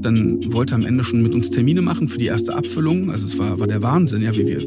Dann 0.00 0.52
wollte 0.52 0.74
er 0.74 0.76
am 0.76 0.86
Ende 0.86 1.04
schon 1.04 1.22
mit 1.22 1.34
uns 1.34 1.50
Termine 1.50 1.82
machen 1.82 2.08
für 2.08 2.18
die 2.18 2.26
erste 2.26 2.54
Abfüllung. 2.54 3.10
Also 3.10 3.26
es 3.26 3.38
war, 3.38 3.58
war 3.58 3.66
der 3.66 3.82
Wahnsinn. 3.82 4.22
Ja, 4.22 4.34
wir, 4.34 4.46
wir 4.46 4.60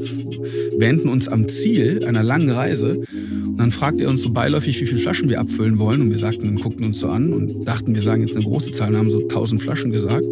wähnten 0.78 1.10
uns 1.10 1.28
am 1.28 1.48
Ziel 1.48 2.04
einer 2.06 2.24
langen 2.24 2.50
Reise. 2.50 3.04
Und 3.46 3.60
dann 3.60 3.72
fragte 3.72 4.04
er 4.04 4.10
uns 4.10 4.22
so 4.22 4.30
beiläufig, 4.30 4.80
wie 4.82 4.86
viele 4.86 5.00
Flaschen 5.00 5.30
wir 5.30 5.40
abfüllen 5.40 5.80
wollen. 5.80 6.02
Und 6.02 6.12
wir 6.12 6.20
sagten, 6.20 6.56
guckten 6.56 6.86
uns 6.86 7.00
so 7.00 7.08
an 7.08 7.34
und 7.34 7.66
dachten, 7.66 7.96
wir 7.96 8.02
sagen 8.02 8.22
jetzt 8.22 8.36
eine 8.36 8.46
große 8.46 8.72
Zahl 8.72 8.90
und 8.90 8.98
haben 8.98 9.10
so 9.10 9.20
1000 9.20 9.62
Flaschen 9.62 9.92
gesagt. 9.92 10.26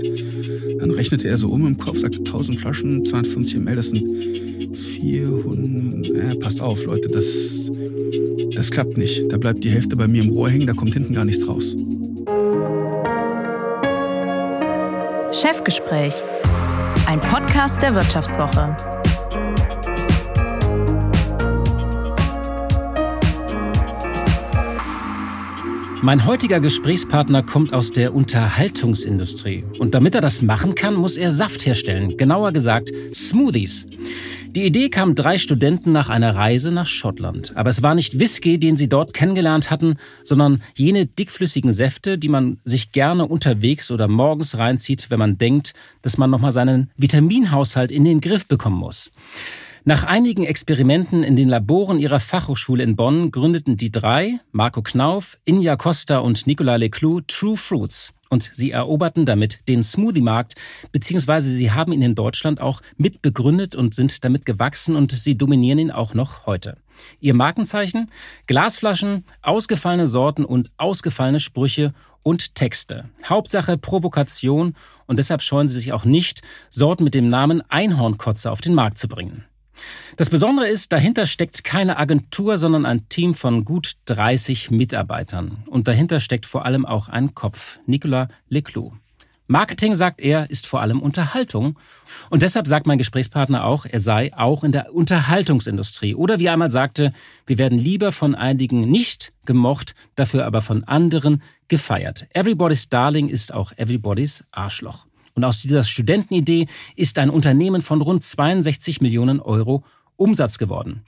Dann 0.80 0.92
rechnete 0.92 1.28
er 1.28 1.38
so 1.38 1.50
um 1.50 1.66
im 1.66 1.78
Kopf, 1.78 2.00
sagte 2.00 2.20
1000 2.20 2.60
Flaschen, 2.60 3.04
250 3.04 3.60
ml, 3.60 3.76
das 3.76 3.90
sind 3.90 4.76
400. 4.76 6.08
Ja, 6.08 6.36
passt 6.36 6.62
auf, 6.62 6.86
Leute, 6.86 7.08
das, 7.10 7.70
das 8.56 8.72
klappt 8.72 8.98
nicht. 8.98 9.24
Da 9.30 9.38
bleibt 9.38 9.64
die 9.64 9.70
Hälfte 9.70 9.96
bei 9.96 10.08
mir 10.08 10.24
im 10.24 10.30
Rohr 10.30 10.50
hängen, 10.50 10.68
da 10.68 10.74
kommt 10.74 10.94
hinten 10.94 11.14
gar 11.14 11.26
nichts 11.26 11.48
raus. 11.48 11.76
Chefgespräch, 15.48 16.14
ein 17.06 17.22
Podcast 17.22 17.82
der 17.82 17.96
Wirtschaftswoche. 17.96 18.76
Mein 26.02 26.26
heutiger 26.26 26.60
Gesprächspartner 26.60 27.44
kommt 27.44 27.74
aus 27.74 27.94
der 27.94 28.14
Unterhaltungsindustrie. 28.14 29.64
Und 29.80 29.94
damit 29.94 30.16
er 30.16 30.22
das 30.22 30.42
machen 30.42 30.76
kann, 30.76 30.96
muss 30.96 31.16
er 31.16 31.32
Saft 31.32 31.66
herstellen. 31.66 32.18
Genauer 32.18 32.52
gesagt 32.52 32.92
Smoothies. 33.14 33.88
Die 34.50 34.66
Idee 34.66 34.90
kam 34.90 35.14
drei 35.14 35.38
Studenten 35.38 35.92
nach 35.92 36.10
einer 36.10 36.36
Reise 36.36 36.72
nach 36.72 36.88
Schottland. 36.88 37.52
Aber 37.56 37.70
es 37.70 37.84
war 37.84 37.96
nicht 37.96 38.18
Whisky, 38.18 38.58
den 38.58 38.78
sie 38.78 38.90
dort 38.90 39.14
kennengelernt 39.14 39.70
hatten, 39.70 39.98
sondern 40.24 40.62
jene 40.76 41.06
dickflüssigen 41.06 41.74
Säfte, 41.74 42.18
die 42.18 42.30
man 42.30 42.58
sich 42.64 42.92
gerne 42.92 43.28
unterwegs 43.28 43.92
oder 43.92 44.08
morgens 44.08 44.58
reinzieht, 44.58 45.10
wenn 45.10 45.20
man 45.20 45.38
denkt, 45.38 45.74
dass 46.02 46.18
man 46.18 46.30
nochmal 46.30 46.52
seinen 46.52 46.90
Vitaminhaushalt 46.98 47.92
in 47.92 48.06
den 48.06 48.22
Griff 48.22 48.48
bekommen 48.48 48.78
muss. 48.78 49.12
Nach 49.84 50.04
einigen 50.04 50.44
Experimenten 50.44 51.24
in 51.24 51.36
den 51.36 51.48
Laboren 51.48 52.00
ihrer 52.00 52.20
Fachhochschule 52.20 52.84
in 52.84 52.96
Bonn 52.96 53.32
gründeten 53.32 53.78
die 53.78 53.92
drei, 53.92 54.40
Marco 54.52 54.82
Knauf, 54.82 55.38
Inja 55.46 55.78
Costa 55.78 56.18
und 56.18 56.46
Nicolas 56.46 56.80
Leclou, 56.80 57.22
True 57.22 57.56
Fruits. 57.56 58.14
Und 58.30 58.50
sie 58.52 58.72
eroberten 58.72 59.26
damit 59.26 59.68
den 59.68 59.84
Smoothie-Markt, 59.84 60.56
beziehungsweise 60.92 61.50
sie 61.50 61.72
haben 61.72 61.94
ihn 61.94 62.02
in 62.02 62.16
Deutschland 62.16 62.62
auch 62.62 62.82
mitbegründet 62.98 63.76
und 63.76 63.94
sind 63.94 64.24
damit 64.24 64.46
gewachsen 64.46 64.96
und 64.96 65.12
sie 65.12 65.38
dominieren 65.38 65.80
ihn 65.80 65.92
auch 65.92 66.14
noch 66.14 66.46
heute. 66.46 66.78
Ihr 67.20 67.34
Markenzeichen? 67.34 68.10
Glasflaschen, 68.48 69.24
ausgefallene 69.42 70.08
Sorten 70.08 70.46
und 70.46 70.72
ausgefallene 70.78 71.40
Sprüche 71.40 71.94
und 72.24 72.56
Texte. 72.56 73.10
Hauptsache 73.26 73.78
Provokation 73.78 74.76
und 75.06 75.18
deshalb 75.18 75.42
scheuen 75.42 75.68
sie 75.68 75.80
sich 75.80 75.94
auch 75.94 76.04
nicht, 76.04 76.42
Sorten 76.70 77.04
mit 77.04 77.16
dem 77.16 77.30
Namen 77.30 77.62
Einhornkotze 77.70 78.52
auf 78.52 78.62
den 78.62 78.74
Markt 78.74 78.98
zu 78.98 79.08
bringen. 79.08 79.46
Das 80.16 80.30
Besondere 80.30 80.68
ist, 80.68 80.92
dahinter 80.92 81.26
steckt 81.26 81.64
keine 81.64 81.98
Agentur, 81.98 82.58
sondern 82.58 82.86
ein 82.86 83.08
Team 83.10 83.34
von 83.36 83.66
gut 83.66 83.94
30 84.06 84.72
Mitarbeitern. 84.72 85.64
Und 85.68 85.88
dahinter 85.88 86.20
steckt 86.20 86.46
vor 86.46 86.66
allem 86.66 86.86
auch 86.86 87.10
ein 87.10 87.36
Kopf, 87.36 87.80
Nicolas 87.86 88.30
Leclou. 88.50 88.94
Marketing, 89.50 89.96
sagt 89.96 90.20
er, 90.20 90.50
ist 90.50 90.68
vor 90.68 90.82
allem 90.82 91.02
Unterhaltung. 91.02 91.80
Und 92.30 92.42
deshalb 92.42 92.68
sagt 92.68 92.86
mein 92.86 92.98
Gesprächspartner 92.98 93.64
auch, 93.64 93.86
er 93.86 94.02
sei 94.02 94.32
auch 94.36 94.66
in 94.66 94.74
der 94.74 94.94
Unterhaltungsindustrie. 94.94 96.16
Oder 96.16 96.40
wie 96.40 96.48
er 96.48 96.54
einmal 96.54 96.70
sagte, 96.70 97.14
wir 97.46 97.58
werden 97.58 97.80
lieber 97.80 98.12
von 98.12 98.36
einigen 98.36 98.90
nicht 98.90 99.32
gemocht, 99.46 99.96
dafür 100.16 100.46
aber 100.46 100.62
von 100.62 100.84
anderen 100.84 101.42
gefeiert. 101.70 102.28
Everybody's 102.34 102.90
Darling 102.90 103.30
ist 103.30 103.54
auch 103.54 103.72
Everybody's 103.78 104.44
Arschloch. 104.52 105.06
Und 105.38 105.44
aus 105.44 105.62
dieser 105.62 105.84
Studentenidee 105.84 106.66
ist 106.96 107.20
ein 107.20 107.30
Unternehmen 107.30 107.84
von 107.84 108.02
rund 108.02 108.24
62 108.24 109.02
Millionen 109.02 109.40
Euro 109.40 109.84
Umsatz 110.16 110.58
geworden. 110.58 111.04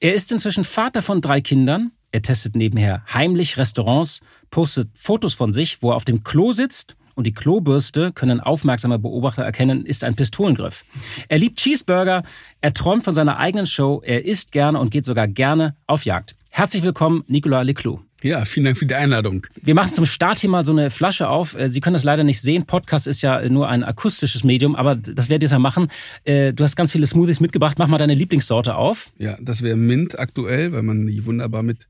Er 0.00 0.12
ist 0.12 0.30
inzwischen 0.30 0.64
Vater 0.64 1.00
von 1.00 1.22
drei 1.22 1.40
Kindern. 1.40 1.90
Er 2.12 2.20
testet 2.20 2.56
nebenher 2.56 3.02
heimlich 3.12 3.56
Restaurants, 3.56 4.20
postet 4.50 4.90
Fotos 4.92 5.32
von 5.32 5.54
sich, 5.54 5.80
wo 5.80 5.92
er 5.92 5.96
auf 5.96 6.04
dem 6.04 6.22
Klo 6.24 6.52
sitzt 6.52 6.94
und 7.14 7.26
die 7.26 7.32
Klobürste, 7.32 8.12
können 8.12 8.38
aufmerksame 8.38 8.98
Beobachter 8.98 9.44
erkennen, 9.44 9.86
ist 9.86 10.04
ein 10.04 10.14
Pistolengriff. 10.14 10.84
Er 11.28 11.38
liebt 11.38 11.58
Cheeseburger, 11.58 12.22
er 12.60 12.74
träumt 12.74 13.04
von 13.04 13.14
seiner 13.14 13.38
eigenen 13.38 13.64
Show, 13.64 14.02
er 14.04 14.26
isst 14.26 14.52
gerne 14.52 14.78
und 14.78 14.90
geht 14.90 15.06
sogar 15.06 15.26
gerne 15.26 15.74
auf 15.86 16.04
Jagd. 16.04 16.36
Herzlich 16.50 16.82
willkommen, 16.82 17.24
Nicolas 17.28 17.64
Leclou. 17.64 18.00
Ja, 18.24 18.46
vielen 18.46 18.64
Dank 18.64 18.78
für 18.78 18.86
die 18.86 18.94
Einladung. 18.94 19.46
Wir 19.62 19.74
machen 19.74 19.92
zum 19.92 20.06
Start 20.06 20.38
hier 20.38 20.48
mal 20.48 20.64
so 20.64 20.72
eine 20.72 20.88
Flasche 20.88 21.28
auf. 21.28 21.58
Äh, 21.58 21.68
Sie 21.68 21.80
können 21.80 21.92
das 21.92 22.04
leider 22.04 22.24
nicht 22.24 22.40
sehen. 22.40 22.64
Podcast 22.64 23.06
ist 23.06 23.20
ja 23.20 23.46
nur 23.50 23.68
ein 23.68 23.84
akustisches 23.84 24.44
Medium, 24.44 24.74
aber 24.76 24.96
das 24.96 25.28
werdet 25.28 25.50
ihr 25.50 25.52
ja 25.52 25.58
machen. 25.58 25.88
Äh, 26.24 26.54
du 26.54 26.64
hast 26.64 26.74
ganz 26.74 26.90
viele 26.90 27.06
Smoothies 27.06 27.40
mitgebracht. 27.40 27.78
Mach 27.78 27.86
mal 27.86 27.98
deine 27.98 28.14
Lieblingssorte 28.14 28.76
auf. 28.76 29.12
Ja, 29.18 29.36
das 29.42 29.60
wäre 29.60 29.76
Mint 29.76 30.18
aktuell, 30.18 30.72
weil 30.72 30.82
man 30.82 31.06
die 31.06 31.22
wunderbar 31.26 31.62
mit 31.62 31.86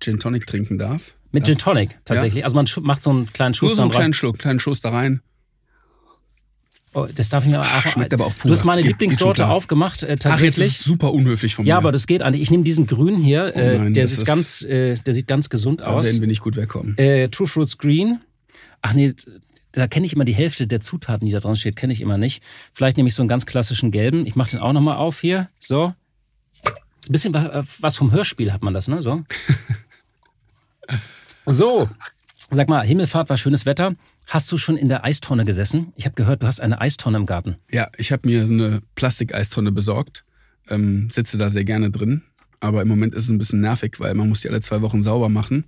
Gin 0.00 0.18
Tonic 0.18 0.46
trinken 0.46 0.78
darf. 0.78 1.12
Mit 1.30 1.44
Gin 1.44 1.58
Tonic 1.58 1.98
tatsächlich. 2.06 2.40
Ja. 2.40 2.44
Also 2.46 2.56
man 2.56 2.66
macht 2.80 3.02
so 3.02 3.10
einen 3.10 3.30
kleinen 3.34 3.52
Schuss 3.52 3.72
Nur 3.72 3.76
so 3.76 3.82
einen 3.82 3.90
kleinen 3.90 4.14
Schluck, 4.14 4.38
kleinen 4.38 4.60
Schuss 4.60 4.80
da 4.80 4.88
rein. 4.88 5.20
Oh, 6.96 7.06
das 7.14 7.28
darf 7.28 7.44
ich 7.44 7.50
mir 7.50 7.60
auch. 7.60 7.66
Schmeckt 7.66 8.14
aber 8.14 8.24
auch 8.24 8.34
pur. 8.34 8.48
Du 8.48 8.52
hast 8.52 8.64
meine 8.64 8.80
Geht 8.80 8.92
Lieblingssorte 8.92 9.48
aufgemacht, 9.48 10.02
äh, 10.02 10.16
tatsächlich. 10.16 10.54
Ach, 10.54 10.62
jetzt 10.62 10.76
ist 10.78 10.84
super 10.84 11.12
unhöflich 11.12 11.54
von 11.54 11.66
mir. 11.66 11.68
Ja, 11.68 11.76
aber 11.76 11.92
das 11.92 12.06
geht 12.06 12.22
eigentlich. 12.22 12.40
Ich 12.40 12.50
nehme 12.50 12.64
diesen 12.64 12.86
grünen 12.86 13.18
hier, 13.18 13.52
oh 13.54 13.58
nein, 13.58 13.88
äh, 13.88 13.92
der, 13.92 14.04
ist 14.04 14.24
ganz, 14.24 14.62
äh, 14.62 14.94
der 14.94 15.12
sieht 15.12 15.28
ganz 15.28 15.50
gesund 15.50 15.80
da 15.80 15.88
aus. 15.88 16.06
Da 16.06 16.12
werden 16.12 16.22
wir 16.22 16.26
nicht 16.26 16.40
gut 16.40 16.56
wegkommen. 16.56 16.96
Äh, 16.96 17.28
True 17.28 17.46
Fruits 17.46 17.76
Green. 17.76 18.20
Ach 18.80 18.94
nee, 18.94 19.12
da 19.72 19.86
kenne 19.88 20.06
ich 20.06 20.14
immer 20.14 20.24
die 20.24 20.34
Hälfte 20.34 20.66
der 20.66 20.80
Zutaten, 20.80 21.26
die 21.26 21.32
da 21.32 21.40
dran 21.40 21.54
steht, 21.54 21.76
kenne 21.76 21.92
ich 21.92 22.00
immer 22.00 22.16
nicht. 22.16 22.42
Vielleicht 22.72 22.96
nehme 22.96 23.10
ich 23.10 23.14
so 23.14 23.20
einen 23.20 23.28
ganz 23.28 23.44
klassischen 23.44 23.90
gelben. 23.90 24.24
Ich 24.24 24.34
mache 24.34 24.52
den 24.52 24.60
auch 24.60 24.72
nochmal 24.72 24.96
auf 24.96 25.20
hier. 25.20 25.50
So. 25.60 25.92
Ein 26.64 27.12
bisschen 27.12 27.34
was 27.34 27.96
vom 27.98 28.10
Hörspiel 28.10 28.54
hat 28.54 28.62
man 28.62 28.72
das, 28.72 28.88
ne? 28.88 29.02
So. 29.02 29.22
so. 31.46 31.90
Sag 32.50 32.68
mal, 32.68 32.86
Himmelfahrt 32.86 33.28
war 33.28 33.36
schönes 33.36 33.66
Wetter. 33.66 33.96
Hast 34.26 34.50
du 34.52 34.56
schon 34.56 34.76
in 34.76 34.88
der 34.88 35.04
Eistonne 35.04 35.44
gesessen? 35.44 35.92
Ich 35.96 36.04
habe 36.04 36.14
gehört, 36.14 36.42
du 36.42 36.46
hast 36.46 36.60
eine 36.60 36.80
Eistonne 36.80 37.16
im 37.16 37.26
Garten. 37.26 37.56
Ja, 37.70 37.90
ich 37.96 38.12
habe 38.12 38.28
mir 38.28 38.46
so 38.46 38.52
eine 38.52 38.82
Plastikeistonne 38.94 39.72
besorgt. 39.72 40.24
Ähm, 40.68 41.10
sitze 41.10 41.38
da 41.38 41.50
sehr 41.50 41.64
gerne 41.64 41.90
drin. 41.90 42.22
Aber 42.60 42.82
im 42.82 42.88
Moment 42.88 43.14
ist 43.14 43.24
es 43.24 43.30
ein 43.30 43.38
bisschen 43.38 43.60
nervig, 43.60 43.98
weil 43.98 44.14
man 44.14 44.28
muss 44.28 44.42
die 44.42 44.48
alle 44.48 44.60
zwei 44.60 44.80
Wochen 44.80 45.02
sauber 45.02 45.28
machen. 45.28 45.64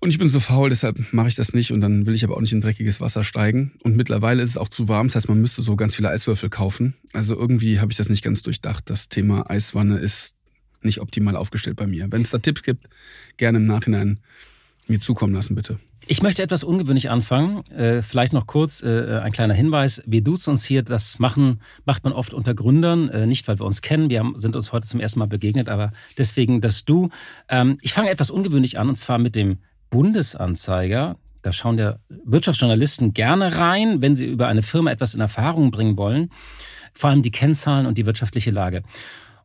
Und 0.00 0.10
ich 0.10 0.18
bin 0.18 0.28
so 0.28 0.38
faul, 0.38 0.68
deshalb 0.70 1.12
mache 1.12 1.28
ich 1.28 1.34
das 1.34 1.52
nicht 1.52 1.72
und 1.72 1.80
dann 1.80 2.06
will 2.06 2.14
ich 2.14 2.22
aber 2.22 2.36
auch 2.36 2.40
nicht 2.40 2.52
in 2.52 2.60
dreckiges 2.60 3.00
Wasser 3.00 3.24
steigen. 3.24 3.72
Und 3.82 3.96
mittlerweile 3.96 4.42
ist 4.42 4.50
es 4.50 4.56
auch 4.56 4.68
zu 4.68 4.86
warm, 4.86 5.08
das 5.08 5.16
heißt, 5.16 5.28
man 5.28 5.40
müsste 5.40 5.62
so 5.62 5.74
ganz 5.74 5.96
viele 5.96 6.10
Eiswürfel 6.10 6.48
kaufen. 6.48 6.94
Also 7.12 7.34
irgendwie 7.34 7.80
habe 7.80 7.90
ich 7.90 7.98
das 7.98 8.08
nicht 8.08 8.22
ganz 8.22 8.42
durchdacht. 8.42 8.88
Das 8.88 9.08
Thema 9.08 9.50
Eiswanne 9.50 9.98
ist 9.98 10.36
nicht 10.82 11.00
optimal 11.00 11.34
aufgestellt 11.34 11.76
bei 11.76 11.88
mir. 11.88 12.06
Wenn 12.12 12.22
es 12.22 12.30
da 12.30 12.38
Tipps 12.38 12.62
gibt, 12.62 12.88
gerne 13.36 13.58
im 13.58 13.66
Nachhinein 13.66 14.20
mir 14.88 14.98
zukommen 14.98 15.34
lassen, 15.34 15.54
bitte. 15.54 15.78
Ich 16.06 16.22
möchte 16.22 16.42
etwas 16.42 16.64
ungewöhnlich 16.64 17.10
anfangen. 17.10 17.66
Äh, 17.70 18.02
vielleicht 18.02 18.32
noch 18.32 18.46
kurz 18.46 18.82
äh, 18.82 19.20
ein 19.22 19.32
kleiner 19.32 19.54
Hinweis. 19.54 20.02
Wir 20.06 20.22
duzen 20.22 20.50
uns 20.50 20.64
hier, 20.64 20.82
das 20.82 21.18
machen, 21.18 21.60
macht 21.84 22.04
man 22.04 22.14
oft 22.14 22.32
unter 22.32 22.54
Gründern, 22.54 23.10
äh, 23.10 23.26
nicht 23.26 23.46
weil 23.46 23.58
wir 23.58 23.66
uns 23.66 23.82
kennen. 23.82 24.08
Wir 24.08 24.20
haben, 24.20 24.38
sind 24.38 24.56
uns 24.56 24.72
heute 24.72 24.86
zum 24.86 25.00
ersten 25.00 25.18
Mal 25.18 25.26
begegnet, 25.26 25.68
aber 25.68 25.90
deswegen 26.16 26.60
das 26.60 26.84
Du. 26.86 27.10
Ähm, 27.48 27.78
ich 27.82 27.92
fange 27.92 28.08
etwas 28.08 28.30
ungewöhnlich 28.30 28.78
an 28.78 28.88
und 28.88 28.96
zwar 28.96 29.18
mit 29.18 29.36
dem 29.36 29.58
Bundesanzeiger. 29.90 31.16
Da 31.42 31.52
schauen 31.52 31.78
ja 31.78 31.98
Wirtschaftsjournalisten 32.24 33.12
gerne 33.12 33.56
rein, 33.56 34.00
wenn 34.00 34.16
sie 34.16 34.26
über 34.26 34.48
eine 34.48 34.62
Firma 34.62 34.90
etwas 34.90 35.14
in 35.14 35.20
Erfahrung 35.20 35.70
bringen 35.70 35.96
wollen. 35.96 36.30
Vor 36.94 37.10
allem 37.10 37.22
die 37.22 37.30
Kennzahlen 37.30 37.86
und 37.86 37.98
die 37.98 38.06
wirtschaftliche 38.06 38.50
Lage. 38.50 38.82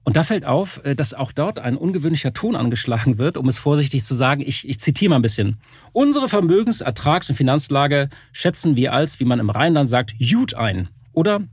Und 0.03 0.18
da 0.18 0.24
fällt 0.24 0.46
auf, 0.46 0.84
äh, 0.84 0.96
dass 0.96 1.14
auch 1.14 1.31
dort 1.31 1.59
ein 1.59 1.78
ungewöhnlicher 1.78 2.34
Ton 2.34 2.56
angeschlagen 2.56 3.18
wird, 3.18 3.38
um 3.38 3.47
es 3.47 3.58
vorsichtig 3.58 4.03
zu 4.03 4.16
sagen. 4.16 4.41
Ich, 4.46 4.68
ich 4.68 4.80
zitiere 4.80 5.12
mal 5.12 5.16
ein 5.18 5.22
bisschen. 5.22 5.58
Unsere 5.94 6.28
Vermögens-, 6.28 6.81
Ertrags- 6.81 7.30
und 7.30 7.36
Finanzlage 7.36 8.09
schätzen 8.31 8.75
wir 8.75 8.94
als, 8.94 9.19
wie 9.19 9.25
man 9.25 9.40
im 9.40 9.50
Rheinland 9.50 9.89
sagt, 9.89 10.16
gut 10.19 10.56
ein. 10.56 10.89
Oder 11.13 11.44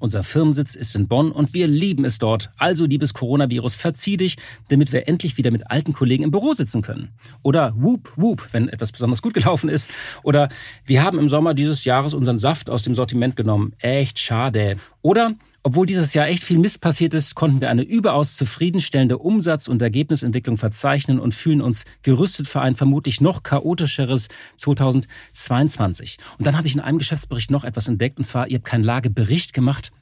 unser 0.00 0.22
Firmensitz 0.22 0.76
ist 0.76 0.96
in 0.96 1.08
Bonn 1.08 1.30
und 1.30 1.52
wir 1.52 1.66
lieben 1.66 2.06
es 2.06 2.18
dort. 2.18 2.50
Also, 2.56 2.86
liebes 2.86 3.12
Coronavirus, 3.12 3.76
verzieh 3.76 4.16
dich, 4.16 4.38
damit 4.68 4.92
wir 4.92 5.06
endlich 5.06 5.36
wieder 5.36 5.50
mit 5.50 5.70
alten 5.70 5.92
Kollegen 5.92 6.24
im 6.24 6.30
Büro 6.30 6.54
sitzen 6.54 6.80
können. 6.80 7.10
Oder 7.42 7.74
whoop, 7.76 8.10
whoop, 8.16 8.48
wenn 8.52 8.70
etwas 8.70 8.92
besonders 8.92 9.20
gut 9.20 9.34
gelaufen 9.34 9.68
ist. 9.68 9.90
Oder 10.22 10.48
wir 10.86 11.02
haben 11.02 11.18
im 11.18 11.28
Sommer 11.28 11.52
dieses 11.52 11.84
Jahres 11.84 12.14
unseren 12.14 12.38
Saft 12.38 12.70
aus 12.70 12.82
dem 12.82 12.94
Sortiment 12.94 13.36
genommen. 13.36 13.74
Echt 13.78 14.18
schade. 14.18 14.76
Oder 15.02 15.34
obwohl 15.62 15.84
dieses 15.84 16.14
Jahr 16.14 16.26
echt 16.26 16.42
viel 16.42 16.58
Mist 16.58 16.80
passiert 16.80 17.12
ist, 17.12 17.34
konnten 17.34 17.60
wir 17.60 17.68
eine 17.68 17.82
überaus 17.82 18.36
zufriedenstellende 18.36 19.18
Umsatz- 19.18 19.68
und 19.68 19.82
Ergebnisentwicklung 19.82 20.56
verzeichnen 20.56 21.20
und 21.20 21.34
fühlen 21.34 21.60
uns 21.60 21.84
gerüstet 22.02 22.48
für 22.48 22.62
ein 22.62 22.74
vermutlich 22.74 23.20
noch 23.20 23.42
chaotischeres 23.42 24.28
2022. 24.56 26.16
Und 26.38 26.46
dann 26.46 26.56
habe 26.56 26.66
ich 26.66 26.74
in 26.74 26.80
einem 26.80 26.98
Geschäftsbericht 26.98 27.50
noch 27.50 27.64
etwas 27.64 27.88
entdeckt, 27.88 28.18
und 28.18 28.24
zwar, 28.24 28.48
ihr 28.48 28.56
habt 28.56 28.66
keinen 28.66 28.84
Lagebericht 28.84 29.52
gemacht, 29.52 29.92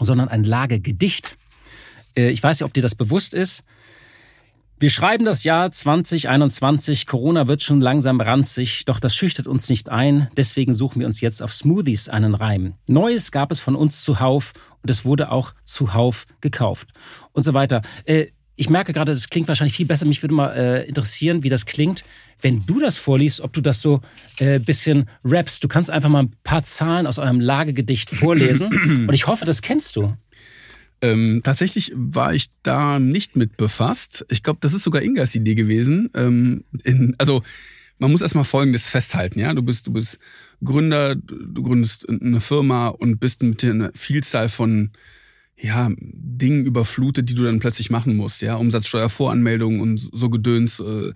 sondern 0.00 0.28
ein 0.28 0.42
Lagegedicht. 0.42 1.36
Äh, 2.16 2.30
ich 2.30 2.42
weiß 2.42 2.58
nicht, 2.58 2.66
ob 2.66 2.74
dir 2.74 2.82
das 2.82 2.96
bewusst 2.96 3.34
ist. 3.34 3.62
Wir 4.84 4.90
schreiben 4.90 5.24
das 5.24 5.44
Jahr 5.44 5.72
2021. 5.72 7.06
Corona 7.06 7.48
wird 7.48 7.62
schon 7.62 7.80
langsam 7.80 8.20
ranzig, 8.20 8.84
doch 8.84 9.00
das 9.00 9.16
schüchtert 9.16 9.46
uns 9.46 9.70
nicht 9.70 9.88
ein. 9.88 10.28
Deswegen 10.36 10.74
suchen 10.74 11.00
wir 11.00 11.06
uns 11.06 11.22
jetzt 11.22 11.42
auf 11.42 11.54
Smoothies 11.54 12.10
einen 12.10 12.34
Reim. 12.34 12.74
Neues 12.86 13.32
gab 13.32 13.50
es 13.50 13.60
von 13.60 13.76
uns 13.76 14.02
zuhauf 14.02 14.52
und 14.82 14.90
es 14.90 15.06
wurde 15.06 15.30
auch 15.30 15.54
zuhauf 15.64 16.26
gekauft 16.42 16.88
und 17.32 17.44
so 17.44 17.54
weiter. 17.54 17.80
Äh, 18.04 18.26
ich 18.56 18.68
merke 18.68 18.92
gerade, 18.92 19.12
das 19.12 19.30
klingt 19.30 19.48
wahrscheinlich 19.48 19.74
viel 19.74 19.86
besser. 19.86 20.04
Mich 20.04 20.22
würde 20.22 20.34
mal 20.34 20.54
äh, 20.54 20.84
interessieren, 20.86 21.42
wie 21.42 21.48
das 21.48 21.64
klingt, 21.64 22.04
wenn 22.42 22.66
du 22.66 22.78
das 22.78 22.98
vorliest, 22.98 23.40
ob 23.40 23.54
du 23.54 23.62
das 23.62 23.80
so 23.80 24.02
äh, 24.38 24.58
bisschen 24.58 25.08
rappst. 25.24 25.64
Du 25.64 25.68
kannst 25.68 25.88
einfach 25.88 26.10
mal 26.10 26.24
ein 26.24 26.32
paar 26.44 26.62
Zahlen 26.64 27.06
aus 27.06 27.18
eurem 27.18 27.40
Lagegedicht 27.40 28.10
vorlesen 28.10 28.66
und 29.08 29.14
ich 29.14 29.26
hoffe, 29.28 29.46
das 29.46 29.62
kennst 29.62 29.96
du. 29.96 30.14
Ähm, 31.04 31.42
tatsächlich 31.44 31.92
war 31.94 32.32
ich 32.32 32.46
da 32.62 32.98
nicht 32.98 33.36
mit 33.36 33.58
befasst. 33.58 34.24
Ich 34.30 34.42
glaube, 34.42 34.60
das 34.62 34.72
ist 34.72 34.84
sogar 34.84 35.02
Ingas 35.02 35.34
Idee 35.34 35.54
gewesen. 35.54 36.08
Ähm, 36.14 36.64
in, 36.82 37.14
also 37.18 37.42
man 37.98 38.10
muss 38.10 38.22
erstmal 38.22 38.44
Folgendes 38.44 38.88
festhalten, 38.88 39.38
ja. 39.38 39.52
Du 39.52 39.62
bist, 39.62 39.86
du 39.86 39.92
bist 39.92 40.18
Gründer, 40.64 41.14
du 41.14 41.62
gründest 41.62 42.08
eine 42.08 42.40
Firma 42.40 42.88
und 42.88 43.20
bist 43.20 43.42
mit 43.42 43.62
einer 43.62 43.90
Vielzahl 43.94 44.48
von 44.48 44.92
ja, 45.60 45.90
Dingen 45.98 46.64
überflutet, 46.64 47.28
die 47.28 47.34
du 47.34 47.44
dann 47.44 47.60
plötzlich 47.60 47.90
machen 47.90 48.16
musst, 48.16 48.40
ja, 48.40 48.56
Umsatzsteuervoranmeldungen 48.56 49.82
und 49.82 50.08
so 50.10 50.30
Gedöns. 50.30 50.80
Äh, 50.80 51.12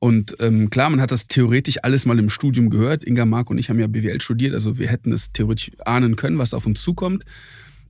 und 0.00 0.34
ähm, 0.40 0.70
klar, 0.70 0.90
man 0.90 1.00
hat 1.00 1.12
das 1.12 1.28
theoretisch 1.28 1.76
alles 1.84 2.04
mal 2.04 2.18
im 2.18 2.30
Studium 2.30 2.68
gehört. 2.68 3.04
Inga, 3.04 3.26
Mark 3.26 3.48
und 3.48 3.58
ich 3.58 3.70
haben 3.70 3.78
ja 3.78 3.86
BWL 3.86 4.20
studiert, 4.20 4.54
also 4.54 4.76
wir 4.76 4.88
hätten 4.88 5.12
es 5.12 5.30
theoretisch 5.30 5.70
ahnen 5.84 6.16
können, 6.16 6.38
was 6.38 6.52
auf 6.52 6.66
uns 6.66 6.82
zukommt. 6.82 7.24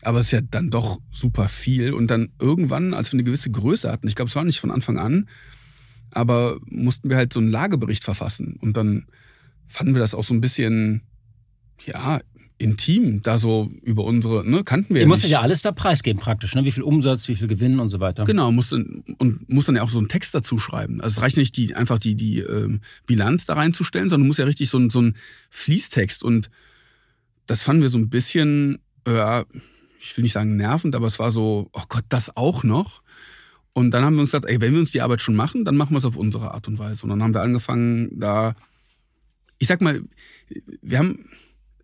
Aber 0.04 0.18
es 0.20 0.26
ist 0.26 0.32
ja 0.32 0.40
dann 0.42 0.70
doch 0.70 1.00
super 1.10 1.48
viel. 1.48 1.92
Und 1.92 2.08
dann 2.08 2.30
irgendwann, 2.40 2.94
als 2.94 3.10
wir 3.12 3.16
eine 3.16 3.24
gewisse 3.24 3.50
Größe 3.50 3.90
hatten, 3.90 4.06
ich 4.08 4.14
glaube, 4.14 4.28
es 4.28 4.36
war 4.36 4.44
nicht 4.44 4.60
von 4.60 4.70
Anfang 4.70 4.98
an, 4.98 5.28
aber 6.10 6.58
mussten 6.66 7.08
wir 7.10 7.16
halt 7.16 7.32
so 7.32 7.40
einen 7.40 7.50
Lagebericht 7.50 8.04
verfassen. 8.04 8.56
Und 8.60 8.76
dann 8.76 9.06
fanden 9.66 9.94
wir 9.94 10.00
das 10.00 10.14
auch 10.14 10.24
so 10.24 10.34
ein 10.34 10.40
bisschen, 10.40 11.02
ja, 11.84 12.20
intim, 12.56 13.20
da 13.22 13.38
so 13.38 13.68
über 13.82 14.04
unsere, 14.04 14.48
ne, 14.48 14.62
kannten 14.62 14.90
wir 14.94 15.00
Ihr 15.00 15.02
ja 15.02 15.08
musstet 15.08 15.30
ja 15.30 15.40
alles 15.40 15.62
da 15.62 15.72
preisgeben 15.72 16.20
praktisch, 16.20 16.54
ne? 16.54 16.64
Wie 16.64 16.70
viel 16.70 16.84
Umsatz, 16.84 17.26
wie 17.26 17.34
viel 17.34 17.48
Gewinn 17.48 17.80
und 17.80 17.88
so 17.88 17.98
weiter. 17.98 18.24
Genau, 18.24 18.52
muss 18.52 18.68
dann, 18.68 19.02
und 19.18 19.50
muss 19.50 19.64
dann 19.64 19.74
ja 19.74 19.82
auch 19.82 19.90
so 19.90 19.98
einen 19.98 20.08
Text 20.08 20.34
dazu 20.36 20.56
schreiben. 20.58 21.00
Also 21.00 21.16
es 21.18 21.22
reicht 21.22 21.36
nicht, 21.36 21.56
die, 21.56 21.74
einfach 21.74 21.98
die, 21.98 22.14
die 22.14 22.38
ähm, 22.38 22.80
Bilanz 23.06 23.44
da 23.46 23.54
reinzustellen, 23.54 24.08
sondern 24.08 24.22
du 24.24 24.26
musst 24.28 24.38
ja 24.38 24.44
richtig 24.44 24.70
so, 24.70 24.78
ein- 24.78 24.88
so 24.88 25.00
einen 25.00 25.16
Fließtext. 25.50 26.22
Und 26.22 26.48
das 27.46 27.64
fanden 27.64 27.82
wir 27.82 27.88
so 27.88 27.98
ein 27.98 28.08
bisschen, 28.08 28.78
äh, 29.04 29.42
ich 30.04 30.16
will 30.16 30.22
nicht 30.22 30.32
sagen 30.32 30.56
nervend, 30.56 30.94
aber 30.94 31.06
es 31.06 31.18
war 31.18 31.30
so, 31.30 31.70
oh 31.72 31.82
Gott, 31.88 32.04
das 32.10 32.36
auch 32.36 32.62
noch. 32.62 33.02
Und 33.72 33.90
dann 33.90 34.04
haben 34.04 34.14
wir 34.14 34.20
uns 34.20 34.30
gesagt, 34.30 34.48
ey, 34.48 34.60
wenn 34.60 34.72
wir 34.72 34.80
uns 34.80 34.92
die 34.92 35.00
Arbeit 35.00 35.20
schon 35.20 35.34
machen, 35.34 35.64
dann 35.64 35.76
machen 35.76 35.92
wir 35.92 35.98
es 35.98 36.04
auf 36.04 36.16
unsere 36.16 36.52
Art 36.52 36.68
und 36.68 36.78
Weise. 36.78 37.02
Und 37.04 37.10
dann 37.10 37.22
haben 37.22 37.34
wir 37.34 37.40
angefangen, 37.40 38.10
da, 38.20 38.54
ich 39.58 39.66
sag 39.66 39.80
mal, 39.80 40.02
wir 40.82 40.98
haben, 40.98 41.28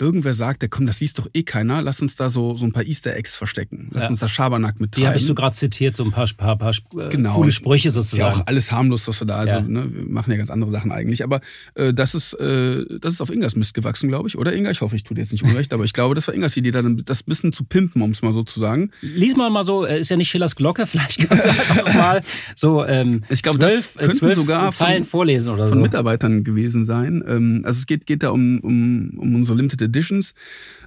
irgendwer 0.00 0.34
sagt, 0.34 0.64
komm, 0.70 0.86
das 0.86 1.00
liest 1.00 1.18
doch 1.18 1.28
eh 1.34 1.42
keiner, 1.42 1.82
lass 1.82 2.00
uns 2.00 2.16
da 2.16 2.30
so, 2.30 2.56
so 2.56 2.64
ein 2.64 2.72
paar 2.72 2.84
Easter 2.84 3.14
Eggs 3.14 3.34
verstecken. 3.34 3.88
Lass 3.92 4.04
Ja. 4.04 4.10
uns 4.10 4.20
da 4.20 4.28
Schabernack 4.28 4.80
mit 4.80 4.96
Die 4.96 5.06
habe 5.06 5.16
ich 5.18 5.26
so 5.26 5.34
gerade 5.34 5.54
zitiert, 5.54 5.96
so 5.96 6.04
ein 6.04 6.10
paar, 6.12 6.26
paar, 6.36 6.56
paar 6.56 6.70
äh, 6.98 7.08
Genau. 7.10 7.34
coole 7.34 7.52
Sprüche 7.52 7.88
ist 7.88 7.94
ja 7.96 8.02
sozusagen. 8.02 8.40
auch 8.40 8.46
alles 8.46 8.72
harmlos, 8.72 9.06
was 9.08 9.20
wir 9.20 9.26
da, 9.26 9.36
also 9.36 9.54
Ja. 9.54 9.60
ne, 9.60 9.86
wir 9.94 10.04
machen 10.06 10.30
ja 10.30 10.36
ganz 10.38 10.50
andere 10.50 10.70
Sachen 10.70 10.90
eigentlich. 10.92 11.22
Aber 11.24 11.40
äh, 11.74 11.92
das 11.92 12.14
ist 12.14 12.32
äh, 12.34 12.84
das 13.00 13.14
ist 13.14 13.20
auf 13.20 13.30
Ingas 13.30 13.56
Mist 13.56 13.74
gewachsen, 13.74 14.08
glaube 14.08 14.28
ich. 14.28 14.38
Oder 14.38 14.54
Inga, 14.54 14.70
ich 14.70 14.80
hoffe, 14.80 14.96
ich 14.96 15.04
tue 15.04 15.14
dir 15.14 15.20
jetzt 15.22 15.32
nicht 15.32 15.44
unrecht, 15.44 15.72
aber 15.72 15.84
ich 15.84 15.92
glaube, 15.92 16.14
das 16.14 16.26
war 16.28 16.34
Ingas 16.34 16.56
Idee, 16.56 16.70
dann 16.70 16.96
das 17.04 17.22
bisschen 17.22 17.52
zu 17.52 17.64
pimpen, 17.64 18.00
um 18.02 18.10
es 18.10 18.22
mal 18.22 18.32
so 18.32 18.42
zu 18.42 18.58
sagen. 18.60 18.90
Lies 19.02 19.36
mal 19.36 19.50
mal 19.50 19.64
so, 19.64 19.84
äh, 19.84 20.00
ist 20.00 20.10
ja 20.10 20.16
nicht 20.16 20.28
Schillers 20.28 20.56
Glocke, 20.56 20.86
vielleicht 20.86 21.28
kannst 21.28 21.44
du 21.44 21.48
einfach 21.50 21.94
mal 21.94 22.20
so 22.56 22.84
ähm, 22.84 23.22
Ich 23.28 23.42
glaube, 23.42 23.58
das 23.58 23.92
zwölf, 23.92 24.10
äh, 24.10 24.14
zwölf 24.14 24.36
sogar 24.36 24.72
von- 24.72 24.86
Zeilen 24.86 25.04
vorlesen 25.04 25.52
oder 25.52 25.68
Von 25.68 25.78
so. 25.78 25.82
Mitarbeitern 25.82 26.44
gewesen 26.44 26.84
sein. 26.84 27.22
Ähm, 27.26 27.62
also 27.64 27.78
es 27.78 27.86
geht, 27.86 28.06
geht 28.06 28.22
da 28.22 28.30
um, 28.30 28.60
um, 28.60 29.10
um 29.18 29.34
unsere 29.34 29.56
Limited 29.56 29.80
Editions. 29.90 30.34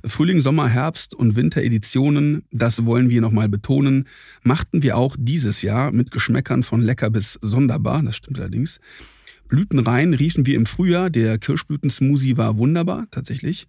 Frühling, 0.06 0.42
Sommer, 0.42 0.68
Herbst 0.68 1.14
und 1.14 1.36
Wintereditionen, 1.36 2.44
das 2.52 2.86
wollen 2.86 3.10
wir 3.10 3.22
nochmal 3.22 3.50
betonen, 3.50 4.08
machten 4.42 4.84
wir 4.84 4.98
auch 4.98 5.16
dieses 5.18 5.62
Jahr 5.62 5.92
mit 5.92 6.12
Geschmäckern 6.12 6.64
von 6.64 6.82
lecker 6.82 7.10
bis 7.10 7.40
sonderbar, 7.42 8.02
das 8.02 8.16
stimmt 8.16 8.40
allerdings. 8.40 8.80
Blütenrein 9.48 10.14
riefen 10.14 10.46
wir 10.46 10.56
im 10.56 10.66
Frühjahr, 10.66 11.10
der 11.10 11.38
Kirschblütensmoothie 11.38 12.38
war 12.38 12.58
wunderbar, 12.58 13.08
tatsächlich. 13.12 13.68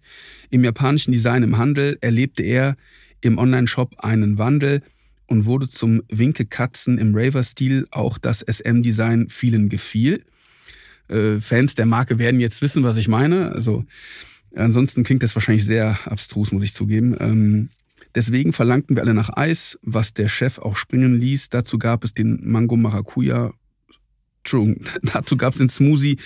Im 0.49 0.63
japanischen 0.63 1.11
Design 1.11 1.43
im 1.43 1.57
Handel 1.57 1.97
erlebte 2.01 2.41
er 2.41 2.75
im 3.21 3.37
Online-Shop 3.37 3.99
einen 3.99 4.37
Wandel 4.37 4.81
und 5.27 5.45
wurde 5.45 5.69
zum 5.69 6.01
Winke-Katzen 6.09 6.97
im 6.97 7.15
Raver-Stil. 7.15 7.87
Auch 7.91 8.17
das 8.17 8.41
SM-Design 8.41 9.29
vielen 9.29 9.69
gefiel. 9.69 10.23
Äh, 11.07 11.39
Fans 11.39 11.75
der 11.75 11.85
Marke 11.85 12.19
werden 12.19 12.39
jetzt 12.39 12.61
wissen, 12.61 12.83
was 12.83 12.97
ich 12.97 13.07
meine. 13.07 13.51
Also 13.51 13.85
ansonsten 14.55 15.03
klingt 15.03 15.23
das 15.23 15.35
wahrscheinlich 15.35 15.65
sehr 15.65 15.97
abstrus, 16.05 16.51
muss 16.51 16.63
ich 16.63 16.73
zugeben. 16.73 17.15
Ähm, 17.19 17.69
deswegen 18.13 18.53
verlangten 18.53 18.95
wir 18.95 19.03
alle 19.03 19.13
nach 19.13 19.35
Eis, 19.35 19.77
was 19.81 20.13
der 20.13 20.27
Chef 20.29 20.59
auch 20.59 20.75
springen 20.77 21.15
ließ. 21.19 21.49
Dazu 21.49 21.77
gab 21.77 22.03
es 22.03 22.13
den 22.13 22.39
Mango 22.49 22.75
Maracuja, 22.77 23.53
Entschuldigung, 24.39 24.83
dazu 25.13 25.37
gab 25.37 25.53
es 25.53 25.59
den 25.59 25.69
Smoothie 25.69 26.17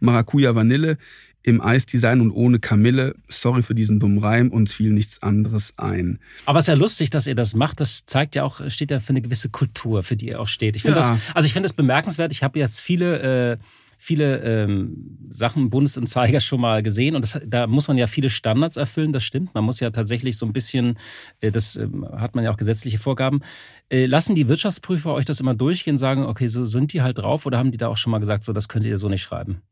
Maracuja 0.00 0.54
Vanille 0.54 0.98
im 1.46 1.60
Eisdesign 1.60 2.22
und 2.22 2.30
ohne 2.30 2.58
Kamille. 2.58 3.14
Sorry 3.28 3.62
für 3.62 3.74
diesen 3.74 4.00
dummen 4.00 4.18
Reim, 4.18 4.50
uns 4.50 4.72
fiel 4.72 4.90
nichts 4.92 5.22
anderes 5.22 5.74
ein. 5.76 6.18
Aber 6.46 6.58
es 6.58 6.64
ist 6.64 6.68
ja 6.68 6.74
lustig, 6.74 7.10
dass 7.10 7.26
ihr 7.26 7.34
das 7.34 7.54
macht. 7.54 7.80
Das 7.80 8.06
zeigt 8.06 8.34
ja 8.34 8.44
auch, 8.44 8.62
steht 8.70 8.90
ja 8.90 8.98
für 8.98 9.10
eine 9.10 9.20
gewisse 9.20 9.50
Kultur, 9.50 10.02
für 10.02 10.16
die 10.16 10.28
ihr 10.28 10.40
auch 10.40 10.48
steht. 10.48 10.74
Ich 10.74 10.84
Ja. 10.84 10.94
das, 10.94 11.12
also 11.34 11.44
ich 11.46 11.52
finde 11.52 11.68
das 11.68 11.76
bemerkenswert. 11.76 12.32
Ich 12.32 12.42
habe 12.42 12.58
jetzt 12.58 12.80
viele, 12.80 13.52
äh, 13.52 13.58
viele 14.04 14.42
ähm, 14.42 15.18
Sachen 15.30 15.70
Bundesanzeiger 15.70 16.40
schon 16.40 16.60
mal 16.60 16.82
gesehen 16.82 17.16
und 17.16 17.22
das, 17.22 17.40
da 17.46 17.66
muss 17.66 17.88
man 17.88 17.96
ja 17.96 18.06
viele 18.06 18.28
Standards 18.28 18.76
erfüllen. 18.76 19.12
Das 19.12 19.24
stimmt. 19.24 19.54
Man 19.54 19.64
muss 19.64 19.80
ja 19.80 19.90
tatsächlich 19.90 20.36
so 20.36 20.44
ein 20.44 20.52
bisschen, 20.52 20.98
äh, 21.40 21.50
das 21.50 21.76
ähm, 21.76 22.06
hat 22.12 22.34
man 22.34 22.44
ja 22.44 22.52
auch 22.52 22.58
gesetzliche 22.58 22.98
Vorgaben. 22.98 23.40
Äh, 23.88 24.04
lassen 24.04 24.34
die 24.34 24.46
Wirtschaftsprüfer 24.46 25.14
euch 25.14 25.24
das 25.24 25.40
immer 25.40 25.54
durchgehen, 25.54 25.96
sagen, 25.96 26.24
okay, 26.24 26.48
so 26.48 26.66
sind 26.66 26.92
die 26.92 27.00
halt 27.00 27.18
drauf 27.18 27.46
oder 27.46 27.56
haben 27.56 27.72
die 27.72 27.78
da 27.78 27.88
auch 27.88 27.96
schon 27.96 28.10
mal 28.10 28.18
gesagt, 28.18 28.42
so 28.42 28.52
das 28.52 28.68
könnt 28.68 28.84
ihr 28.84 28.98
so 28.98 29.08
nicht 29.08 29.22
schreiben? 29.22 29.62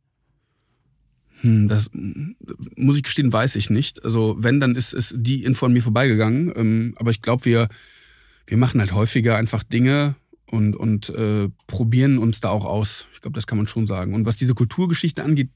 Hm, 1.43 1.69
das 1.69 1.91
mm, 1.93 2.33
muss 2.77 2.97
ich 2.97 3.03
gestehen, 3.03 3.33
weiß 3.33 3.57
ich 3.57 3.69
nicht. 3.69 4.03
Also 4.03 4.37
wenn, 4.39 4.61
dann 4.61 4.75
ist, 4.77 4.95
ist 4.95 5.15
die 5.19 5.45
Info 5.45 5.67
an 5.67 5.75
mir 5.75 5.83
vorbeigegangen. 5.83 6.53
Ähm, 6.57 6.95
aber 6.97 7.11
ich 7.11 7.21
glaube, 7.21 7.45
wir, 7.45 7.69
wir 8.47 8.57
machen 8.57 8.81
halt 8.81 8.93
häufiger 8.93 9.37
einfach 9.37 9.63
Dinge 9.63 10.15
und, 10.53 10.77
und 10.77 11.09
äh, 11.09 11.49
probieren 11.67 12.19
uns 12.19 12.41
da 12.41 12.51
auch 12.51 12.67
aus. 12.67 13.07
Ich 13.15 13.23
glaube, 13.23 13.35
das 13.35 13.47
kann 13.47 13.57
man 13.57 13.67
schon 13.67 13.87
sagen. 13.87 14.15
Und 14.15 14.27
was 14.27 14.37
diese 14.37 14.55
Kulturgeschichte 14.55 15.25
angeht, 15.25 15.49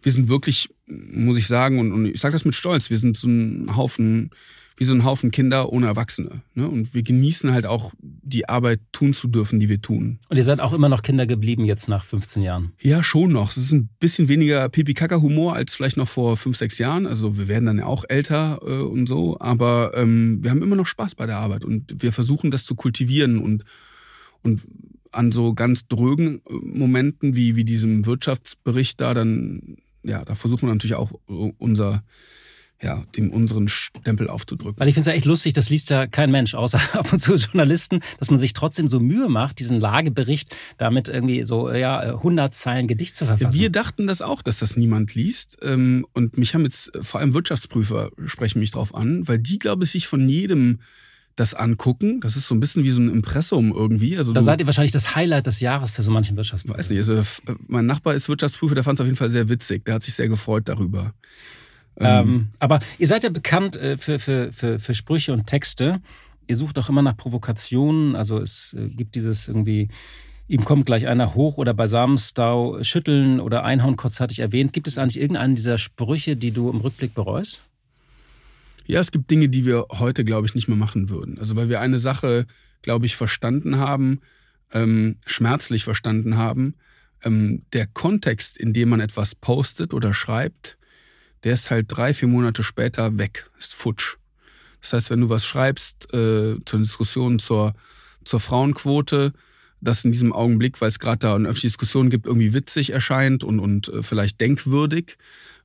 wir 0.00 0.12
sind 0.12 0.28
wirklich, 0.28 0.68
muss 0.86 1.38
ich 1.38 1.48
sagen, 1.48 1.80
und, 1.80 1.92
und 1.92 2.06
ich 2.06 2.20
sage 2.20 2.34
das 2.34 2.44
mit 2.44 2.54
Stolz, 2.54 2.88
wir 2.88 2.98
sind 2.98 3.16
so 3.16 3.26
ein 3.26 3.76
Haufen, 3.76 4.30
wie 4.76 4.84
so 4.84 4.94
ein 4.94 5.02
Haufen 5.02 5.32
Kinder 5.32 5.72
ohne 5.72 5.86
Erwachsene. 5.86 6.42
Ne? 6.54 6.68
Und 6.68 6.94
wir 6.94 7.02
genießen 7.02 7.50
halt 7.52 7.66
auch 7.66 7.92
die 8.00 8.48
Arbeit 8.48 8.78
tun 8.92 9.12
zu 9.12 9.26
dürfen, 9.26 9.58
die 9.58 9.68
wir 9.68 9.82
tun. 9.82 10.20
Und 10.28 10.36
ihr 10.36 10.44
seid 10.44 10.60
auch 10.60 10.72
immer 10.72 10.88
noch 10.88 11.02
Kinder 11.02 11.26
geblieben 11.26 11.64
jetzt 11.64 11.88
nach 11.88 12.04
15 12.04 12.44
Jahren. 12.44 12.74
Ja, 12.80 13.02
schon 13.02 13.32
noch. 13.32 13.50
Es 13.50 13.56
ist 13.56 13.72
ein 13.72 13.88
bisschen 13.98 14.28
weniger 14.28 14.68
Pipi-Kaka-Humor 14.68 15.56
als 15.56 15.74
vielleicht 15.74 15.96
noch 15.96 16.06
vor 16.06 16.36
fünf, 16.36 16.56
sechs 16.56 16.78
Jahren. 16.78 17.08
Also 17.08 17.38
wir 17.38 17.48
werden 17.48 17.66
dann 17.66 17.78
ja 17.78 17.86
auch 17.86 18.04
älter 18.08 18.60
äh, 18.62 18.82
und 18.82 19.08
so. 19.08 19.36
Aber 19.40 19.94
ähm, 19.96 20.44
wir 20.44 20.52
haben 20.52 20.62
immer 20.62 20.76
noch 20.76 20.86
Spaß 20.86 21.16
bei 21.16 21.26
der 21.26 21.38
Arbeit 21.38 21.64
und 21.64 22.00
wir 22.00 22.12
versuchen 22.12 22.52
das 22.52 22.64
zu 22.64 22.76
kultivieren 22.76 23.38
und, 23.38 23.64
und 24.42 24.62
an 25.12 25.32
so 25.32 25.54
ganz 25.54 25.88
drögen 25.88 26.40
äh, 26.48 26.52
Momenten 26.52 27.34
wie, 27.34 27.56
wie 27.56 27.64
diesem 27.64 28.06
Wirtschaftsbericht 28.06 29.00
da 29.00 29.14
dann, 29.14 29.76
ja, 30.02 30.24
da 30.24 30.34
versuchen 30.34 30.68
wir 30.68 30.72
natürlich 30.72 30.96
auch 30.96 31.12
äh, 31.28 31.52
unser, 31.58 32.04
ja, 32.80 33.04
dem 33.16 33.30
unseren 33.30 33.68
Stempel 33.68 34.28
aufzudrücken. 34.28 34.78
Weil 34.78 34.88
ich 34.88 34.94
finde 34.94 35.10
es 35.10 35.12
ja 35.12 35.16
echt 35.16 35.24
lustig, 35.24 35.54
das 35.54 35.70
liest 35.70 35.90
ja 35.90 36.06
kein 36.06 36.30
Mensch, 36.30 36.54
außer 36.54 36.80
ab 36.98 37.12
und 37.12 37.18
zu 37.18 37.34
Journalisten, 37.34 38.00
dass 38.18 38.30
man 38.30 38.38
sich 38.38 38.52
trotzdem 38.52 38.86
so 38.86 39.00
Mühe 39.00 39.28
macht, 39.28 39.58
diesen 39.58 39.80
Lagebericht 39.80 40.54
damit 40.76 41.08
irgendwie 41.08 41.42
so 41.42 41.72
ja 41.72 42.00
100 42.00 42.54
Zeilen 42.54 42.86
Gedicht 42.86 43.16
zu 43.16 43.26
verfassen. 43.26 43.58
Wir 43.58 43.70
dachten 43.70 44.06
das 44.06 44.22
auch, 44.22 44.42
dass 44.42 44.58
das 44.58 44.76
niemand 44.76 45.14
liest. 45.14 45.58
Ähm, 45.62 46.06
Und 46.12 46.38
mich 46.38 46.54
haben 46.54 46.64
jetzt 46.64 46.94
äh, 46.94 47.02
vor 47.02 47.20
allem 47.20 47.34
Wirtschaftsprüfer 47.34 48.10
sprechen 48.26 48.60
mich 48.60 48.70
drauf 48.70 48.94
an, 48.94 49.26
weil 49.26 49.38
die, 49.38 49.58
glaube 49.58 49.84
ich, 49.84 49.90
sich 49.90 50.06
von 50.06 50.28
jedem 50.28 50.80
das 51.38 51.54
angucken. 51.54 52.20
Das 52.20 52.36
ist 52.36 52.48
so 52.48 52.54
ein 52.54 52.60
bisschen 52.60 52.84
wie 52.84 52.90
so 52.90 53.00
ein 53.00 53.08
Impressum 53.10 53.72
irgendwie. 53.72 54.16
Also 54.18 54.32
da 54.32 54.42
seid 54.42 54.60
ihr 54.60 54.66
wahrscheinlich 54.66 54.92
das 54.92 55.14
Highlight 55.14 55.46
des 55.46 55.60
Jahres 55.60 55.90
für 55.90 56.02
so 56.02 56.10
manchen 56.10 56.36
Wirtschaftsprüfer. 56.36 56.78
weiß 56.78 56.90
nicht, 56.90 56.98
also 56.98 57.14
f- 57.14 57.42
mein 57.66 57.86
Nachbar 57.86 58.14
ist 58.14 58.28
Wirtschaftsprüfer, 58.28 58.74
der 58.74 58.84
fand 58.84 58.98
es 58.98 59.00
auf 59.00 59.06
jeden 59.06 59.16
Fall 59.16 59.30
sehr 59.30 59.48
witzig. 59.48 59.84
Der 59.84 59.94
hat 59.94 60.02
sich 60.02 60.14
sehr 60.14 60.28
gefreut 60.28 60.68
darüber. 60.68 61.14
Ähm, 62.00 62.48
aber 62.60 62.80
ihr 62.98 63.06
seid 63.08 63.24
ja 63.24 63.30
bekannt 63.30 63.74
äh, 63.76 63.96
für, 63.96 64.18
für, 64.18 64.52
für, 64.52 64.78
für 64.78 64.94
Sprüche 64.94 65.32
und 65.32 65.46
Texte. 65.46 66.00
Ihr 66.46 66.56
sucht 66.56 66.78
auch 66.78 66.88
immer 66.88 67.02
nach 67.02 67.16
Provokationen. 67.16 68.14
Also 68.14 68.38
es 68.38 68.74
äh, 68.78 68.88
gibt 68.88 69.14
dieses 69.16 69.48
irgendwie, 69.48 69.88
ihm 70.46 70.64
kommt 70.64 70.86
gleich 70.86 71.06
einer 71.08 71.34
hoch 71.34 71.58
oder 71.58 71.74
bei 71.74 71.86
Samenstau 71.86 72.82
schütteln 72.82 73.40
oder 73.40 73.64
Einhauen 73.64 73.96
kurzzeitig 73.96 74.38
erwähnt. 74.38 74.72
Gibt 74.72 74.86
es 74.86 74.96
eigentlich 74.96 75.20
irgendeinen 75.20 75.56
dieser 75.56 75.76
Sprüche, 75.76 76.36
die 76.36 76.52
du 76.52 76.70
im 76.70 76.76
Rückblick 76.80 77.14
bereust? 77.14 77.60
Ja, 78.88 79.00
es 79.00 79.12
gibt 79.12 79.30
Dinge, 79.30 79.50
die 79.50 79.66
wir 79.66 79.84
heute, 79.90 80.24
glaube 80.24 80.46
ich, 80.46 80.54
nicht 80.54 80.66
mehr 80.66 80.76
machen 80.76 81.10
würden. 81.10 81.38
Also 81.38 81.56
weil 81.56 81.68
wir 81.68 81.80
eine 81.80 81.98
Sache, 81.98 82.46
glaube 82.80 83.04
ich, 83.04 83.16
verstanden 83.16 83.76
haben, 83.76 84.20
ähm, 84.72 85.18
schmerzlich 85.26 85.84
verstanden 85.84 86.38
haben, 86.38 86.74
ähm, 87.22 87.64
der 87.74 87.86
Kontext, 87.86 88.56
in 88.56 88.72
dem 88.72 88.88
man 88.88 89.00
etwas 89.00 89.34
postet 89.34 89.92
oder 89.92 90.14
schreibt, 90.14 90.78
der 91.44 91.52
ist 91.52 91.70
halt 91.70 91.86
drei, 91.90 92.14
vier 92.14 92.28
Monate 92.28 92.62
später 92.62 93.18
weg, 93.18 93.50
ist 93.58 93.74
futsch. 93.74 94.16
Das 94.80 94.94
heißt, 94.94 95.10
wenn 95.10 95.20
du 95.20 95.28
was 95.28 95.44
schreibst 95.44 96.10
äh, 96.14 96.56
zur 96.64 96.78
Diskussion 96.78 97.38
zur, 97.38 97.74
zur 98.24 98.40
Frauenquote, 98.40 99.34
das 99.82 100.02
in 100.06 100.12
diesem 100.12 100.32
Augenblick, 100.32 100.80
weil 100.80 100.88
es 100.88 100.98
gerade 100.98 101.18
da 101.18 101.34
eine 101.34 101.44
öffentliche 101.44 101.68
Diskussion 101.68 102.08
gibt, 102.08 102.24
irgendwie 102.24 102.54
witzig 102.54 102.90
erscheint 102.94 103.44
und, 103.44 103.60
und 103.60 103.88
äh, 103.88 104.02
vielleicht 104.02 104.40
denkwürdig, 104.40 105.18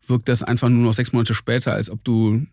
wirkt 0.05 0.27
das 0.27 0.43
einfach 0.43 0.67
nur 0.67 0.83
noch 0.83 0.93
sechs 0.93 1.13
Monate 1.13 1.33
später, 1.33 1.73
als 1.73 1.89
ob 1.89 2.03
du 2.03 2.45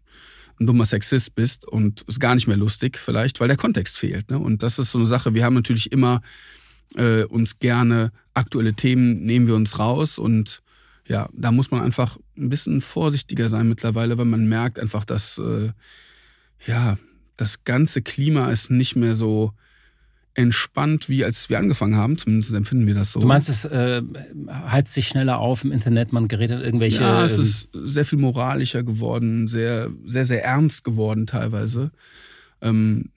ein 0.61 0.67
dummer 0.67 0.85
Sexist 0.85 1.35
bist 1.35 1.67
und 1.67 2.02
ist 2.02 2.21
gar 2.21 2.35
nicht 2.35 2.47
mehr 2.47 2.57
lustig 2.57 2.99
vielleicht, 2.99 3.40
weil 3.40 3.49
der 3.49 3.57
Kontext 3.57 3.99
fehlt. 3.99 4.31
Ne? 4.31 4.38
Und 4.38 4.62
das 4.62 4.79
ist 4.79 4.90
so 4.90 4.99
eine 4.99 5.07
Sache, 5.07 5.35
wir 5.35 5.45
haben 5.45 5.55
natürlich 5.55 5.90
immer 5.90 6.21
äh, 6.97 7.25
uns 7.25 7.59
gerne 7.59 8.12
aktuelle 8.35 8.75
Themen, 8.75 9.25
nehmen 9.25 9.47
wir 9.47 9.55
uns 9.55 9.79
raus 9.79 10.19
und 10.19 10.62
ja, 11.07 11.29
da 11.33 11.50
muss 11.50 11.71
man 11.71 11.83
einfach 11.83 12.19
ein 12.37 12.50
bisschen 12.50 12.81
vorsichtiger 12.81 13.49
sein 13.49 13.69
mittlerweile, 13.69 14.17
weil 14.19 14.26
man 14.26 14.49
merkt 14.49 14.79
einfach, 14.79 15.05
dass 15.05 15.38
äh, 15.38 15.71
ja, 16.67 16.99
das 17.37 17.64
ganze 17.64 18.02
Klima 18.02 18.50
ist 18.50 18.71
nicht 18.71 18.97
mehr 18.97 19.17
so 19.17 19.52
entspannt, 20.40 21.09
wie 21.09 21.25
als 21.25 21.50
wir 21.50 21.59
angefangen 21.59 21.97
haben. 21.97 22.16
Zumindest 22.16 22.54
empfinden 22.54 22.87
wir 22.87 22.94
das 22.94 23.12
so. 23.12 23.20
Du 23.20 23.26
meinst, 23.26 23.49
es 23.49 23.64
äh, 23.64 24.02
heizt 24.49 24.94
sich 24.94 25.09
schneller 25.09 25.38
auf 25.38 25.64
im 25.64 25.73
Internet, 25.73 26.12
man 26.12 26.28
gerät 26.28 26.50
an 26.52 26.62
irgendwelche. 26.62 27.02
Ja, 27.02 27.25
es 27.25 27.35
ähm, 27.35 27.40
ist 27.40 27.68
sehr 27.73 28.04
viel 28.04 28.18
moralischer 28.18 28.82
geworden, 28.82 29.47
sehr, 29.47 29.90
sehr, 30.04 30.25
sehr 30.25 30.44
ernst 30.44 30.85
geworden 30.85 31.26
teilweise. 31.26 31.90
Ähm, 32.62 33.11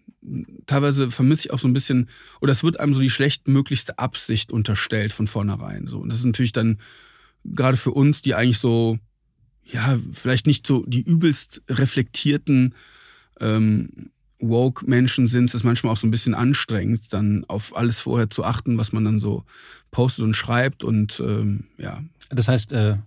teilweise 0.66 1.10
vermisse 1.12 1.48
ich 1.48 1.52
auch 1.52 1.60
so 1.60 1.68
ein 1.68 1.74
bisschen, 1.74 2.10
oder 2.42 2.52
es 2.52 2.64
wird 2.64 2.80
einem 2.80 2.94
so 2.94 3.00
die 3.00 3.10
schlechtmöglichste 3.10 4.00
Absicht 4.00 4.52
unterstellt 4.52 5.14
von 5.14 5.28
vornherein. 5.28 5.88
So. 5.88 6.00
Und 6.00 6.10
das 6.10 6.20
ist 6.20 6.26
natürlich 6.26 6.54
dann 6.54 6.80
gerade 7.46 7.78
für 7.78 7.92
uns, 7.92 8.22
die 8.22 8.36
eigentlich 8.36 8.60
so, 8.60 8.98
ja, 9.66 9.98
vielleicht 10.12 10.48
nicht 10.48 10.68
so 10.68 10.84
die 10.86 11.02
übelst 11.02 11.62
reflektierten 11.70 12.76
ähm, 13.40 14.10
Woke-Menschen 14.50 15.28
sind, 15.28 15.46
es 15.46 15.56
ist 15.56 15.64
manchmal 15.64 15.94
auch 15.94 15.98
so 15.98 16.08
ein 16.08 16.12
bisschen 16.12 16.34
anstrengend, 16.34 17.14
dann 17.14 17.46
auf 17.48 17.76
alles 17.76 18.00
vorher 18.00 18.30
zu 18.30 18.44
achten, 18.44 18.78
was 18.78 18.94
man 18.94 19.06
dann 19.06 19.20
so 19.20 19.44
postet 19.92 20.26
und 20.26 20.34
schreibt 20.34 20.84
und 20.84 21.20
ähm, 21.20 21.66
ja. 21.78 22.04
Das 22.30 22.48
heißt, 22.48 22.72
äh, 22.74 22.98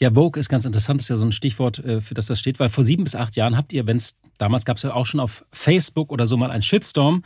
ja, 0.00 0.10
Vogue 0.14 0.40
ist 0.40 0.48
ganz 0.48 0.64
interessant, 0.64 1.00
ist 1.00 1.10
ja 1.10 1.16
so 1.16 1.24
ein 1.24 1.32
Stichwort, 1.32 1.78
äh, 1.80 2.00
für 2.00 2.14
das 2.14 2.26
das 2.26 2.40
steht, 2.40 2.58
weil 2.58 2.70
vor 2.70 2.84
sieben 2.84 3.04
bis 3.04 3.14
acht 3.14 3.36
Jahren 3.36 3.56
habt 3.56 3.72
ihr, 3.72 3.86
wenn 3.86 3.98
es, 3.98 4.16
damals 4.38 4.64
gab 4.64 4.78
es 4.78 4.82
ja 4.82 4.94
auch 4.94 5.06
schon 5.06 5.20
auf 5.20 5.44
Facebook 5.52 6.10
oder 6.10 6.26
so 6.26 6.36
mal 6.36 6.50
einen 6.50 6.62
Shitstorm, 6.62 7.22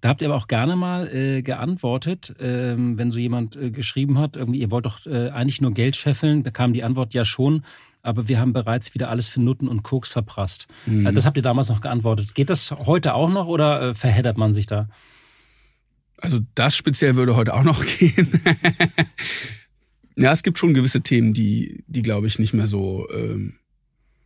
da 0.00 0.08
habt 0.08 0.20
ihr 0.20 0.28
aber 0.28 0.36
auch 0.36 0.48
gerne 0.48 0.74
mal 0.74 1.08
äh, 1.14 1.42
geantwortet, 1.42 2.34
ähm, 2.40 2.98
wenn 2.98 3.10
so 3.10 3.18
jemand 3.18 3.56
äh, 3.56 3.70
geschrieben 3.70 4.18
hat, 4.18 4.36
irgendwie, 4.36 4.60
ihr 4.60 4.70
wollt 4.70 4.86
doch 4.86 5.04
äh, 5.06 5.30
eigentlich 5.30 5.60
nur 5.60 5.72
Geld 5.72 5.96
scheffeln, 5.96 6.42
da 6.42 6.50
kam 6.50 6.72
die 6.72 6.84
Antwort 6.84 7.14
ja 7.14 7.24
schon, 7.24 7.64
aber 8.02 8.28
wir 8.28 8.38
haben 8.40 8.52
bereits 8.52 8.94
wieder 8.94 9.08
alles 9.10 9.28
für 9.28 9.40
Nutten 9.40 9.68
und 9.68 9.82
Koks 9.82 10.10
verprasst. 10.10 10.66
Mhm. 10.86 11.06
Äh, 11.06 11.12
das 11.12 11.24
habt 11.24 11.36
ihr 11.36 11.42
damals 11.42 11.68
noch 11.68 11.80
geantwortet. 11.80 12.34
Geht 12.34 12.50
das 12.50 12.70
heute 12.72 13.14
auch 13.14 13.30
noch 13.30 13.46
oder 13.46 13.82
äh, 13.82 13.94
verheddert 13.94 14.36
man 14.36 14.54
sich 14.54 14.66
da? 14.66 14.88
Also 16.18 16.40
das 16.54 16.76
speziell 16.76 17.16
würde 17.16 17.36
heute 17.36 17.54
auch 17.54 17.64
noch 17.64 17.84
gehen. 17.98 18.40
ja, 20.16 20.32
es 20.32 20.42
gibt 20.42 20.58
schon 20.58 20.74
gewisse 20.74 21.00
Themen, 21.00 21.32
die, 21.32 21.84
die 21.86 22.02
glaube 22.02 22.26
ich 22.26 22.38
nicht 22.38 22.52
mehr 22.52 22.66
so, 22.66 23.08
ähm, 23.10 23.54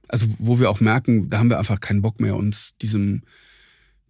also 0.09 0.27
wo 0.39 0.59
wir 0.59 0.71
auch 0.71 0.81
merken, 0.81 1.31
da 1.31 1.39
haben 1.39 1.51
wir 1.51 1.59
einfach 1.59 1.81
keinen 1.81 2.03
Bock 2.03 2.21
mehr, 2.21 2.37
uns 2.37 2.77
diesem 2.79 3.23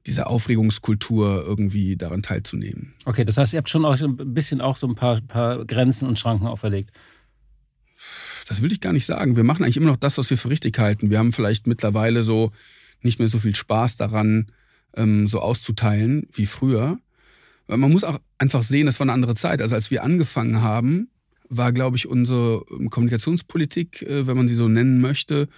dieser 0.07 0.29
Aufregungskultur 0.29 1.45
irgendwie 1.45 1.97
daran 1.97 2.23
teilzunehmen. 2.23 2.95
Okay, 3.05 3.25
das 3.25 3.39
heißt, 3.39 3.53
ihr 3.53 3.59
habt 3.59 3.69
schon 3.69 3.85
auch 3.85 4.01
ein 4.01 4.35
bisschen 4.35 4.61
auch 4.61 4.77
so 4.77 4.87
ein 4.87 4.95
paar, 4.95 5.21
paar 5.21 5.65
Grenzen 5.65 6.09
und 6.09 6.17
Schranken 6.17 6.47
auferlegt. 6.47 6.93
Das 8.47 8.63
will 8.63 8.73
ich 8.73 8.81
gar 8.81 8.93
nicht 8.93 9.07
sagen. 9.07 9.37
Wir 9.37 9.45
machen 9.45 9.65
eigentlich 9.65 9.77
immer 9.77 9.87
noch 9.87 9.97
das, 9.97 10.19
was 10.19 10.31
wir 10.31 10.39
für 10.39 10.51
richtig 10.51 10.79
halten. 10.79 11.11
Wir 11.11 11.19
haben 11.19 11.33
vielleicht 11.33 11.67
mittlerweile 11.67 12.23
so 12.23 12.53
nicht 13.03 13.19
mehr 13.19 13.29
so 13.29 13.39
viel 13.39 13.55
Spaß 13.55 13.97
daran, 13.97 14.53
ähm, 14.95 15.27
so 15.29 15.41
auszuteilen 15.41 16.27
wie 16.33 16.47
früher. 16.47 16.99
Weil 17.67 17.79
man 17.79 17.91
muss 17.91 18.05
auch 18.05 18.21
einfach 18.39 18.63
sehen, 18.63 18.87
das 18.87 19.01
war 19.01 19.05
eine 19.05 19.13
andere 19.13 19.35
Zeit. 19.35 19.61
Also 19.61 19.75
als 19.75 19.91
wir 19.91 20.05
angefangen 20.05 20.63
haben, 20.63 21.11
war, 21.49 21.73
glaube 21.73 21.97
ich, 21.97 22.07
unsere 22.07 22.65
ähm, 22.71 22.91
Kommunikationspolitik, 22.91 24.03
äh, 24.03 24.27
wenn 24.27 24.37
man 24.37 24.49
sie 24.49 24.55
so 24.55 24.69
nennen 24.69 25.01
möchte, 25.01 25.49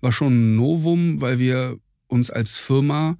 war 0.00 0.12
schon 0.12 0.32
ein 0.32 0.56
Novum, 0.56 1.20
weil 1.20 1.38
wir 1.38 1.78
uns 2.06 2.30
als 2.30 2.56
Firma, 2.56 3.18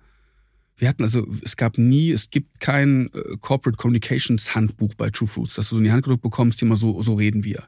wir 0.76 0.88
hatten 0.88 1.02
also, 1.02 1.26
es 1.44 1.56
gab 1.56 1.76
nie, 1.76 2.10
es 2.10 2.30
gibt 2.30 2.60
kein 2.60 3.10
äh, 3.12 3.36
Corporate 3.40 3.76
Communications 3.76 4.54
Handbuch 4.54 4.94
bei 4.94 5.10
True 5.10 5.28
Fruits, 5.28 5.54
dass 5.54 5.68
du 5.68 5.76
so 5.76 5.78
in 5.78 5.84
die 5.84 5.92
Hand 5.92 6.04
gedrückt 6.04 6.22
bekommst, 6.22 6.62
immer 6.62 6.76
so, 6.76 7.00
so 7.02 7.14
reden 7.14 7.44
wir. 7.44 7.64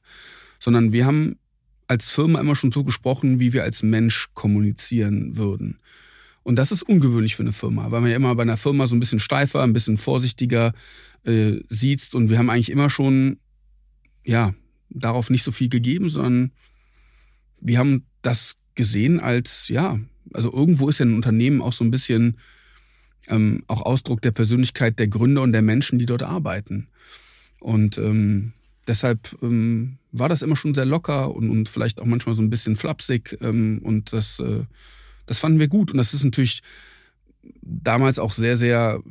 Sondern 0.59 0.93
wir 0.93 1.05
haben 1.07 1.37
als 1.89 2.11
Firma 2.11 2.41
immer 2.41 2.57
schon 2.57 2.73
so 2.73 2.85
gesprochen, 2.85 3.41
wie 3.41 3.53
wir 3.53 3.63
als 3.65 3.83
Mensch 3.83 4.29
kommunizieren 4.35 5.37
würden. 5.37 5.79
Und 6.43 6.57
das 6.57 6.73
ist 6.73 6.83
ungewöhnlich 6.83 7.37
für 7.37 7.43
eine 7.43 7.53
Firma, 7.53 7.91
weil 7.91 8.01
man 8.01 8.11
ja 8.11 8.17
immer 8.17 8.35
bei 8.35 8.43
einer 8.43 8.57
Firma 8.57 8.87
so 8.87 8.97
ein 8.97 9.01
bisschen 9.01 9.21
steifer, 9.21 9.63
ein 9.63 9.73
bisschen 9.73 9.99
vorsichtiger 9.99 10.73
äh, 11.25 11.61
sieht. 11.69 12.15
Und 12.15 12.31
wir 12.31 12.39
haben 12.39 12.51
eigentlich 12.51 12.71
immer 12.71 12.91
schon, 12.91 13.39
ja, 14.25 14.55
darauf 14.91 15.31
nicht 15.31 15.45
so 15.45 15.53
viel 15.53 15.69
gegeben, 15.69 16.09
sondern 16.09 16.53
wir 17.61 17.79
haben 17.79 18.05
das 18.23 18.57
gesehen 18.75 19.21
als, 19.21 19.69
ja, 19.69 20.01
also 20.33 20.53
irgendwo 20.53 20.89
ist 20.89 20.99
ja 20.99 21.07
ein 21.07 21.15
Unternehmen 21.15 21.63
auch 21.63 21.73
so 21.73 21.85
ein 21.85 21.91
bisschen 21.91 22.39
ähm, 23.29 23.63
auch 23.69 23.83
Ausdruck 23.83 24.21
der 24.23 24.33
Persönlichkeit 24.33 24.99
der 24.99 25.09
Gründer 25.09 25.43
und 25.43 25.53
der 25.53 25.63
Menschen, 25.63 25.99
die 25.99 26.07
dort 26.07 26.23
arbeiten. 26.23 26.89
Und 27.61 27.99
ähm, 27.99 28.53
deshalb 28.87 29.37
ähm, 29.43 29.99
war 30.13 30.29
das 30.29 30.43
immer 30.43 30.57
schon 30.57 30.75
sehr 30.75 30.85
locker 30.85 31.35
und, 31.35 31.51
und 31.51 31.69
vielleicht 31.69 32.01
auch 32.01 32.07
manchmal 32.07 32.35
so 32.35 32.43
ein 32.43 32.51
bisschen 32.51 32.77
flapsig. 32.77 33.39
Ähm, 33.41 33.81
und 33.83 34.13
das, 34.13 34.39
äh, 34.39 34.65
das 35.27 35.41
fanden 35.41 35.59
wir 35.59 35.69
gut. 35.69 35.91
Und 35.91 35.97
das 35.97 36.15
ist 36.15 36.25
natürlich 36.25 36.63
damals 37.63 38.19
auch 38.19 38.33
sehr, 38.33 38.57
sehr 38.57 39.03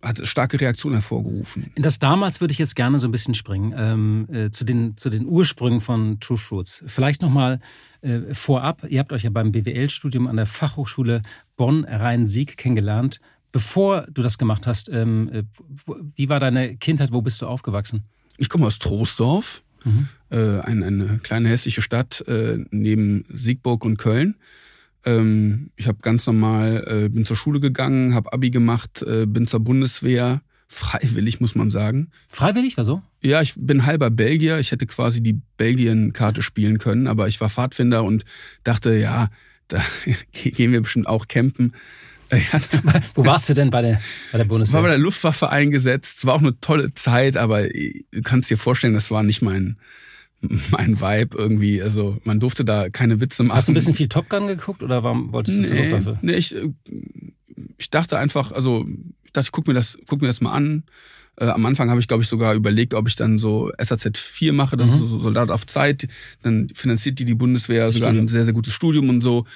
hat 0.00 0.24
starke 0.26 0.60
Reaktionen 0.60 0.94
hervorgerufen. 0.94 1.72
In 1.74 1.82
das 1.82 1.98
damals 1.98 2.40
würde 2.40 2.52
ich 2.52 2.58
jetzt 2.58 2.76
gerne 2.76 3.00
so 3.00 3.08
ein 3.08 3.10
bisschen 3.10 3.34
springen 3.34 3.74
ähm, 3.76 4.28
äh, 4.32 4.50
zu, 4.50 4.64
den, 4.64 4.96
zu 4.96 5.10
den 5.10 5.26
Ursprüngen 5.26 5.80
von 5.80 6.20
True 6.20 6.36
Fruits. 6.36 6.84
Vielleicht 6.86 7.20
nochmal 7.20 7.58
äh, 8.00 8.32
vorab, 8.32 8.84
ihr 8.88 9.00
habt 9.00 9.12
euch 9.12 9.24
ja 9.24 9.30
beim 9.30 9.50
BWL-Studium 9.50 10.28
an 10.28 10.36
der 10.36 10.46
Fachhochschule 10.46 11.22
Bonn-Rhein-Sieg 11.56 12.56
kennengelernt. 12.56 13.20
Bevor 13.50 14.02
du 14.02 14.22
das 14.22 14.38
gemacht 14.38 14.66
hast, 14.66 14.88
ähm, 14.88 15.30
äh, 15.32 15.42
wie 16.14 16.28
war 16.28 16.38
deine 16.38 16.76
Kindheit, 16.76 17.12
wo 17.12 17.22
bist 17.22 17.42
du 17.42 17.46
aufgewachsen? 17.46 18.04
Ich 18.36 18.48
komme 18.48 18.66
aus 18.66 18.78
Troisdorf, 18.78 19.64
mhm. 19.84 20.08
äh, 20.30 20.60
eine, 20.60 20.86
eine 20.86 21.18
kleine 21.22 21.48
hässliche 21.48 21.82
Stadt 21.82 22.26
äh, 22.28 22.58
neben 22.70 23.24
Siegburg 23.28 23.84
und 23.84 23.98
Köln. 23.98 24.36
Ähm, 25.04 25.70
ich 25.76 25.86
habe 25.86 25.98
ganz 26.02 26.26
normal, 26.26 26.84
äh, 26.86 27.08
bin 27.08 27.24
zur 27.24 27.36
Schule 27.36 27.60
gegangen, 27.60 28.14
habe 28.14 28.32
Abi 28.32 28.50
gemacht, 28.50 29.02
äh, 29.02 29.26
bin 29.26 29.46
zur 29.46 29.60
Bundeswehr. 29.60 30.42
Freiwillig, 30.70 31.40
muss 31.40 31.54
man 31.54 31.70
sagen. 31.70 32.10
Freiwillig, 32.28 32.76
war 32.76 32.84
so? 32.84 33.02
Ja, 33.22 33.40
ich 33.40 33.54
bin 33.56 33.86
halber 33.86 34.10
Belgier. 34.10 34.58
Ich 34.58 34.70
hätte 34.70 34.86
quasi 34.86 35.22
die 35.22 35.40
Belgien-Karte 35.56 36.42
spielen 36.42 36.78
können, 36.78 37.06
aber 37.06 37.26
ich 37.26 37.40
war 37.40 37.48
Pfadfinder 37.48 38.04
und 38.04 38.24
dachte, 38.64 38.94
ja, 38.94 39.30
da 39.68 39.82
gehen 40.32 40.72
wir 40.72 40.82
bestimmt 40.82 41.06
auch 41.06 41.26
campen. 41.26 41.72
Wo 43.14 43.24
warst 43.24 43.48
du 43.48 43.54
denn 43.54 43.70
bei 43.70 43.82
der, 43.82 44.00
bei 44.32 44.38
der 44.38 44.44
Bundeswehr? 44.44 44.72
Ich 44.72 44.74
war 44.74 44.82
bei 44.82 44.88
der 44.88 44.98
Luftwaffe 44.98 45.50
eingesetzt. 45.50 46.18
Es 46.18 46.26
war 46.26 46.34
auch 46.34 46.40
eine 46.40 46.58
tolle 46.60 46.92
Zeit, 46.94 47.36
aber 47.36 47.68
du 47.68 48.22
kannst 48.22 48.50
dir 48.50 48.58
vorstellen, 48.58 48.94
das 48.94 49.10
war 49.10 49.22
nicht 49.22 49.42
mein, 49.42 49.78
mein 50.70 51.00
Vibe 51.00 51.36
irgendwie. 51.36 51.82
Also 51.82 52.18
man 52.24 52.40
durfte 52.40 52.64
da 52.64 52.90
keine 52.90 53.20
Witze 53.20 53.42
machen. 53.44 53.56
Hast 53.56 53.68
du 53.68 53.72
ein 53.72 53.74
bisschen 53.74 53.94
viel 53.94 54.08
Top 54.08 54.28
Gun 54.28 54.46
geguckt 54.46 54.82
oder 54.82 55.02
warum 55.02 55.32
wolltest 55.32 55.58
du 55.58 55.62
nee, 55.62 55.68
zur 55.68 55.76
Luftwaffe? 55.76 56.18
Nee, 56.22 56.34
ich, 56.34 56.54
ich 57.78 57.90
dachte 57.90 58.18
einfach, 58.18 58.52
also 58.52 58.86
ich 59.24 59.32
dachte, 59.32 59.46
ich 59.46 59.52
guck 59.52 59.66
mir 59.66 59.74
das, 59.74 59.98
guck 60.06 60.20
mir 60.20 60.28
das 60.28 60.40
mal 60.40 60.52
an. 60.52 60.84
Äh, 61.36 61.46
am 61.46 61.64
Anfang 61.66 61.88
habe 61.88 62.00
ich, 62.00 62.08
glaube 62.08 62.22
ich, 62.22 62.28
sogar 62.28 62.54
überlegt, 62.54 62.94
ob 62.94 63.08
ich 63.08 63.16
dann 63.16 63.38
so 63.38 63.70
SAZ 63.80 64.18
4 64.18 64.52
mache, 64.52 64.76
das 64.76 64.88
mhm. 64.88 64.94
ist 64.94 65.00
so 65.00 65.18
Soldat 65.20 65.50
auf 65.50 65.66
Zeit. 65.66 66.08
Dann 66.42 66.68
finanziert 66.74 67.18
die 67.18 67.24
die 67.24 67.34
Bundeswehr 67.34 67.90
sogar 67.92 68.10
ein 68.10 68.28
sehr, 68.28 68.44
sehr 68.44 68.54
gutes 68.54 68.72
Studium 68.72 69.08
und 69.08 69.20
so 69.20 69.46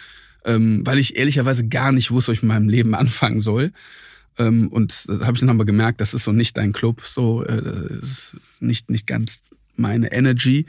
ähm, 0.45 0.83
weil 0.85 0.99
ich 0.99 1.17
ehrlicherweise 1.17 1.67
gar 1.69 1.93
nicht 1.93 2.11
wusste, 2.11 2.33
was 2.33 2.39
ich 2.39 2.43
mit 2.43 2.49
meinem 2.49 2.69
Leben 2.69 2.95
anfangen 2.95 3.41
soll. 3.41 3.73
Ähm, 4.39 4.69
und 4.69 5.09
da 5.09 5.27
habe 5.27 5.35
ich 5.35 5.41
dann 5.41 5.51
aber 5.51 5.65
gemerkt, 5.65 6.01
das 6.01 6.15
ist 6.15 6.25
so 6.25 6.33
nicht 6.33 6.57
dein 6.57 6.73
Club, 6.73 7.03
so 7.05 7.45
äh, 7.45 7.99
ist 8.01 8.37
nicht 8.61 8.91
nicht 8.91 9.07
ganz 9.07 9.41
meine 9.77 10.13
Energy. 10.13 10.67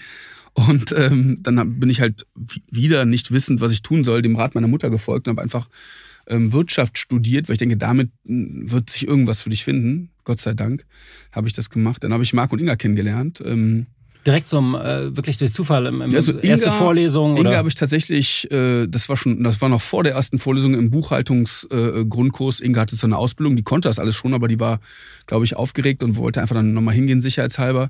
Und 0.53 0.93
ähm, 0.95 1.39
dann 1.41 1.79
bin 1.79 1.89
ich 1.89 1.99
halt 1.99 2.27
wieder 2.69 3.05
nicht 3.05 3.31
wissend, 3.31 3.59
was 3.59 3.71
ich 3.71 3.81
tun 3.81 4.03
soll, 4.03 4.21
dem 4.21 4.35
Rat 4.35 4.53
meiner 4.53 4.67
Mutter 4.67 4.89
gefolgt 4.89 5.27
und 5.27 5.31
habe 5.31 5.41
einfach 5.41 5.67
ähm, 6.27 6.53
Wirtschaft 6.53 6.97
studiert, 6.97 7.47
weil 7.47 7.53
ich 7.53 7.59
denke, 7.59 7.77
damit 7.77 8.11
hm, 8.25 8.69
wird 8.69 8.89
sich 8.89 9.07
irgendwas 9.07 9.41
für 9.41 9.49
dich 9.49 9.63
finden. 9.63 10.09
Gott 10.23 10.39
sei 10.39 10.53
Dank 10.53 10.85
habe 11.31 11.47
ich 11.47 11.53
das 11.53 11.69
gemacht. 11.69 12.03
Dann 12.03 12.13
habe 12.13 12.23
ich 12.23 12.33
Marc 12.33 12.51
und 12.51 12.59
Inga 12.59 12.75
kennengelernt. 12.75 13.41
Ähm, 13.45 13.87
Direkt 14.25 14.47
zum, 14.47 14.75
äh, 14.75 15.15
wirklich 15.15 15.37
durch 15.37 15.53
Zufall 15.53 15.85
im, 15.85 16.01
im 16.01 16.15
also 16.15 16.31
erste 16.39 16.67
Inga, 16.67 16.77
Vorlesung? 16.77 17.35
Inga 17.35 17.55
habe 17.55 17.67
ich 17.67 17.75
tatsächlich, 17.75 18.49
äh, 18.51 18.87
das 18.87 19.09
war 19.09 19.17
schon, 19.17 19.43
das 19.43 19.61
war 19.61 19.67
noch 19.69 19.81
vor 19.81 20.03
der 20.03 20.13
ersten 20.13 20.39
Vorlesung 20.39 20.73
im 20.75 20.91
Buchhaltungsgrundkurs. 20.91 22.61
Äh, 22.61 22.65
Inga 22.65 22.81
hatte 22.81 22.95
so 22.95 23.05
eine 23.05 23.17
Ausbildung, 23.17 23.55
die 23.57 23.63
konnte 23.63 23.89
das 23.89 23.99
alles 23.99 24.15
schon, 24.15 24.33
aber 24.33 24.47
die 24.47 24.59
war, 24.59 24.79
glaube 25.25 25.43
ich, 25.45 25.57
aufgeregt 25.57 26.03
und 26.03 26.15
wollte 26.15 26.41
einfach 26.41 26.55
dann 26.55 26.73
nochmal 26.73 26.95
hingehen, 26.95 27.19
sicherheitshalber. 27.19 27.89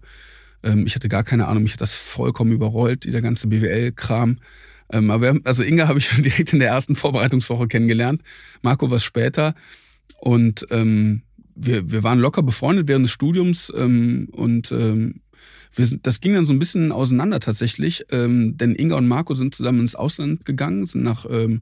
Ähm, 0.64 0.88
ich 0.88 0.96
hatte 0.96 1.10
gar 1.10 1.24
keine 1.24 1.48
Ahnung, 1.48 1.64
mich 1.64 1.74
hat 1.74 1.82
das 1.82 1.96
vollkommen 1.96 2.52
überrollt, 2.52 3.04
dieser 3.04 3.22
ganze 3.22 3.48
BWL-Kram. 3.48 4.38
Ähm, 4.92 5.12
aber 5.12 5.36
also 5.44 5.64
Inga 5.64 5.88
habe 5.88 6.00
ich 6.00 6.10
direkt 6.18 6.54
in 6.54 6.60
der 6.60 6.70
ersten 6.70 6.96
Vorbereitungswoche 6.96 7.68
kennengelernt, 7.68 8.22
Marco 8.62 8.90
was 8.90 9.04
später. 9.04 9.56
Und 10.20 10.66
ähm, 10.72 11.22
wir, 11.56 11.92
wir 11.92 12.04
waren 12.04 12.20
locker 12.20 12.42
befreundet 12.42 12.88
während 12.88 13.06
des 13.06 13.12
Studiums 13.12 13.72
ähm, 13.76 14.30
und 14.32 14.72
ähm, 14.72 15.22
wir 15.76 15.86
sind, 15.88 16.06
das 16.06 16.22
ging 16.22 16.34
dann 16.34 16.46
so 16.46 16.54
ein 16.54 16.60
bisschen 16.60 16.92
auseinander 16.92 17.40
tatsächlich, 17.40 18.06
ähm, 18.12 18.58
denn 18.58 18.76
Inga 18.76 18.96
und 18.96 19.08
Marco 19.08 19.34
sind 19.34 19.56
zusammen 19.56 19.82
ins 19.82 19.96
Ausland 19.96 20.46
gegangen, 20.46 20.86
sind 20.86 21.04
nach 21.04 21.26
ähm, 21.30 21.62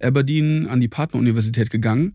Aberdeen 0.00 0.66
an 0.66 0.80
die 0.80 0.88
Partneruniversität 0.88 1.70
gegangen. 1.70 2.14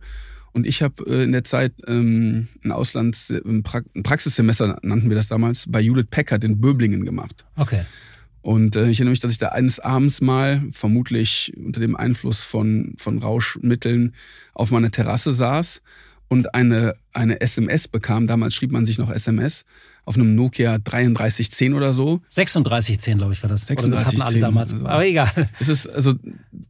Und 0.52 0.66
ich 0.66 0.82
habe 0.82 1.04
äh, 1.06 1.24
in 1.24 1.32
der 1.32 1.44
Zeit 1.44 1.74
ähm, 1.88 2.48
ein 2.64 2.72
Auslands-, 2.72 3.30
ein, 3.30 3.64
pra 3.64 3.82
ein 3.96 4.04
Praxissemester 4.04 4.80
nannten 4.82 5.10
wir 5.10 5.16
das 5.16 5.28
damals, 5.28 5.66
bei 5.70 5.80
Judith 5.80 6.08
Packard 6.10 6.44
in 6.44 6.60
Böblingen 6.60 7.06
gemacht. 7.06 7.46
Okay. 7.56 7.86
Und 8.42 8.76
äh, 8.76 8.90
ich 8.90 9.00
erinnere 9.00 9.12
mich, 9.12 9.20
dass 9.20 9.32
ich 9.32 9.38
da 9.38 9.50
eines 9.50 9.80
Abends 9.80 10.22
mal, 10.22 10.64
vermutlich 10.72 11.54
unter 11.58 11.80
dem 11.80 11.96
Einfluss 11.96 12.44
von, 12.44 12.96
von 12.98 13.20
Rauschmitteln, 13.20 14.16
auf 14.54 14.72
meiner 14.72 14.92
Terrasse 14.92 15.34
saß 15.34 15.82
und 16.30 16.54
eine, 16.54 16.96
eine 17.14 17.42
SMS 17.42 17.88
bekam. 17.88 18.28
Damals 18.28 18.56
schrieb 18.56 18.72
man 18.72 18.86
sich 18.86 18.98
noch 18.98 19.12
SMS 19.12 19.66
auf 20.06 20.16
einem 20.16 20.36
Nokia 20.36 20.78
3310 20.78 21.74
oder 21.74 21.94
so. 21.94 22.22
3610, 22.34 23.18
glaube 23.18 23.34
ich, 23.34 23.44
war 23.44 23.50
das. 23.50 23.68
36, 23.68 23.86
oder 23.86 23.96
das 23.96 24.06
hatten 24.06 24.22
alle 24.22 24.40
damals. 24.40 24.74
Also, 24.74 24.86
Aber 24.86 25.06
egal. 25.06 25.50
Es 25.60 25.68
ist 25.68 25.88
also 25.88 26.14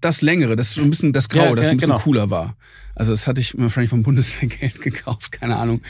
das 0.01 0.21
längere, 0.21 0.55
das 0.55 0.69
ist 0.69 0.75
schon 0.75 0.85
ein 0.85 0.89
bisschen 0.89 1.13
das 1.13 1.29
Graue, 1.29 1.49
ja, 1.49 1.55
das 1.55 1.67
ein 1.67 1.77
bisschen 1.77 1.91
genau. 1.91 2.01
cooler 2.01 2.29
war. 2.31 2.57
Also 2.95 3.11
das 3.11 3.27
hatte 3.27 3.39
ich 3.39 3.55
wahrscheinlich 3.55 3.91
vom 3.91 4.01
Bundeswehrgeld 4.01 4.81
gekauft, 4.81 5.31
keine 5.31 5.57
Ahnung. 5.57 5.81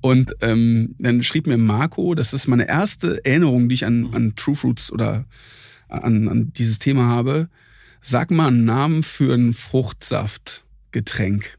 Und 0.00 0.34
ähm, 0.40 0.94
dann 0.98 1.22
schrieb 1.22 1.46
mir 1.46 1.58
Marco, 1.58 2.14
das 2.14 2.32
ist 2.32 2.48
meine 2.48 2.66
erste 2.66 3.22
Erinnerung, 3.22 3.68
die 3.68 3.74
ich 3.74 3.84
an, 3.84 4.14
an 4.14 4.32
True 4.34 4.56
Fruits 4.56 4.90
oder 4.90 5.26
an, 5.88 6.28
an 6.28 6.52
dieses 6.54 6.78
Thema 6.78 7.06
habe. 7.06 7.50
Sag 8.00 8.30
mal 8.30 8.48
einen 8.48 8.64
Namen 8.64 9.02
für 9.02 9.34
ein 9.34 9.52
Fruchtsaftgetränk. 9.52 11.58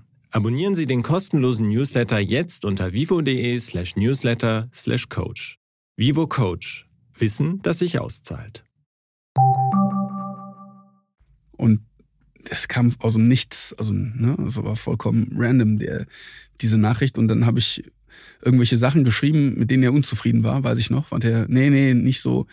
Abonnieren 0.33 0.75
Sie 0.75 0.85
den 0.85 1.03
kostenlosen 1.03 1.67
Newsletter 1.67 2.17
jetzt 2.17 2.63
unter 2.63 2.93
vivo.de 2.93 3.59
slash 3.59 3.97
newsletter 3.97 4.69
slash 4.73 5.09
coach. 5.09 5.57
Vivo 5.97 6.25
Coach. 6.25 6.87
Wissen, 7.17 7.61
das 7.63 7.79
sich 7.79 7.99
auszahlt. 7.99 8.63
Und 11.51 11.81
das 12.49 12.69
kam 12.69 12.95
aus 12.99 13.13
dem 13.13 13.27
Nichts, 13.27 13.75
also 13.77 13.91
ne, 13.91 14.37
das 14.39 14.55
war 14.55 14.77
vollkommen 14.77 15.33
random, 15.35 15.79
der, 15.79 16.07
diese 16.61 16.77
Nachricht. 16.77 17.17
Und 17.17 17.27
dann 17.27 17.45
habe 17.45 17.59
ich 17.59 17.83
irgendwelche 18.41 18.77
Sachen 18.77 19.03
geschrieben, 19.03 19.55
mit 19.59 19.69
denen 19.69 19.83
er 19.83 19.91
unzufrieden 19.91 20.43
war, 20.43 20.63
weiß 20.63 20.79
ich 20.79 20.89
noch. 20.89 21.11
Und 21.11 21.25
er, 21.25 21.45
nee, 21.49 21.69
nee, 21.69 21.93
nicht 21.93 22.21
so, 22.21 22.47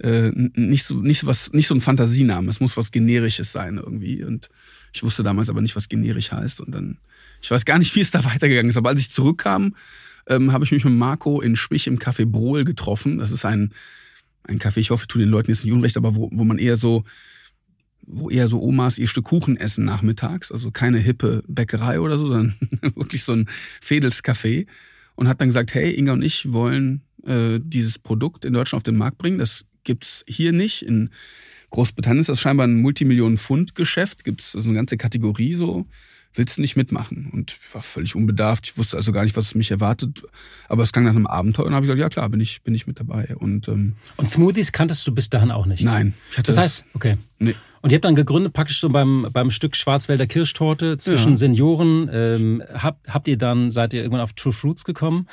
äh, 0.00 0.32
nicht 0.34 0.82
so, 0.82 0.96
nicht 0.96 1.24
was, 1.24 1.52
nicht 1.52 1.68
so 1.68 1.76
ein 1.76 1.80
Fantasienamen. 1.80 2.50
Es 2.50 2.58
muss 2.58 2.76
was 2.76 2.90
Generisches 2.90 3.52
sein 3.52 3.76
irgendwie. 3.76 4.24
Und 4.24 4.50
ich 4.92 5.02
wusste 5.02 5.22
damals 5.22 5.48
aber 5.48 5.60
nicht, 5.60 5.76
was 5.76 5.88
generisch 5.88 6.32
heißt. 6.32 6.60
Und 6.60 6.72
dann, 6.72 6.98
ich 7.40 7.50
weiß 7.50 7.64
gar 7.64 7.78
nicht, 7.78 7.94
wie 7.96 8.00
es 8.00 8.10
da 8.10 8.24
weitergegangen 8.24 8.70
ist. 8.70 8.76
Aber 8.76 8.90
als 8.90 9.00
ich 9.00 9.10
zurückkam, 9.10 9.74
ähm, 10.26 10.52
habe 10.52 10.64
ich 10.64 10.72
mich 10.72 10.84
mit 10.84 10.94
Marco 10.94 11.40
in 11.40 11.56
Spich 11.56 11.86
im 11.86 11.98
Café 11.98 12.26
Brohl 12.26 12.64
getroffen. 12.64 13.18
Das 13.18 13.30
ist 13.30 13.44
ein, 13.44 13.72
ein 14.44 14.58
Café, 14.58 14.78
ich 14.78 14.90
hoffe, 14.90 15.04
ich 15.04 15.08
tue 15.08 15.20
den 15.22 15.30
Leuten 15.30 15.50
jetzt 15.50 15.64
nicht 15.64 15.72
unrecht, 15.72 15.96
aber 15.96 16.14
wo, 16.14 16.28
wo 16.32 16.44
man 16.44 16.58
eher 16.58 16.76
so, 16.76 17.04
wo 18.02 18.30
eher 18.30 18.48
so 18.48 18.62
Omas 18.62 18.98
ihr 18.98 19.06
Stück 19.06 19.26
Kuchen 19.26 19.56
essen 19.56 19.84
nachmittags. 19.84 20.52
Also 20.52 20.70
keine 20.70 20.98
hippe 20.98 21.42
Bäckerei 21.46 22.00
oder 22.00 22.18
so, 22.18 22.28
sondern 22.28 22.54
wirklich 22.94 23.24
so 23.24 23.32
ein 23.32 23.48
Fedelscafé. 23.82 24.66
Und 25.14 25.26
hat 25.26 25.40
dann 25.40 25.48
gesagt, 25.48 25.74
hey, 25.74 25.92
Inga 25.94 26.12
und 26.12 26.22
ich 26.22 26.52
wollen 26.52 27.02
äh, 27.26 27.58
dieses 27.60 27.98
Produkt 27.98 28.44
in 28.44 28.52
Deutschland 28.52 28.80
auf 28.80 28.84
den 28.84 28.96
Markt 28.96 29.18
bringen. 29.18 29.38
Das 29.38 29.64
gibt's 29.88 30.24
hier 30.28 30.52
nicht. 30.52 30.82
In 30.82 31.10
Großbritannien 31.70 32.20
ist 32.20 32.28
das 32.28 32.40
scheinbar 32.40 32.66
ein 32.66 32.80
Multimillionen-Pfund-Geschäft. 32.80 34.22
Gibt's 34.22 34.54
also 34.54 34.68
eine 34.68 34.76
ganze 34.76 34.98
Kategorie 34.98 35.54
so. 35.54 35.86
Willst 36.34 36.58
du 36.58 36.60
nicht 36.60 36.76
mitmachen? 36.76 37.30
Und 37.32 37.58
ich 37.60 37.74
war 37.74 37.82
völlig 37.82 38.14
unbedarft. 38.14 38.66
Ich 38.66 38.76
wusste 38.76 38.98
also 38.98 39.12
gar 39.12 39.24
nicht, 39.24 39.34
was 39.34 39.54
mich 39.54 39.70
erwartet. 39.70 40.22
Aber 40.68 40.82
es 40.82 40.92
klang 40.92 41.04
nach 41.04 41.16
einem 41.16 41.26
Abenteuer 41.26 41.64
und 41.66 41.74
habe 41.74 41.86
ich 41.86 41.88
gesagt, 41.88 42.00
ja 42.00 42.10
klar, 42.10 42.28
bin 42.28 42.40
ich, 42.40 42.62
bin 42.62 42.74
ich 42.74 42.86
mit 42.86 43.00
dabei. 43.00 43.34
Und, 43.34 43.66
ähm, 43.68 43.94
und 44.16 44.28
Smoothies 44.28 44.72
kanntest 44.72 45.06
du 45.06 45.14
bis 45.14 45.30
dahin 45.30 45.50
auch 45.50 45.64
nicht? 45.64 45.82
Nein. 45.82 46.12
Ich 46.30 46.38
hatte 46.38 46.52
das 46.52 46.58
heißt, 46.58 46.84
okay. 46.92 47.16
Nee. 47.38 47.54
Und 47.80 47.92
ihr 47.92 47.96
habt 47.96 48.04
dann 48.04 48.14
gegründet, 48.14 48.52
praktisch 48.52 48.78
so 48.78 48.90
beim, 48.90 49.26
beim 49.32 49.50
Stück 49.50 49.74
Schwarzwälder 49.74 50.26
Kirschtorte 50.26 50.98
zwischen 50.98 51.32
ja. 51.32 51.36
Senioren. 51.38 52.10
Ähm, 52.12 52.62
habt, 52.74 53.08
habt 53.08 53.26
ihr 53.26 53.38
dann, 53.38 53.70
seid 53.70 53.94
ihr 53.94 54.02
irgendwann 54.02 54.20
auf 54.20 54.34
True 54.34 54.52
Fruits 54.52 54.84
gekommen? 54.84 55.28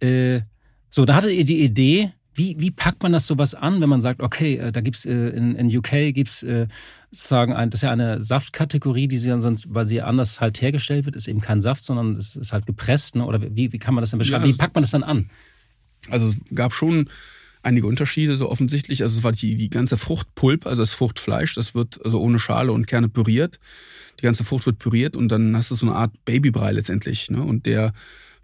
Äh, 0.00 0.40
so, 0.88 1.04
da 1.04 1.14
hattet 1.14 1.32
ihr 1.32 1.44
die 1.44 1.62
Idee, 1.62 2.12
wie, 2.34 2.56
wie 2.58 2.70
packt 2.70 3.02
man 3.02 3.12
das 3.12 3.26
sowas 3.26 3.54
an, 3.54 3.80
wenn 3.80 3.88
man 3.88 4.00
sagt, 4.00 4.22
okay, 4.22 4.56
äh, 4.56 4.72
da 4.72 4.80
gibt's 4.80 5.04
äh, 5.04 5.12
in, 5.12 5.54
in 5.56 5.76
UK 5.76 6.14
gibt's 6.14 6.42
äh, 6.42 6.68
sozusagen 7.10 7.52
ein, 7.52 7.70
das 7.70 7.78
ist 7.78 7.82
ja 7.82 7.90
eine 7.90 8.22
Saftkategorie, 8.22 9.08
die 9.08 9.18
sie 9.18 9.28
dann 9.28 9.40
sonst, 9.40 9.66
weil 9.68 9.86
sie 9.86 10.00
anders 10.00 10.40
halt 10.40 10.60
hergestellt 10.62 11.06
wird, 11.06 11.16
ist 11.16 11.28
eben 11.28 11.40
kein 11.40 11.60
Saft, 11.60 11.84
sondern 11.84 12.16
es 12.16 12.36
ist 12.36 12.52
halt 12.52 12.66
gepresst, 12.66 13.16
ne? 13.16 13.26
Oder 13.26 13.40
wie, 13.42 13.72
wie 13.72 13.78
kann 13.78 13.94
man 13.94 14.02
das 14.02 14.10
dann 14.10 14.18
beschreiben? 14.18 14.44
Ja, 14.44 14.52
wie 14.52 14.56
packt 14.56 14.74
man 14.74 14.82
das 14.82 14.90
dann 14.92 15.02
an? 15.02 15.28
Also 16.08 16.28
es 16.28 16.36
gab 16.54 16.72
schon 16.72 17.08
einige 17.62 17.86
Unterschiede, 17.86 18.36
so 18.36 18.48
offensichtlich. 18.48 19.02
Also 19.02 19.18
es 19.18 19.24
war 19.24 19.32
die, 19.32 19.56
die 19.56 19.70
ganze 19.70 19.98
Fruchtpulp, 19.98 20.66
also 20.66 20.82
das 20.82 20.92
Fruchtfleisch, 20.92 21.54
das 21.54 21.74
wird 21.74 22.04
also 22.04 22.20
ohne 22.20 22.38
Schale 22.38 22.72
und 22.72 22.86
Kerne 22.86 23.08
püriert. 23.08 23.58
Die 24.20 24.22
ganze 24.22 24.44
Frucht 24.44 24.66
wird 24.66 24.78
püriert 24.78 25.16
und 25.16 25.28
dann 25.30 25.56
hast 25.56 25.70
du 25.70 25.74
so 25.74 25.86
eine 25.86 25.96
Art 25.96 26.12
Babybrei 26.24 26.72
letztendlich. 26.72 27.30
Ne? 27.30 27.42
Und 27.42 27.66
der 27.66 27.92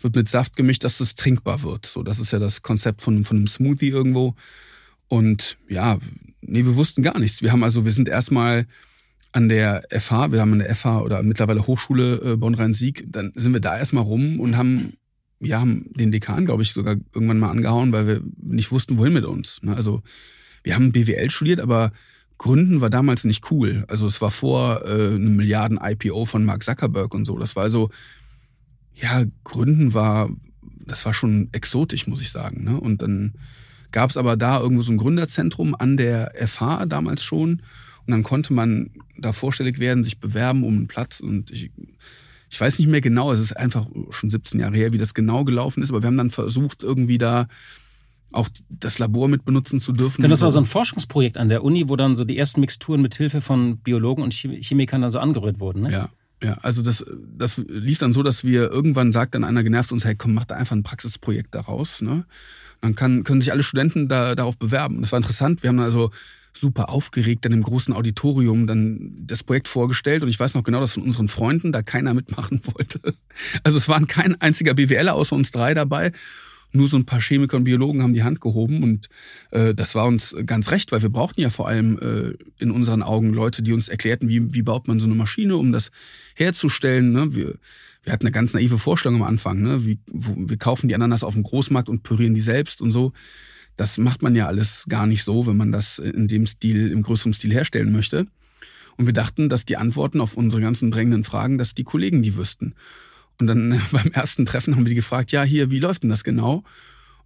wird 0.06 0.16
mit 0.16 0.28
Saft 0.28 0.56
gemischt, 0.56 0.84
dass 0.84 1.00
es 1.00 1.16
trinkbar 1.16 1.62
wird. 1.62 1.86
So, 1.86 2.02
das 2.02 2.20
ist 2.20 2.32
ja 2.32 2.38
das 2.38 2.62
Konzept 2.62 3.02
von, 3.02 3.24
von 3.24 3.36
einem 3.36 3.48
Smoothie 3.48 3.88
irgendwo. 3.88 4.34
Und 5.08 5.58
ja, 5.68 5.98
nee, 6.40 6.64
wir 6.64 6.76
wussten 6.76 7.02
gar 7.02 7.18
nichts. 7.18 7.42
Wir 7.42 7.52
haben 7.52 7.64
also, 7.64 7.84
wir 7.84 7.92
sind 7.92 8.08
erstmal 8.08 8.66
an 9.32 9.48
der 9.48 9.82
FH, 9.90 10.32
wir 10.32 10.40
haben 10.40 10.58
der 10.58 10.74
FH 10.74 11.00
oder 11.00 11.22
mittlerweile 11.22 11.66
Hochschule 11.66 12.32
äh, 12.32 12.36
Bonn-Rhein-Sieg, 12.36 13.04
dann 13.08 13.32
sind 13.34 13.52
wir 13.52 13.60
da 13.60 13.76
erstmal 13.76 14.04
rum 14.04 14.40
und 14.40 14.56
haben, 14.56 14.94
ja, 15.40 15.60
haben 15.60 15.90
den 15.94 16.10
Dekan, 16.10 16.46
glaube 16.46 16.62
ich, 16.62 16.72
sogar 16.72 16.96
irgendwann 17.12 17.38
mal 17.38 17.50
angehauen, 17.50 17.92
weil 17.92 18.06
wir 18.06 18.22
nicht 18.40 18.72
wussten, 18.72 18.96
wohin 18.96 19.12
mit 19.12 19.24
uns. 19.24 19.60
Ne? 19.62 19.76
Also 19.76 20.02
wir 20.62 20.74
haben 20.74 20.92
BWL 20.92 21.30
studiert, 21.30 21.60
aber 21.60 21.92
Gründen 22.38 22.80
war 22.80 22.90
damals 22.90 23.24
nicht 23.24 23.50
cool. 23.50 23.84
Also 23.88 24.06
es 24.06 24.20
war 24.20 24.30
vor 24.30 24.86
äh, 24.86 25.14
einem 25.14 25.36
Milliarden 25.36 25.78
IPO 25.82 26.24
von 26.26 26.44
Mark 26.44 26.62
Zuckerberg 26.62 27.12
und 27.14 27.24
so. 27.24 27.38
Das 27.38 27.56
war 27.56 27.62
also, 27.62 27.90
ja, 29.00 29.24
Gründen 29.44 29.94
war, 29.94 30.30
das 30.62 31.04
war 31.04 31.14
schon 31.14 31.48
exotisch, 31.52 32.06
muss 32.06 32.20
ich 32.20 32.30
sagen. 32.30 32.64
Ne? 32.64 32.80
Und 32.80 33.02
dann 33.02 33.35
gab 33.92 34.11
es 34.11 34.16
aber 34.16 34.37
da 34.37 34.61
irgendwo 34.61 34.82
so 34.82 34.92
ein 34.92 34.98
Gründerzentrum 34.98 35.74
an 35.74 35.96
der 35.96 36.32
FH 36.46 36.87
damals 36.87 37.22
schon. 37.22 37.62
Und 38.06 38.12
dann 38.12 38.22
konnte 38.22 38.52
man 38.52 38.90
da 39.18 39.32
vorstellig 39.32 39.78
werden, 39.78 40.04
sich 40.04 40.18
bewerben 40.18 40.64
um 40.64 40.74
einen 40.74 40.87
Platz. 40.87 41.20
Und 41.20 41.50
ich, 41.50 41.70
ich 42.48 42.61
weiß 42.61 42.78
nicht 42.78 42.88
mehr 42.88 43.00
genau, 43.00 43.32
es 43.32 43.40
ist 43.40 43.56
einfach 43.56 43.87
schon 44.11 44.30
17 44.30 44.61
Jahre 44.61 44.76
her, 44.76 44.92
wie 44.92 44.98
das 44.98 45.14
genau 45.14 45.44
gelaufen 45.44 45.82
ist, 45.82 45.90
aber 45.90 46.02
wir 46.02 46.06
haben 46.06 46.16
dann 46.16 46.30
versucht, 46.30 46.82
irgendwie 46.82 47.18
da 47.18 47.48
auch 48.32 48.48
das 48.68 48.98
Labor 48.98 49.28
mit 49.28 49.44
benutzen 49.44 49.80
zu 49.80 49.92
dürfen. 49.92 50.22
Genau, 50.22 50.30
das 50.30 50.42
war 50.42 50.50
so 50.50 50.59
ein 50.59 50.64
Forschungsprojekt 50.64 51.37
an 51.37 51.48
der 51.48 51.64
Uni, 51.64 51.88
wo 51.88 51.96
dann 51.96 52.16
so 52.16 52.24
die 52.24 52.37
ersten 52.37 52.61
Mixturen 52.61 53.00
mit 53.00 53.14
Hilfe 53.14 53.40
von 53.40 53.78
Biologen 53.78 54.22
und 54.22 54.32
Chemikern 54.32 55.02
dann 55.02 55.11
so 55.11 55.18
angerührt 55.18 55.59
wurden. 55.59 55.82
Ne? 55.82 55.92
Ja, 55.92 56.09
ja, 56.42 56.55
also 56.62 56.83
das, 56.83 57.05
das 57.37 57.57
lief 57.57 57.99
dann 57.99 58.12
so, 58.12 58.22
dass 58.22 58.44
wir 58.44 58.70
irgendwann 58.70 59.12
sagt 59.12 59.35
dann 59.35 59.44
einer 59.44 59.62
genervt 59.62 59.92
uns, 59.92 60.05
hey 60.05 60.14
komm, 60.14 60.35
mach 60.35 60.44
da 60.44 60.55
einfach 60.57 60.77
ein 60.77 60.83
Praxisprojekt 60.83 61.55
daraus. 61.55 62.03
Ne? 62.03 62.27
Dann 62.83 62.94
kann, 62.94 63.25
können 63.25 63.40
sich 63.40 63.53
alle 63.53 63.62
Studenten 63.62 64.09
da, 64.09 64.35
darauf 64.35 64.59
bewerben. 64.59 65.01
Das 65.01 65.12
war 65.12 65.18
interessant. 65.18 65.62
Wir 65.62 65.68
haben 65.68 65.81
also 65.81 66.11
super 66.53 66.88
aufgeregt 66.88 67.44
dann 67.44 67.53
im 67.53 67.62
großen 67.62 67.94
Auditorium 67.94 68.66
dann 68.66 69.12
das 69.27 69.42
Projekt 69.42 69.68
vorgestellt 69.68 70.22
und 70.22 70.29
ich 70.29 70.40
weiß 70.40 70.55
noch 70.55 70.64
genau, 70.64 70.81
dass 70.81 70.94
von 70.94 71.03
unseren 71.03 71.29
Freunden 71.29 71.72
da 71.72 71.83
keiner 71.83 72.14
mitmachen 72.14 72.61
wollte. 72.75 73.01
Also 73.62 73.79
es 73.79 73.88
waren 73.88 74.07
kein 74.07 74.40
einziger 74.40 74.75
BWLer 74.75 75.14
außer 75.14 75.37
uns 75.37 75.53
drei 75.53 75.75
dabei. 75.75 76.12
Nur 76.76 76.88
so 76.88 76.96
ein 76.96 77.06
paar 77.06 77.20
Chemiker 77.20 77.56
und 77.56 77.64
Biologen 77.64 78.02
haben 78.02 78.14
die 78.14 78.22
Hand 78.22 78.40
gehoben 78.40 78.82
und 78.82 79.08
äh, 79.50 79.74
das 79.74 79.94
war 79.94 80.06
uns 80.06 80.36
ganz 80.44 80.70
recht, 80.70 80.92
weil 80.92 81.02
wir 81.02 81.08
brauchten 81.08 81.40
ja 81.40 81.50
vor 81.50 81.68
allem 81.68 81.98
äh, 81.98 82.62
in 82.62 82.70
unseren 82.70 83.02
Augen 83.02 83.32
Leute, 83.32 83.62
die 83.62 83.72
uns 83.72 83.88
erklärten, 83.88 84.28
wie, 84.28 84.52
wie 84.54 84.62
baut 84.62 84.88
man 84.88 85.00
so 85.00 85.06
eine 85.06 85.14
Maschine, 85.14 85.56
um 85.56 85.72
das 85.72 85.90
herzustellen. 86.34 87.12
Ne? 87.12 87.34
Wir, 87.34 87.54
wir 88.02 88.12
hatten 88.12 88.26
eine 88.26 88.32
ganz 88.32 88.54
naive 88.54 88.78
Vorstellung 88.78 89.22
am 89.22 89.28
Anfang. 89.28 89.62
Ne? 89.62 89.84
Wie, 89.86 89.98
wo, 90.06 90.34
wir 90.36 90.56
kaufen 90.58 90.88
die 90.88 90.94
Ananas 90.94 91.24
auf 91.24 91.34
dem 91.34 91.42
Großmarkt 91.42 91.88
und 91.88 92.02
pürieren 92.02 92.34
die 92.34 92.40
selbst 92.40 92.82
und 92.82 92.90
so. 92.90 93.12
Das 93.76 93.98
macht 93.98 94.22
man 94.22 94.34
ja 94.34 94.46
alles 94.46 94.84
gar 94.88 95.06
nicht 95.06 95.24
so, 95.24 95.46
wenn 95.46 95.56
man 95.56 95.72
das 95.72 95.98
in 95.98 96.28
dem 96.28 96.46
Stil, 96.46 96.90
im 96.90 97.02
größeren 97.02 97.32
Stil 97.32 97.52
herstellen 97.52 97.92
möchte. 97.92 98.26
Und 98.96 99.06
wir 99.06 99.12
dachten, 99.12 99.48
dass 99.48 99.64
die 99.64 99.76
Antworten 99.76 100.20
auf 100.20 100.36
unsere 100.36 100.62
ganzen 100.62 100.90
drängenden 100.90 101.24
Fragen, 101.24 101.58
dass 101.58 101.74
die 101.74 101.84
Kollegen 101.84 102.22
die 102.22 102.36
wüssten. 102.36 102.74
Und 103.38 103.46
dann 103.46 103.83
beim 103.92 104.12
ersten 104.12 104.46
Treffen 104.46 104.75
haben 104.75 104.85
wir 104.85 104.90
die 104.90 104.96
gefragt, 104.96 105.33
ja, 105.33 105.42
hier, 105.42 105.70
wie 105.70 105.79
läuft 105.79 106.03
denn 106.03 106.11
das 106.11 106.25
genau? 106.25 106.64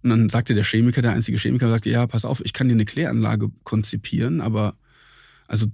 Und 0.03 0.09
dann 0.09 0.29
sagte 0.29 0.53
der 0.53 0.63
Chemiker, 0.63 1.01
der 1.01 1.13
einzige 1.13 1.37
Chemiker, 1.37 1.69
sagte, 1.69 1.89
ja, 1.89 2.07
pass 2.07 2.25
auf, 2.25 2.41
ich 2.43 2.53
kann 2.53 2.67
dir 2.67 2.73
eine 2.73 2.85
Kläranlage 2.85 3.49
konzipieren, 3.63 4.41
aber 4.41 4.75
also 5.47 5.67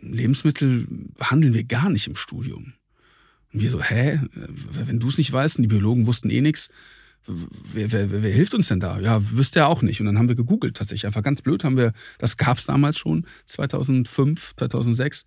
Lebensmittel 0.00 0.86
behandeln 1.18 1.54
wir 1.54 1.64
gar 1.64 1.90
nicht 1.90 2.06
im 2.06 2.16
Studium. 2.16 2.72
Und 3.52 3.62
wir 3.62 3.70
so, 3.70 3.82
hä? 3.82 4.20
Wenn 4.32 5.00
du 5.00 5.08
es 5.08 5.18
nicht 5.18 5.32
weißt, 5.32 5.58
und 5.58 5.62
die 5.62 5.68
Biologen 5.68 6.06
wussten 6.06 6.30
eh 6.30 6.40
nichts, 6.40 6.70
wer, 7.26 7.92
wer, 7.92 8.10
wer, 8.10 8.22
wer 8.22 8.32
hilft 8.32 8.54
uns 8.54 8.68
denn 8.68 8.80
da? 8.80 8.98
Ja, 9.00 9.20
wüsste 9.32 9.60
er 9.60 9.68
auch 9.68 9.82
nicht. 9.82 10.00
Und 10.00 10.06
dann 10.06 10.18
haben 10.18 10.28
wir 10.28 10.34
gegoogelt 10.34 10.76
tatsächlich. 10.76 11.06
Einfach 11.06 11.22
ganz 11.22 11.42
blöd 11.42 11.64
haben 11.64 11.76
wir, 11.76 11.92
das 12.18 12.36
gab 12.36 12.58
es 12.58 12.64
damals 12.64 12.98
schon, 12.98 13.26
2005, 13.46 14.54
2006, 14.56 15.24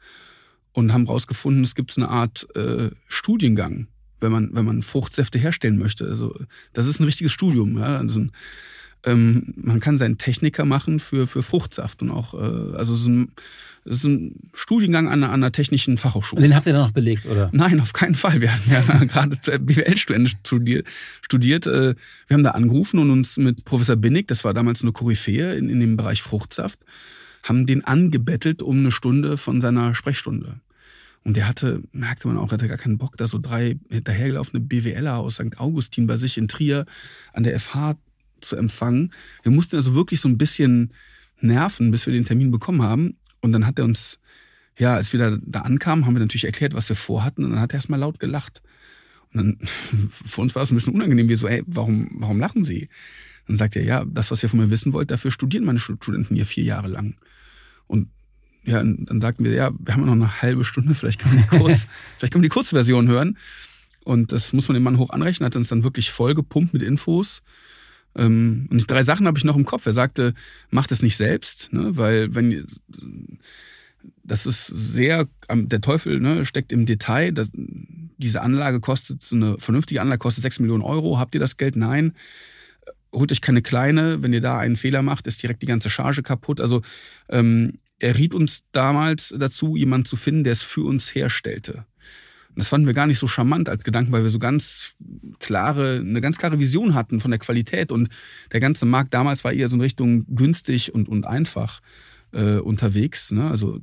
und 0.74 0.94
haben 0.94 1.08
rausgefunden, 1.08 1.64
es 1.64 1.76
gibt 1.76 1.96
eine 1.98 2.10
Art 2.10 2.48
äh, 2.56 2.92
Studiengang 3.08 3.88
wenn 4.20 4.32
man, 4.32 4.50
wenn 4.54 4.66
man 4.66 4.82
Fruchtsäfte 4.82 5.40
herstellen 5.40 5.78
möchte. 5.78 6.06
Also 6.06 6.36
das 6.74 6.88
ist 6.88 7.00
ein 7.00 7.06
richtiges 7.06 7.32
Studium. 7.32 7.78
Ja? 7.78 7.98
Also, 7.98 8.28
ähm, 9.06 9.54
man 9.56 9.80
kann 9.80 9.98
seinen 9.98 10.18
Techniker 10.18 10.66
machen 10.66 11.00
für, 11.00 11.28
für 11.28 11.44
Fruchtsaft 11.44 12.02
und 12.02 12.12
auch, 12.12 12.34
äh, 12.34 12.76
also 12.76 12.96
so 12.96 13.10
ein, 13.10 13.32
das 13.86 14.00
ist 14.00 14.04
ein 14.04 14.50
Studiengang 14.54 15.08
an 15.08 15.24
einer, 15.24 15.32
an 15.32 15.42
einer 15.42 15.52
technischen 15.52 15.98
Fachhochschule. 15.98 16.42
Den 16.42 16.56
habt 16.56 16.66
ihr 16.68 16.74
dann 16.74 16.82
noch 16.82 16.92
belegt, 16.92 17.26
oder? 17.26 17.50
Nein, 17.54 17.80
auf 17.80 17.94
keinen 17.94 18.16
Fall. 18.16 18.42
Wir 18.42 18.52
hatten 18.52 18.70
ja 18.70 18.82
gerade 19.06 19.38
BWL-Studenten 19.60 20.36
studiert. 20.44 20.88
studiert. 21.22 21.68
Äh, 21.68 21.96
wir 22.28 22.34
haben 22.34 22.44
da 22.44 22.52
angerufen 22.52 23.00
und 23.00 23.12
uns 23.12 23.38
mit 23.38 23.64
Professor 23.64 23.96
Binnig, 23.96 24.28
das 24.28 24.44
war 24.44 24.54
damals 24.54 24.82
eine 24.82 24.92
Koryphäe 24.92 25.56
in, 25.56 25.70
in 25.70 25.80
dem 25.80 25.96
Bereich 25.96 26.22
Fruchtsaft, 26.22 26.80
haben 27.44 27.66
den 27.66 27.86
angebettelt 27.86 28.62
um 28.62 28.80
eine 28.80 28.92
Stunde 28.92 29.38
von 29.38 29.62
seiner 29.62 29.96
Sprechstunde. 29.96 30.60
Und 31.28 31.36
der 31.36 31.46
hatte, 31.46 31.84
merkte 31.92 32.30
man 32.30 32.38
auch, 32.38 32.54
hatte 32.54 32.70
gar 32.70 32.78
keinen 32.78 32.98
Bock, 32.98 33.18
da 33.18 33.28
so 33.28 33.38
drei 33.38 33.78
hinterhergelaufene 33.90 34.62
BWLer 34.62 35.18
aus 35.18 35.34
St. 35.34 35.60
Augustin 35.60 36.08
bei 36.08 36.16
sich 36.16 36.38
in 36.38 36.48
Trier 36.48 36.86
an 37.34 37.44
der 37.44 37.60
FH 37.60 37.98
zu 38.40 38.56
empfangen. 38.56 39.12
Wir 39.44 39.52
mussten 39.52 39.76
also 39.76 39.94
wirklich 39.94 40.22
so 40.22 40.30
ein 40.30 40.38
bisschen 40.38 40.94
nerven, 41.42 41.92
bis 41.92 42.06
wir 42.06 42.14
den 42.14 42.24
Termin 42.24 42.50
bekommen 42.50 42.82
haben. 42.82 43.18
Und 43.42 43.52
dann 43.52 43.68
hat 43.68 43.78
er 43.78 43.84
uns, 43.84 44.20
ja, 44.78 44.96
als 44.96 45.12
wir 45.12 45.20
da, 45.20 45.38
da 45.42 45.60
ankamen, 45.64 46.06
haben 46.06 46.14
wir 46.16 46.22
natürlich 46.22 46.46
erklärt, 46.46 46.74
was 46.74 46.88
wir 46.88 46.96
vorhatten. 46.96 47.44
Und 47.44 47.52
dann 47.52 47.60
hat 47.60 47.74
er 47.74 47.80
erstmal 47.80 48.00
laut 48.00 48.22
gelacht. 48.22 48.62
Und 49.34 49.38
dann, 49.38 49.68
für 50.12 50.40
uns 50.40 50.56
war 50.56 50.64
es 50.64 50.72
ein 50.72 50.76
bisschen 50.76 50.94
unangenehm. 50.94 51.28
Wir 51.28 51.36
so, 51.36 51.50
hey, 51.50 51.62
warum, 51.68 52.08
warum 52.14 52.40
lachen 52.40 52.64
Sie? 52.64 52.88
Dann 53.48 53.58
sagt 53.58 53.76
er, 53.76 53.84
ja, 53.84 54.06
das, 54.06 54.32
was 54.32 54.44
ihr 54.44 54.48
von 54.50 54.60
mir 54.60 54.70
wissen 54.70 54.94
wollt, 54.94 55.12
dafür 55.12 55.32
studieren 55.32 55.66
meine 55.66 55.80
Studenten 55.80 56.36
hier 56.36 56.46
vier 56.46 56.64
Jahre 56.64 56.88
lang. 56.88 57.18
Und 57.86 58.08
ja, 58.68 58.84
dann 58.84 59.22
sagten 59.22 59.46
wir, 59.46 59.54
ja, 59.54 59.72
wir 59.80 59.94
haben 59.94 60.06
noch 60.06 60.12
eine 60.12 60.42
halbe 60.42 60.66
Stunde, 60.66 60.94
vielleicht 60.94 61.22
können 61.22 61.36
wir 61.36 61.44
die, 61.44 61.58
kurz, 61.58 61.88
vielleicht 62.18 62.34
können 62.34 62.44
wir 62.44 62.50
die 62.50 62.54
Kurzversion 62.54 63.08
hören. 63.08 63.38
Und 64.04 64.32
das 64.32 64.52
muss 64.52 64.68
man 64.68 64.76
dem 64.76 64.84
Mann 64.84 64.98
hoch 64.98 65.10
anrechnen, 65.10 65.46
hat 65.46 65.56
uns 65.56 65.70
dann 65.70 65.84
wirklich 65.84 66.12
voll 66.12 66.34
gepumpt 66.34 66.74
mit 66.74 66.84
Infos. 66.84 67.42
Ähm, 68.16 68.68
und 68.70 68.92
drei 68.92 69.04
Sachen 69.04 69.26
habe 69.26 69.38
ich 69.38 69.46
noch 69.46 69.56
im 69.56 69.66
Kopf. 69.66 69.86
Er 69.86 69.94
sagte, 69.94 70.34
macht 70.70 70.92
es 70.92 71.02
nicht 71.02 71.16
selbst, 71.16 71.72
ne, 71.72 71.96
weil 71.96 72.36
wenn 72.36 72.68
das 74.24 74.46
ist 74.46 74.68
sehr, 74.68 75.28
der 75.50 75.82
Teufel 75.82 76.20
ne, 76.20 76.46
steckt 76.46 76.74
im 76.74 76.86
Detail. 76.86 77.32
Das, 77.32 77.50
diese 77.54 78.42
Anlage 78.42 78.82
kostet, 78.82 79.24
so 79.24 79.36
eine 79.36 79.58
vernünftige 79.58 80.02
Anlage 80.02 80.20
kostet 80.20 80.42
sechs 80.42 80.60
Millionen 80.60 80.84
Euro. 80.84 81.20
Habt 81.20 81.36
ihr 81.36 81.40
das 81.40 81.56
Geld? 81.56 81.78
Nein. 81.78 82.14
Holt 83.14 83.32
euch 83.32 83.42
keine 83.42 83.62
kleine. 83.62 84.22
Wenn 84.22 84.34
ihr 84.34 84.42
da 84.42 84.58
einen 84.58 84.76
Fehler 84.76 85.02
macht, 85.02 85.28
ist 85.28 85.42
direkt 85.42 85.62
die 85.62 85.68
ganze 85.68 85.90
Charge 85.90 86.24
kaputt. 86.24 86.60
Also 86.60 86.82
ähm, 87.30 87.80
er 88.00 88.18
riet 88.18 88.34
uns 88.34 88.64
damals 88.72 89.34
dazu, 89.38 89.76
jemanden 89.76 90.06
zu 90.06 90.16
finden, 90.16 90.44
der 90.44 90.54
es 90.54 90.64
für 90.64 90.82
uns 90.82 91.14
herstellte. 91.16 91.86
Und 92.50 92.62
das 92.62 92.70
fanden 92.70 92.88
wir 92.88 92.94
gar 92.94 93.08
nicht 93.08 93.20
so 93.20 93.28
charmant 93.28 93.70
als 93.70 93.84
Gedanken, 93.84 94.12
weil 94.12 94.24
wir 94.24 94.32
so 94.32 94.40
ganz 94.40 94.96
klare, 95.40 95.98
eine 96.00 96.22
ganz 96.22 96.38
klare 96.38 96.60
Vision 96.60 96.96
hatten 96.96 97.20
von 97.20 97.32
der 97.32 97.40
Qualität. 97.40 97.92
Und 97.92 98.10
der 98.52 98.60
ganze 98.60 98.86
Markt 98.86 99.14
damals 99.14 99.44
war 99.44 99.54
eher 99.54 99.70
so 99.70 99.76
in 99.76 99.82
Richtung 99.82 100.26
günstig 100.36 100.94
und, 100.94 101.08
und 101.08 101.28
einfach 101.28 101.82
äh, 102.32 102.58
unterwegs. 102.58 103.32
Ne? 103.32 103.50
Also 103.50 103.80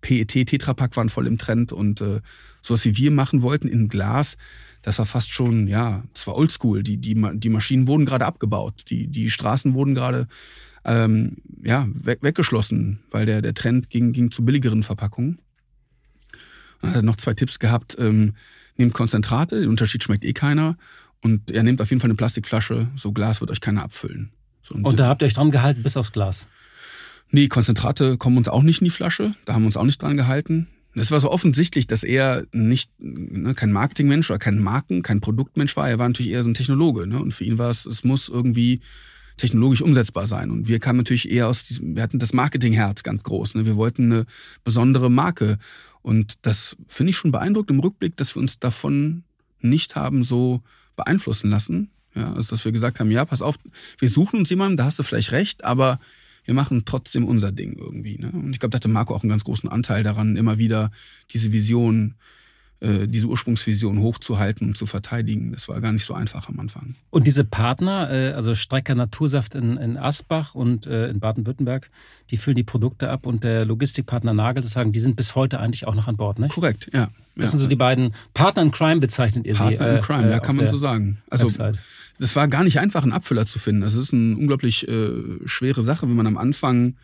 PET, 0.00 0.28
Tetrapack 0.28 0.96
waren 0.96 1.08
voll 1.08 1.26
im 1.26 1.38
Trend 1.38 1.72
und 1.72 2.00
äh, 2.00 2.20
sowas 2.62 2.84
wie 2.84 2.96
wir 2.96 3.10
machen 3.10 3.42
wollten 3.42 3.68
in 3.68 3.88
Glas, 3.88 4.36
das 4.82 4.98
war 4.98 5.06
fast 5.06 5.32
schon, 5.32 5.66
ja, 5.66 6.04
das 6.12 6.26
war 6.26 6.36
oldschool. 6.36 6.82
Die, 6.82 6.98
die, 6.98 7.14
die 7.14 7.48
Maschinen 7.48 7.88
wurden 7.88 8.04
gerade 8.04 8.26
abgebaut, 8.26 8.82
die, 8.88 9.06
die 9.06 9.30
Straßen 9.30 9.72
wurden 9.72 9.94
gerade 9.94 10.28
ähm, 10.84 11.36
ja, 11.62 11.88
weg, 11.92 12.18
weggeschlossen, 12.22 13.00
weil 13.10 13.26
der, 13.26 13.42
der 13.42 13.54
Trend 13.54 13.90
ging, 13.90 14.12
ging 14.12 14.30
zu 14.30 14.44
billigeren 14.44 14.82
Verpackungen. 14.82 15.38
Dann 16.80 16.90
hat 16.90 16.96
er 16.96 17.02
noch 17.02 17.16
zwei 17.16 17.34
Tipps 17.34 17.58
gehabt. 17.58 17.96
Ähm, 17.98 18.34
nehmt 18.76 18.94
Konzentrate, 18.94 19.60
den 19.60 19.70
Unterschied 19.70 20.02
schmeckt 20.02 20.24
eh 20.24 20.32
keiner. 20.32 20.76
Und 21.22 21.50
er 21.50 21.62
nehmt 21.62 21.80
auf 21.80 21.88
jeden 21.88 22.00
Fall 22.00 22.10
eine 22.10 22.16
Plastikflasche, 22.16 22.88
so 22.96 23.12
Glas 23.12 23.40
wird 23.40 23.50
euch 23.50 23.62
keiner 23.62 23.82
abfüllen. 23.82 24.30
So, 24.62 24.74
und, 24.74 24.84
und 24.84 25.00
da 25.00 25.06
habt 25.06 25.22
ihr 25.22 25.26
euch 25.26 25.32
dran 25.32 25.50
gehalten 25.50 25.82
bis 25.82 25.96
aufs 25.96 26.12
Glas? 26.12 26.46
Nee, 27.30 27.48
Konzentrate 27.48 28.18
kommen 28.18 28.36
uns 28.36 28.48
auch 28.48 28.62
nicht 28.62 28.82
in 28.82 28.84
die 28.84 28.90
Flasche. 28.90 29.34
Da 29.46 29.54
haben 29.54 29.62
wir 29.62 29.66
uns 29.66 29.76
auch 29.76 29.84
nicht 29.84 30.02
dran 30.02 30.16
gehalten. 30.16 30.68
Es 30.94 31.10
war 31.10 31.20
so 31.20 31.30
offensichtlich, 31.30 31.86
dass 31.86 32.04
er 32.04 32.44
nicht 32.52 32.90
ne, 32.98 33.54
kein 33.54 33.72
Marketingmensch 33.72 34.30
oder 34.30 34.38
kein 34.38 34.58
Marken, 34.58 35.02
kein 35.02 35.20
Produktmensch 35.20 35.76
war. 35.76 35.88
Er 35.88 35.98
war 35.98 36.08
natürlich 36.08 36.30
eher 36.30 36.44
so 36.44 36.50
ein 36.50 36.54
Technologe. 36.54 37.06
Ne? 37.06 37.18
Und 37.18 37.32
für 37.32 37.44
ihn 37.44 37.58
war 37.58 37.70
es, 37.70 37.86
es 37.86 38.04
muss 38.04 38.28
irgendwie 38.28 38.80
technologisch 39.36 39.82
umsetzbar 39.82 40.26
sein. 40.26 40.50
Und 40.50 40.68
wir 40.68 40.78
kamen 40.78 40.98
natürlich 40.98 41.30
eher 41.30 41.48
aus 41.48 41.64
diesem, 41.64 41.96
wir 41.96 42.02
hatten 42.02 42.18
das 42.18 42.32
Marketingherz 42.32 43.02
ganz 43.02 43.24
groß. 43.24 43.56
Ne? 43.56 43.66
Wir 43.66 43.76
wollten 43.76 44.12
eine 44.12 44.26
besondere 44.62 45.10
Marke. 45.10 45.58
Und 46.02 46.34
das 46.42 46.76
finde 46.86 47.10
ich 47.10 47.16
schon 47.16 47.32
beeindruckt 47.32 47.70
im 47.70 47.80
Rückblick, 47.80 48.16
dass 48.16 48.36
wir 48.36 48.40
uns 48.40 48.58
davon 48.58 49.24
nicht 49.60 49.96
haben 49.96 50.22
so 50.22 50.62
beeinflussen 50.96 51.50
lassen. 51.50 51.90
Ja, 52.14 52.32
also 52.32 52.50
dass 52.50 52.64
wir 52.64 52.72
gesagt 52.72 53.00
haben, 53.00 53.10
ja, 53.10 53.24
pass 53.24 53.42
auf, 53.42 53.56
wir 53.98 54.08
suchen 54.08 54.38
uns 54.38 54.50
jemanden, 54.50 54.76
da 54.76 54.84
hast 54.84 54.98
du 54.98 55.02
vielleicht 55.02 55.32
recht, 55.32 55.64
aber 55.64 55.98
wir 56.44 56.54
machen 56.54 56.84
trotzdem 56.84 57.24
unser 57.24 57.50
Ding 57.50 57.76
irgendwie. 57.76 58.18
Ne? 58.18 58.30
Und 58.30 58.52
ich 58.52 58.60
glaube, 58.60 58.70
da 58.70 58.76
hatte 58.76 58.88
Marco 58.88 59.14
auch 59.14 59.22
einen 59.22 59.30
ganz 59.30 59.44
großen 59.44 59.68
Anteil 59.68 60.04
daran, 60.04 60.36
immer 60.36 60.58
wieder 60.58 60.92
diese 61.32 61.52
Vision 61.52 62.14
äh, 62.84 63.08
diese 63.08 63.28
Ursprungsvision 63.28 63.98
hochzuhalten 63.98 64.68
und 64.68 64.76
zu 64.76 64.84
verteidigen. 64.84 65.52
Das 65.52 65.68
war 65.68 65.80
gar 65.80 65.92
nicht 65.92 66.04
so 66.04 66.12
einfach 66.12 66.50
am 66.50 66.60
Anfang. 66.60 66.96
Und 67.08 67.26
diese 67.26 67.42
Partner, 67.42 68.10
äh, 68.12 68.32
also 68.32 68.54
Strecker 68.54 68.94
Natursaft 68.94 69.54
in, 69.54 69.78
in 69.78 69.96
Asbach 69.96 70.54
und 70.54 70.86
äh, 70.86 71.08
in 71.08 71.18
Baden-Württemberg, 71.18 71.90
die 72.30 72.36
füllen 72.36 72.56
die 72.56 72.62
Produkte 72.62 73.08
ab 73.08 73.24
und 73.24 73.42
der 73.42 73.64
Logistikpartner 73.64 74.34
Nagel, 74.34 74.62
das 74.62 74.72
sagen, 74.72 74.92
die 74.92 75.00
sind 75.00 75.16
bis 75.16 75.34
heute 75.34 75.60
eigentlich 75.60 75.86
auch 75.86 75.94
noch 75.94 76.08
an 76.08 76.18
Bord, 76.18 76.38
nicht? 76.38 76.54
Korrekt, 76.54 76.90
ja. 76.92 77.08
Das 77.36 77.44
ja. 77.44 77.46
sind 77.52 77.60
so 77.60 77.66
die 77.68 77.76
beiden 77.76 78.14
Partner 78.34 78.62
in 78.62 78.70
Crime 78.70 79.00
bezeichnet 79.00 79.46
ihr 79.46 79.54
Partner 79.54 79.70
sie. 79.70 79.76
Partner 79.78 79.96
in 79.96 80.02
Crime, 80.02 80.30
ja, 80.30 80.38
kann 80.40 80.56
man 80.56 80.68
so 80.68 80.76
sagen. 80.76 81.22
Also 81.30 81.46
Website. 81.46 81.78
das 82.18 82.36
war 82.36 82.48
gar 82.48 82.64
nicht 82.64 82.80
einfach, 82.80 83.02
einen 83.02 83.12
Abfüller 83.12 83.46
zu 83.46 83.58
finden. 83.58 83.80
Das 83.80 83.94
ist 83.94 84.12
eine 84.12 84.36
unglaublich 84.36 84.86
schwere 85.46 85.82
Sache, 85.82 86.06
wenn 86.06 86.16
man 86.16 86.26
am 86.26 86.36
Anfang 86.36 86.96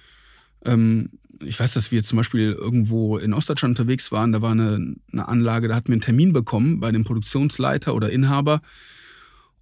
ähm, 0.64 1.08
ich 1.42 1.58
weiß, 1.58 1.74
dass 1.74 1.90
wir 1.90 2.04
zum 2.04 2.16
Beispiel 2.16 2.52
irgendwo 2.52 3.18
in 3.18 3.32
Ostdeutschland 3.32 3.78
unterwegs 3.78 4.12
waren, 4.12 4.32
da 4.32 4.42
war 4.42 4.52
eine, 4.52 4.96
eine 5.12 5.28
Anlage, 5.28 5.68
da 5.68 5.74
hatten 5.74 5.88
wir 5.88 5.94
einen 5.94 6.02
Termin 6.02 6.32
bekommen 6.32 6.80
bei 6.80 6.90
dem 6.92 7.04
Produktionsleiter 7.04 7.94
oder 7.94 8.10
Inhaber. 8.10 8.60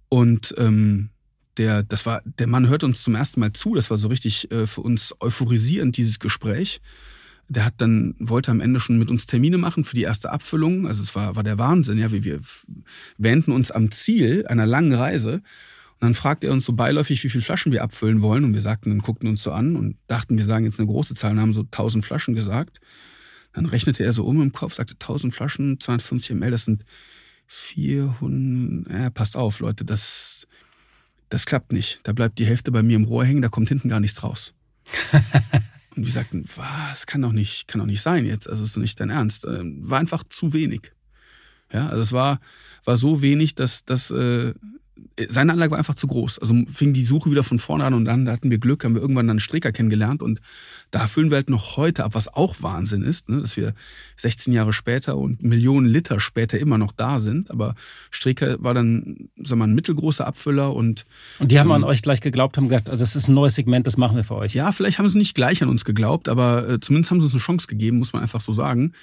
Und 0.09 0.53
ähm, 0.57 1.09
der, 1.57 1.83
das 1.83 2.05
war, 2.05 2.21
der 2.25 2.47
Mann 2.47 2.67
hört 2.67 2.83
uns 2.83 3.03
zum 3.03 3.15
ersten 3.15 3.39
Mal 3.39 3.53
zu. 3.53 3.75
Das 3.75 3.89
war 3.89 3.97
so 3.97 4.07
richtig 4.07 4.51
äh, 4.51 4.67
für 4.67 4.81
uns 4.81 5.13
euphorisierend, 5.19 5.97
dieses 5.97 6.19
Gespräch. 6.19 6.81
Der 7.47 7.65
hat 7.65 7.75
dann, 7.77 8.15
wollte 8.19 8.51
am 8.51 8.61
Ende 8.61 8.79
schon 8.79 8.99
mit 8.99 9.09
uns 9.09 9.25
Termine 9.25 9.57
machen 9.57 9.83
für 9.83 9.95
die 9.95 10.03
erste 10.03 10.31
Abfüllung. 10.31 10.87
Also 10.87 11.01
es 11.03 11.15
war, 11.15 11.35
war 11.35 11.43
der 11.43 11.57
Wahnsinn, 11.57 11.97
ja, 11.97 12.11
wie 12.11 12.23
wir 12.23 12.39
wähnten 13.17 13.51
uns 13.51 13.71
am 13.71 13.91
Ziel 13.91 14.45
einer 14.47 14.65
langen 14.65 14.93
Reise. 14.93 15.41
Und 15.99 16.05
dann 16.05 16.13
fragte 16.13 16.47
er 16.47 16.53
uns 16.53 16.63
so 16.63 16.71
beiläufig, 16.71 17.21
wie 17.25 17.29
viele 17.29 17.43
Flaschen 17.43 17.73
wir 17.73 17.83
abfüllen 17.83 18.21
wollen. 18.21 18.45
Und 18.45 18.53
wir 18.53 18.61
sagten, 18.61 18.89
dann 18.89 18.99
guckten 18.99 19.27
uns 19.27 19.43
so 19.43 19.51
an 19.51 19.75
und 19.75 19.97
dachten, 20.07 20.37
wir 20.37 20.45
sagen 20.45 20.63
jetzt 20.63 20.79
eine 20.79 20.87
große 20.87 21.13
Zahl 21.13 21.31
und 21.31 21.41
haben 21.41 21.51
so 21.51 21.61
1000 21.61 22.05
Flaschen 22.05 22.35
gesagt. 22.35 22.79
Dann 23.51 23.65
rechnete 23.65 24.05
er 24.05 24.13
so 24.13 24.23
um 24.23 24.41
im 24.41 24.53
Kopf, 24.53 24.75
sagte 24.75 24.93
1000 24.93 25.33
Flaschen, 25.33 25.77
250 25.77 26.37
ml, 26.37 26.51
das 26.51 26.63
sind 26.63 26.85
400. 27.47 28.93
Ja, 28.93 29.09
passt 29.09 29.35
auf, 29.35 29.59
Leute, 29.59 29.83
das, 29.83 30.47
das 31.27 31.45
klappt 31.45 31.73
nicht. 31.73 31.99
Da 32.03 32.13
bleibt 32.13 32.39
die 32.39 32.45
Hälfte 32.45 32.71
bei 32.71 32.81
mir 32.81 32.95
im 32.95 33.03
Rohr 33.03 33.25
hängen, 33.25 33.41
da 33.41 33.49
kommt 33.49 33.67
hinten 33.67 33.89
gar 33.89 33.99
nichts 33.99 34.23
raus. 34.23 34.53
und 35.97 36.05
wir 36.05 36.13
sagten, 36.13 36.45
was, 36.55 37.07
kann 37.07 37.21
doch 37.21 37.33
nicht, 37.33 37.67
kann 37.67 37.79
doch 37.79 37.87
nicht 37.87 38.01
sein 38.01 38.25
jetzt. 38.25 38.49
Also 38.49 38.63
ist 38.63 38.77
doch 38.77 38.81
nicht 38.81 38.99
dein 39.01 39.09
Ernst. 39.09 39.45
Ähm, 39.45 39.81
war 39.81 39.99
einfach 39.99 40.23
zu 40.29 40.53
wenig. 40.53 40.93
Ja, 41.73 41.89
also 41.89 42.01
es 42.01 42.13
war, 42.13 42.39
war 42.85 42.95
so 42.95 43.21
wenig, 43.21 43.55
dass, 43.55 43.83
dass 43.83 44.11
äh, 44.11 44.53
seine 45.27 45.53
Anlage 45.53 45.71
war 45.71 45.77
einfach 45.77 45.95
zu 45.95 46.07
groß. 46.07 46.39
Also 46.39 46.55
fing 46.71 46.93
die 46.93 47.05
Suche 47.05 47.29
wieder 47.31 47.43
von 47.43 47.59
vorne 47.59 47.83
an 47.83 47.93
und 47.93 48.05
dann 48.05 48.29
hatten 48.29 48.49
wir 48.49 48.57
Glück, 48.57 48.83
haben 48.83 48.95
wir 48.95 49.01
irgendwann 49.01 49.27
dann 49.27 49.35
einen 49.35 49.39
Stricker 49.39 49.71
kennengelernt 49.71 50.21
und 50.21 50.39
da 50.91 51.07
füllen 51.07 51.29
wir 51.29 51.35
halt 51.37 51.49
noch 51.49 51.77
heute 51.77 52.03
ab, 52.03 52.15
was 52.15 52.33
auch 52.33 52.55
Wahnsinn 52.61 53.03
ist, 53.03 53.29
ne? 53.29 53.41
dass 53.41 53.57
wir 53.57 53.73
16 54.17 54.53
Jahre 54.53 54.73
später 54.73 55.17
und 55.17 55.43
Millionen 55.43 55.87
Liter 55.87 56.19
später 56.19 56.57
immer 56.57 56.77
noch 56.77 56.91
da 56.91 57.19
sind. 57.19 57.51
Aber 57.51 57.75
Stricker 58.11 58.61
war 58.63 58.73
dann, 58.73 59.29
sagen 59.35 59.49
wir 59.49 59.55
mal, 59.57 59.67
ein 59.67 59.75
mittelgroßer 59.75 60.25
Abfüller 60.25 60.73
und. 60.73 61.05
Und 61.39 61.51
die 61.51 61.59
haben 61.59 61.67
ähm, 61.67 61.73
an 61.75 61.83
euch 61.83 62.01
gleich 62.01 62.21
geglaubt, 62.21 62.57
haben 62.57 62.69
gesagt, 62.69 62.87
das 62.87 63.15
ist 63.15 63.27
ein 63.27 63.33
neues 63.33 63.55
Segment, 63.55 63.87
das 63.87 63.97
machen 63.97 64.15
wir 64.15 64.23
für 64.23 64.35
euch. 64.35 64.53
Ja, 64.53 64.71
vielleicht 64.71 64.99
haben 64.99 65.09
sie 65.09 65.17
nicht 65.17 65.35
gleich 65.35 65.61
an 65.61 65.69
uns 65.69 65.85
geglaubt, 65.85 66.29
aber 66.29 66.67
äh, 66.67 66.79
zumindest 66.79 67.11
haben 67.11 67.19
sie 67.19 67.25
uns 67.25 67.33
eine 67.33 67.41
Chance 67.41 67.67
gegeben, 67.67 67.99
muss 67.99 68.13
man 68.13 68.21
einfach 68.21 68.41
so 68.41 68.53
sagen. 68.53 68.93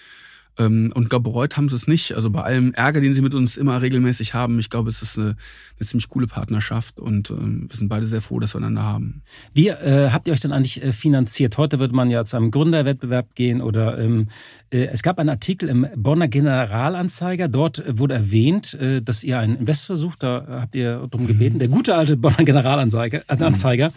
Ähm, 0.58 0.92
und 0.94 1.10
glaube, 1.10 1.24
bereut 1.24 1.56
haben 1.56 1.68
sie 1.68 1.74
es 1.74 1.86
nicht. 1.86 2.14
Also 2.14 2.30
bei 2.30 2.42
allem 2.42 2.72
Ärger, 2.74 3.00
den 3.00 3.14
sie 3.14 3.22
mit 3.22 3.34
uns 3.34 3.56
immer 3.56 3.82
regelmäßig 3.82 4.34
haben, 4.34 4.58
ich 4.58 4.70
glaube, 4.70 4.88
es 4.88 5.02
ist 5.02 5.18
eine, 5.18 5.36
eine 5.78 5.86
ziemlich 5.86 6.08
coole 6.08 6.26
Partnerschaft 6.26 7.00
und 7.00 7.30
ähm, 7.30 7.66
wir 7.68 7.76
sind 7.76 7.88
beide 7.88 8.06
sehr 8.06 8.20
froh, 8.20 8.38
dass 8.40 8.54
wir 8.54 8.58
einander 8.58 8.82
haben. 8.82 9.22
Wie 9.54 9.68
äh, 9.68 10.10
habt 10.10 10.28
ihr 10.28 10.34
euch 10.34 10.40
denn 10.40 10.52
eigentlich 10.52 10.82
äh, 10.82 10.92
finanziert? 10.92 11.58
Heute 11.58 11.78
würde 11.78 11.94
man 11.94 12.10
ja 12.10 12.24
zu 12.24 12.36
einem 12.36 12.50
Gründerwettbewerb 12.50 13.34
gehen 13.34 13.60
oder 13.60 13.98
ähm, 13.98 14.28
äh, 14.70 14.86
es 14.86 15.02
gab 15.02 15.18
einen 15.18 15.30
Artikel 15.30 15.68
im 15.68 15.86
Bonner 15.96 16.28
Generalanzeiger. 16.28 17.48
Dort 17.48 17.82
wurde 17.88 18.14
erwähnt, 18.14 18.74
äh, 18.74 19.02
dass 19.02 19.24
ihr 19.24 19.38
einen 19.38 19.56
Investor 19.56 19.96
sucht. 19.96 20.22
Da 20.22 20.46
habt 20.48 20.74
ihr 20.74 21.06
darum 21.10 21.26
gebeten. 21.26 21.58
Der 21.58 21.68
gute 21.68 21.94
alte 21.94 22.16
Bonner 22.16 22.44
Generalanzeiger. 22.44 23.22
Anzeiger. 23.28 23.92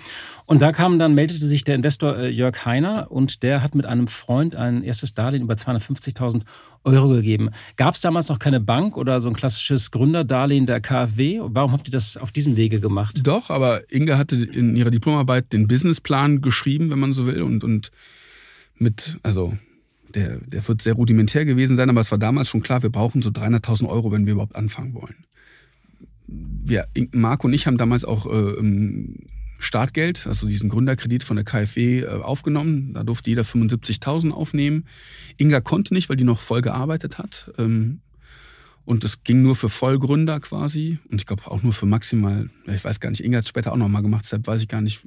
Und 0.46 0.62
da 0.62 0.72
kam 0.72 0.98
dann, 0.98 1.14
meldete 1.14 1.46
sich 1.46 1.64
der 1.64 1.76
Investor 1.76 2.18
äh, 2.18 2.30
Jörg 2.30 2.66
Heiner 2.66 3.12
und 3.12 3.44
der 3.44 3.62
hat 3.62 3.76
mit 3.76 3.86
einem 3.86 4.08
Freund 4.08 4.56
ein 4.56 4.84
erstes 4.84 5.14
Darlehen 5.14 5.44
über 5.44 5.54
250.000 5.54 6.42
Euro 6.84 7.10
gegeben. 7.10 7.50
Gab 7.76 7.96
es 7.96 8.02
damals 8.02 8.30
noch 8.30 8.40
keine 8.40 8.60
Bank 8.60 8.96
oder 8.96 9.20
so 9.20 9.28
ein 9.28 9.36
klassisches 9.36 9.92
Gründerdarlehen 9.92 10.66
der 10.66 10.80
KfW? 10.80 11.42
Warum 11.44 11.72
habt 11.72 11.88
ihr 11.88 11.92
das 11.92 12.18
auf 12.18 12.32
diesem 12.32 12.56
Wege 12.56 12.80
gemacht? 12.80 13.20
Doch, 13.24 13.50
aber 13.50 13.92
Inge 13.92 14.18
hatte 14.18 14.38
in 14.38 14.76
ihrer 14.76 14.92
Diplomarbeit 14.92 15.52
den 15.52 15.68
Businessplan 15.68 16.42
geschrieben, 16.42 16.90
wenn 16.90 17.00
man 17.00 17.14
so 17.14 17.26
will, 17.26 17.42
und, 17.42 17.64
und 17.64 17.92
mit, 18.78 19.18
also 19.24 19.58
der, 20.16 20.38
der 20.38 20.68
wird 20.68 20.82
sehr 20.82 20.94
rudimentär 20.94 21.46
gewesen 21.46 21.76
sein, 21.76 21.90
aber 21.90 22.00
es 22.00 22.12
war 22.12 22.18
damals 22.18 22.50
schon 22.50 22.62
klar, 22.62 22.82
wir 22.82 22.90
brauchen 22.90 23.22
so 23.22 23.30
300.000 23.30 23.88
Euro, 23.88 24.12
wenn 24.12 24.26
wir 24.26 24.34
überhaupt 24.34 24.56
anfangen 24.56 24.94
wollen. 24.94 25.26
Wir, 26.28 26.88
Marco 27.12 27.48
und 27.48 27.54
ich 27.54 27.68
haben 27.68 27.78
damals 27.78 28.06
auch 28.06 28.26
äh, 28.26 28.56
Startgeld, 29.60 30.26
also 30.26 30.48
diesen 30.48 30.70
Gründerkredit 30.70 31.24
von 31.24 31.36
der 31.36 31.46
KfW 31.46 32.02
äh, 32.02 32.08
aufgenommen. 32.08 32.94
Da 32.94 33.04
durfte 33.04 33.30
jeder 33.30 33.44
75.000 33.44 34.32
aufnehmen. 34.32 34.86
Inga 35.38 35.60
konnte 35.60 35.94
nicht, 35.94 36.10
weil 36.10 36.16
die 36.16 36.24
noch 36.24 36.40
voll 36.40 36.62
gearbeitet 36.62 37.18
hat. 37.18 37.52
Ähm, 37.58 38.00
und 38.86 39.04
es 39.04 39.24
ging 39.24 39.44
nur 39.44 39.56
für 39.56 39.70
Vollgründer 39.70 40.40
quasi. 40.40 40.98
Und 41.12 41.20
ich 41.20 41.28
glaube 41.28 41.46
auch 41.46 41.62
nur 41.62 41.74
für 41.74 41.86
maximal, 41.86 42.50
ich 42.66 42.84
weiß 42.84 43.00
gar 43.00 43.10
nicht, 43.10 43.24
Inga 43.24 43.38
hat 43.38 43.44
es 43.44 43.50
später 43.50 43.74
auch 43.74 43.78
nochmal 43.78 44.02
gemacht, 44.02 44.24
deshalb 44.24 44.48
weiß 44.48 44.62
ich 44.62 44.68
gar 44.68 44.82
nicht, 44.82 45.02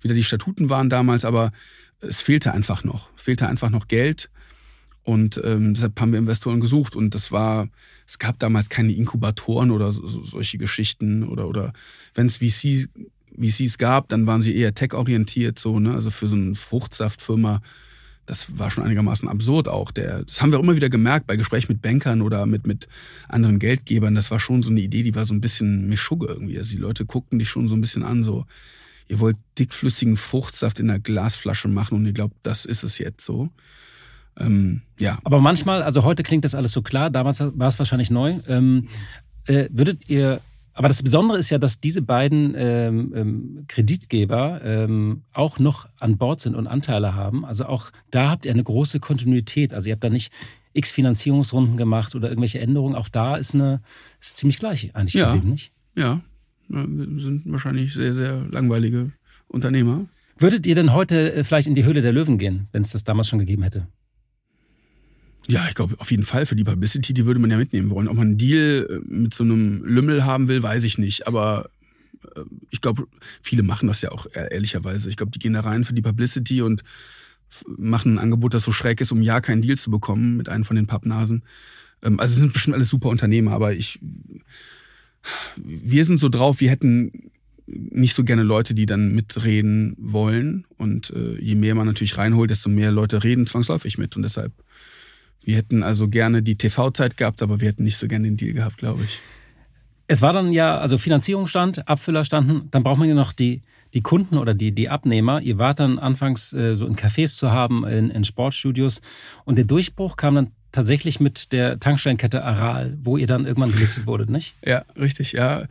wie 0.00 0.08
da 0.08 0.14
die 0.14 0.22
Statuten 0.22 0.68
waren 0.68 0.90
damals, 0.90 1.24
aber 1.24 1.50
es 2.00 2.20
fehlte 2.20 2.52
einfach 2.52 2.84
noch. 2.84 3.08
Fehlte 3.16 3.48
einfach 3.48 3.70
noch 3.70 3.88
Geld. 3.88 4.30
Und 5.02 5.40
ähm, 5.42 5.72
deshalb 5.72 5.98
haben 6.00 6.12
wir 6.12 6.18
Investoren 6.18 6.60
gesucht. 6.60 6.96
Und 6.96 7.14
das 7.14 7.32
war, 7.32 7.68
es 8.06 8.18
gab 8.18 8.38
damals 8.40 8.68
keine 8.68 8.92
Inkubatoren 8.92 9.70
oder 9.70 9.92
so, 9.92 10.06
solche 10.06 10.58
Geschichten 10.58 11.22
oder, 11.22 11.48
oder 11.48 11.72
wenn 12.14 12.26
es 12.26 12.38
VC 12.38 12.88
VCs 13.38 13.78
gab, 13.78 14.08
dann 14.08 14.26
waren 14.26 14.40
sie 14.40 14.56
eher 14.56 14.74
tech-orientiert, 14.74 15.58
so, 15.58 15.78
ne? 15.78 15.94
Also 15.94 16.10
für 16.10 16.28
so 16.28 16.36
eine 16.36 16.54
Fruchtsaftfirma, 16.54 17.60
das 18.24 18.58
war 18.58 18.70
schon 18.70 18.84
einigermaßen 18.84 19.28
absurd 19.28 19.68
auch. 19.68 19.90
Der, 19.90 20.24
das 20.24 20.42
haben 20.42 20.50
wir 20.50 20.58
auch 20.58 20.62
immer 20.62 20.74
wieder 20.74 20.88
gemerkt 20.88 21.26
bei 21.26 21.36
Gesprächen 21.36 21.72
mit 21.72 21.82
Bankern 21.82 22.22
oder 22.22 22.44
mit, 22.46 22.66
mit 22.66 22.88
anderen 23.28 23.58
Geldgebern. 23.58 24.14
Das 24.14 24.30
war 24.30 24.40
schon 24.40 24.62
so 24.62 24.70
eine 24.70 24.80
Idee, 24.80 25.02
die 25.02 25.14
war 25.14 25.24
so 25.24 25.34
ein 25.34 25.40
bisschen 25.40 25.88
Mischugge 25.88 26.26
irgendwie. 26.26 26.58
Also 26.58 26.74
die 26.74 26.82
Leute 26.82 27.06
guckten 27.06 27.38
dich 27.38 27.48
schon 27.48 27.68
so 27.68 27.74
ein 27.74 27.80
bisschen 27.80 28.02
an, 28.02 28.24
so, 28.24 28.44
ihr 29.08 29.20
wollt 29.20 29.36
dickflüssigen 29.58 30.16
Fruchtsaft 30.16 30.80
in 30.80 30.90
einer 30.90 30.98
Glasflasche 30.98 31.68
machen 31.68 31.96
und 31.96 32.06
ihr 32.06 32.12
glaubt, 32.12 32.34
das 32.42 32.64
ist 32.64 32.82
es 32.82 32.98
jetzt 32.98 33.24
so. 33.24 33.50
Ähm, 34.38 34.82
ja. 34.98 35.18
Aber 35.24 35.40
manchmal, 35.40 35.82
also 35.82 36.02
heute 36.04 36.22
klingt 36.22 36.44
das 36.44 36.54
alles 36.54 36.72
so 36.72 36.82
klar, 36.82 37.10
damals 37.10 37.40
war 37.40 37.68
es 37.68 37.78
wahrscheinlich 37.78 38.10
neu. 38.10 38.34
Ähm, 38.48 38.88
äh, 39.46 39.68
würdet 39.70 40.08
ihr 40.08 40.40
aber 40.76 40.88
das 40.88 41.02
Besondere 41.02 41.38
ist 41.38 41.48
ja, 41.48 41.56
dass 41.56 41.80
diese 41.80 42.02
beiden 42.02 42.54
ähm, 42.54 43.12
ähm, 43.16 43.64
Kreditgeber 43.66 44.60
ähm, 44.62 45.22
auch 45.32 45.58
noch 45.58 45.88
an 45.98 46.18
Bord 46.18 46.40
sind 46.42 46.54
und 46.54 46.66
Anteile 46.66 47.14
haben. 47.14 47.46
Also 47.46 47.64
auch 47.64 47.90
da 48.10 48.28
habt 48.28 48.44
ihr 48.44 48.52
eine 48.52 48.62
große 48.62 49.00
Kontinuität. 49.00 49.72
Also 49.72 49.88
ihr 49.88 49.94
habt 49.94 50.04
da 50.04 50.10
nicht 50.10 50.30
x 50.74 50.92
Finanzierungsrunden 50.92 51.78
gemacht 51.78 52.14
oder 52.14 52.28
irgendwelche 52.28 52.60
Änderungen. 52.60 52.94
Auch 52.94 53.08
da 53.08 53.36
ist 53.36 53.54
eine 53.54 53.80
ist 54.20 54.36
ziemlich 54.36 54.58
gleich 54.58 54.94
eigentlich 54.94 55.14
ja, 55.14 55.32
gegeben, 55.32 55.52
nicht? 55.52 55.72
Ja, 55.94 56.20
wir 56.68 57.22
sind 57.22 57.50
wahrscheinlich 57.50 57.94
sehr, 57.94 58.12
sehr 58.12 58.44
langweilige 58.50 59.12
Unternehmer. 59.48 60.04
Würdet 60.36 60.66
ihr 60.66 60.74
denn 60.74 60.92
heute 60.92 61.32
äh, 61.32 61.42
vielleicht 61.44 61.68
in 61.68 61.74
die 61.74 61.84
Höhle 61.84 62.02
der 62.02 62.12
Löwen 62.12 62.36
gehen, 62.36 62.68
wenn 62.72 62.82
es 62.82 62.92
das 62.92 63.02
damals 63.02 63.28
schon 63.28 63.38
gegeben 63.38 63.62
hätte? 63.62 63.88
Ja, 65.48 65.66
ich 65.68 65.74
glaube 65.74 65.94
auf 65.98 66.10
jeden 66.10 66.24
Fall 66.24 66.46
für 66.46 66.56
die 66.56 66.64
Publicity, 66.64 67.14
die 67.14 67.24
würde 67.24 67.40
man 67.40 67.50
ja 67.50 67.56
mitnehmen 67.56 67.90
wollen. 67.90 68.08
Ob 68.08 68.16
man 68.16 68.28
einen 68.28 68.38
Deal 68.38 68.86
äh, 68.88 69.12
mit 69.12 69.34
so 69.34 69.44
einem 69.44 69.84
Lümmel 69.84 70.24
haben 70.24 70.48
will, 70.48 70.62
weiß 70.62 70.84
ich 70.84 70.98
nicht. 70.98 71.26
Aber 71.26 71.68
äh, 72.34 72.40
ich 72.70 72.80
glaube, 72.80 73.06
viele 73.42 73.62
machen 73.62 73.86
das 73.86 74.02
ja 74.02 74.10
auch 74.10 74.26
ehrlicherweise. 74.32 75.08
Ich 75.08 75.16
glaube, 75.16 75.32
die 75.32 75.38
gehen 75.38 75.52
da 75.52 75.60
rein 75.60 75.84
für 75.84 75.94
die 75.94 76.02
Publicity 76.02 76.62
und 76.62 76.82
machen 77.66 78.14
ein 78.14 78.18
Angebot, 78.18 78.54
das 78.54 78.64
so 78.64 78.72
schräg 78.72 79.00
ist, 79.00 79.12
um 79.12 79.22
ja 79.22 79.40
keinen 79.40 79.62
Deal 79.62 79.76
zu 79.76 79.90
bekommen 79.90 80.36
mit 80.36 80.48
einem 80.48 80.64
von 80.64 80.76
den 80.76 80.86
Pappnasen. 80.86 81.44
Ähm, 82.02 82.18
also 82.18 82.32
es 82.32 82.38
sind 82.40 82.52
bestimmt 82.52 82.74
alles 82.74 82.90
super 82.90 83.08
Unternehmer, 83.08 83.52
aber 83.52 83.72
ich, 83.72 84.00
wir 85.56 86.04
sind 86.04 86.18
so 86.18 86.28
drauf, 86.28 86.60
wir 86.60 86.70
hätten 86.70 87.30
nicht 87.66 88.14
so 88.14 88.22
gerne 88.22 88.42
Leute, 88.42 88.74
die 88.74 88.86
dann 88.86 89.14
mitreden 89.14 89.96
wollen. 89.98 90.66
Und 90.76 91.10
äh, 91.10 91.40
je 91.40 91.56
mehr 91.56 91.74
man 91.74 91.86
natürlich 91.86 92.16
reinholt, 92.16 92.50
desto 92.50 92.68
mehr 92.68 92.92
Leute 92.92 93.24
reden 93.24 93.46
zwangsläufig 93.46 93.98
mit. 93.98 94.16
Und 94.16 94.22
deshalb 94.22 94.52
wir 95.46 95.56
hätten 95.56 95.84
also 95.84 96.08
gerne 96.08 96.42
die 96.42 96.56
TV-Zeit 96.56 97.16
gehabt, 97.16 97.40
aber 97.40 97.60
wir 97.60 97.68
hätten 97.68 97.84
nicht 97.84 97.98
so 97.98 98.08
gerne 98.08 98.24
den 98.24 98.36
Deal 98.36 98.52
gehabt, 98.52 98.78
glaube 98.78 99.04
ich. 99.04 99.20
Es 100.08 100.20
war 100.20 100.32
dann 100.32 100.52
ja, 100.52 100.78
also 100.78 100.98
Finanzierung 100.98 101.46
stand, 101.46 101.88
Abfüller 101.88 102.24
standen, 102.24 102.68
dann 102.72 102.82
braucht 102.82 102.98
man 102.98 103.08
ja 103.08 103.14
noch 103.14 103.32
die, 103.32 103.62
die 103.94 104.02
Kunden 104.02 104.38
oder 104.38 104.54
die, 104.54 104.72
die 104.72 104.88
Abnehmer. 104.88 105.40
Ihr 105.40 105.56
wart 105.58 105.78
dann 105.78 106.00
anfangs 106.00 106.52
äh, 106.52 106.76
so 106.76 106.84
in 106.86 106.96
Cafés 106.96 107.36
zu 107.36 107.52
haben, 107.52 107.86
in, 107.86 108.10
in 108.10 108.24
Sportstudios. 108.24 109.00
Und 109.44 109.56
der 109.56 109.64
Durchbruch 109.64 110.16
kam 110.16 110.34
dann 110.34 110.50
tatsächlich 110.72 111.20
mit 111.20 111.52
der 111.52 111.78
Tankstellenkette 111.78 112.42
Aral, 112.42 112.98
wo 113.00 113.16
ihr 113.16 113.28
dann 113.28 113.46
irgendwann 113.46 113.72
gelistet 113.72 114.06
wurdet, 114.06 114.28
nicht? 114.28 114.54
Ja, 114.64 114.84
richtig, 114.98 115.32
ja. 115.32 115.66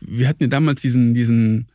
Wir 0.00 0.28
hatten 0.28 0.44
ja 0.44 0.48
damals 0.48 0.82
diesen, 0.82 1.14
diesen 1.14 1.66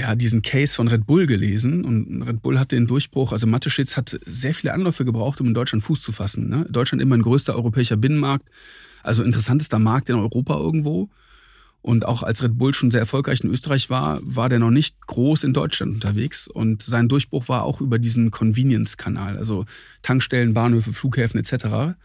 ja, 0.00 0.14
diesen 0.14 0.42
Case 0.42 0.74
von 0.74 0.88
Red 0.88 1.06
Bull 1.06 1.26
gelesen 1.26 1.84
und 1.84 2.22
Red 2.22 2.42
Bull 2.42 2.58
hatte 2.58 2.74
den 2.74 2.86
Durchbruch, 2.86 3.32
also 3.32 3.46
Mateschitz 3.46 3.96
hat 3.96 4.18
sehr 4.24 4.54
viele 4.54 4.72
Anläufe 4.72 5.04
gebraucht, 5.04 5.40
um 5.40 5.48
in 5.48 5.54
Deutschland 5.54 5.84
Fuß 5.84 6.00
zu 6.00 6.12
fassen. 6.12 6.48
Ne? 6.48 6.66
Deutschland 6.70 7.02
immer 7.02 7.16
ein 7.16 7.22
größter 7.22 7.54
europäischer 7.54 7.96
Binnenmarkt, 7.96 8.48
also 9.02 9.22
interessantester 9.22 9.78
Markt 9.78 10.08
in 10.08 10.16
Europa 10.16 10.58
irgendwo. 10.58 11.10
Und 11.82 12.04
auch 12.04 12.22
als 12.22 12.42
Red 12.42 12.58
Bull 12.58 12.74
schon 12.74 12.90
sehr 12.90 13.00
erfolgreich 13.00 13.40
in 13.40 13.50
Österreich 13.50 13.88
war, 13.88 14.20
war 14.22 14.48
der 14.50 14.58
noch 14.58 14.70
nicht 14.70 15.06
groß 15.06 15.44
in 15.44 15.54
Deutschland 15.54 15.94
unterwegs. 15.94 16.46
Und 16.46 16.82
sein 16.82 17.08
Durchbruch 17.08 17.48
war 17.48 17.62
auch 17.62 17.80
über 17.80 17.98
diesen 17.98 18.30
Convenience-Kanal, 18.30 19.38
also 19.38 19.64
Tankstellen, 20.02 20.52
Bahnhöfe, 20.52 20.92
Flughäfen 20.92 21.40
etc. 21.40 21.96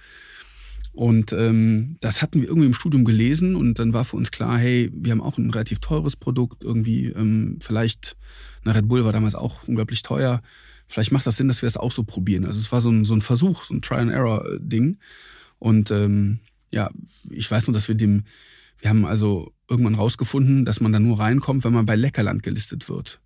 Und 0.95 1.33
ähm, 1.33 1.97
das 1.99 2.21
hatten 2.21 2.41
wir 2.41 2.47
irgendwie 2.47 2.67
im 2.67 2.73
Studium 2.73 3.03
gelesen 3.03 3.57
und 3.57 3.79
dann 3.79 3.91
war 3.91 4.05
für 4.05 4.15
uns 4.15 4.31
klar, 4.31 4.57
hey, 4.57 4.89
wir 4.93 5.11
haben 5.11 5.21
auch 5.21 5.37
ein 5.37 5.49
relativ 5.49 5.79
teures 5.79 6.15
Produkt, 6.15 6.63
irgendwie, 6.63 7.07
ähm, 7.07 7.59
vielleicht, 7.61 8.15
na, 8.63 8.71
Red 8.71 8.87
Bull 8.87 9.03
war 9.03 9.11
damals 9.11 9.35
auch 9.35 9.67
unglaublich 9.67 10.03
teuer. 10.03 10.41
Vielleicht 10.87 11.11
macht 11.11 11.27
das 11.27 11.35
Sinn, 11.35 11.49
dass 11.49 11.61
wir 11.61 11.67
das 11.67 11.75
auch 11.75 11.91
so 11.91 12.05
probieren. 12.05 12.45
Also 12.45 12.59
es 12.59 12.71
war 12.71 12.79
so 12.79 12.89
ein, 12.89 13.03
so 13.03 13.13
ein 13.13 13.21
Versuch, 13.21 13.65
so 13.65 13.73
ein 13.73 13.81
Try-and-Error-Ding. 13.81 14.97
Und 15.59 15.91
ähm, 15.91 16.39
ja, 16.71 16.89
ich 17.29 17.51
weiß 17.51 17.67
nur, 17.67 17.73
dass 17.73 17.89
wir 17.89 17.95
dem, 17.95 18.23
wir 18.79 18.89
haben 18.89 19.05
also 19.05 19.51
irgendwann 19.69 19.95
rausgefunden, 19.95 20.63
dass 20.63 20.79
man 20.79 20.93
da 20.93 20.99
nur 20.99 21.19
reinkommt, 21.19 21.65
wenn 21.65 21.73
man 21.73 21.85
bei 21.85 21.97
Leckerland 21.97 22.41
gelistet 22.41 22.87
wird. 22.87 23.19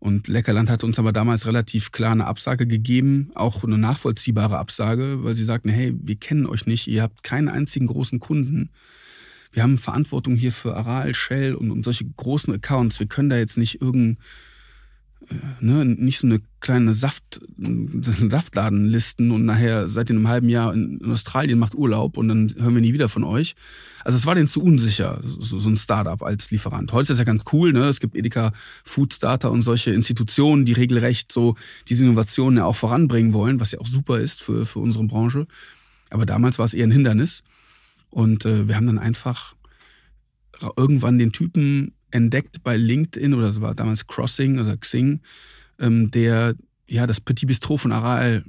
Und 0.00 0.28
Leckerland 0.28 0.70
hat 0.70 0.84
uns 0.84 0.98
aber 0.98 1.12
damals 1.12 1.46
relativ 1.46 1.90
klar 1.90 2.12
eine 2.12 2.26
Absage 2.26 2.66
gegeben, 2.66 3.30
auch 3.34 3.64
eine 3.64 3.78
nachvollziehbare 3.78 4.58
Absage, 4.58 5.24
weil 5.24 5.34
sie 5.34 5.44
sagten, 5.44 5.70
hey, 5.70 5.94
wir 6.00 6.16
kennen 6.16 6.46
euch 6.46 6.66
nicht, 6.66 6.86
ihr 6.86 7.02
habt 7.02 7.24
keinen 7.24 7.48
einzigen 7.48 7.88
großen 7.88 8.20
Kunden. 8.20 8.70
Wir 9.50 9.62
haben 9.62 9.78
Verantwortung 9.78 10.36
hier 10.36 10.52
für 10.52 10.76
Aral, 10.76 11.14
Shell 11.14 11.54
und, 11.54 11.70
und 11.70 11.82
solche 11.82 12.04
großen 12.04 12.54
Accounts. 12.54 13.00
Wir 13.00 13.08
können 13.08 13.30
da 13.30 13.38
jetzt 13.38 13.58
nicht 13.58 13.80
irgendein 13.80 14.18
äh, 15.30 15.34
ne, 15.64 15.84
nicht 15.84 16.18
so 16.18 16.26
eine 16.26 16.40
kleine 16.60 16.94
Saft, 16.94 17.40
Saftladen 17.58 18.86
listen 18.86 19.30
und 19.30 19.44
nachher 19.44 19.88
seid 19.88 20.08
ihr 20.08 20.14
in 20.14 20.18
einem 20.18 20.28
halben 20.28 20.48
Jahr 20.48 20.74
in, 20.74 21.00
Australien, 21.10 21.58
macht 21.58 21.74
Urlaub 21.74 22.16
und 22.16 22.28
dann 22.28 22.54
hören 22.58 22.74
wir 22.74 22.80
nie 22.80 22.92
wieder 22.92 23.08
von 23.08 23.24
euch. 23.24 23.54
Also 24.04 24.16
es 24.16 24.26
war 24.26 24.34
denen 24.34 24.48
zu 24.48 24.62
unsicher, 24.62 25.20
so, 25.24 25.58
so 25.58 25.68
ein 25.68 25.76
Startup 25.76 26.22
als 26.22 26.50
Lieferant. 26.50 26.92
Heute 26.92 27.02
ist 27.02 27.10
das 27.10 27.18
ja 27.18 27.24
ganz 27.24 27.44
cool, 27.52 27.72
ne? 27.72 27.88
Es 27.88 28.00
gibt 28.00 28.16
Edeka 28.16 28.52
Food 28.84 29.14
Starter 29.14 29.50
und 29.50 29.62
solche 29.62 29.92
Institutionen, 29.92 30.64
die 30.64 30.72
regelrecht 30.72 31.30
so 31.30 31.56
diese 31.88 32.04
Innovationen 32.04 32.58
ja 32.58 32.64
auch 32.64 32.76
voranbringen 32.76 33.32
wollen, 33.32 33.60
was 33.60 33.72
ja 33.72 33.80
auch 33.80 33.86
super 33.86 34.18
ist 34.18 34.42
für, 34.42 34.66
für 34.66 34.78
unsere 34.78 35.04
Branche. 35.04 35.46
Aber 36.10 36.26
damals 36.26 36.58
war 36.58 36.64
es 36.64 36.74
eher 36.74 36.86
ein 36.86 36.90
Hindernis. 36.90 37.42
Und 38.10 38.46
äh, 38.46 38.66
wir 38.66 38.76
haben 38.76 38.86
dann 38.86 38.98
einfach 38.98 39.54
irgendwann 40.76 41.18
den 41.18 41.32
Typen 41.32 41.92
entdeckt 42.10 42.62
bei 42.62 42.76
LinkedIn 42.76 43.34
oder 43.34 43.52
so 43.52 43.60
war 43.60 43.74
damals 43.74 44.06
Crossing 44.06 44.58
oder 44.58 44.76
Xing, 44.76 45.20
ähm, 45.78 46.10
der 46.10 46.54
ja 46.86 47.06
das 47.06 47.20
Petit 47.20 47.46
Bistro 47.46 47.76
von 47.76 47.92
Aral 47.92 48.44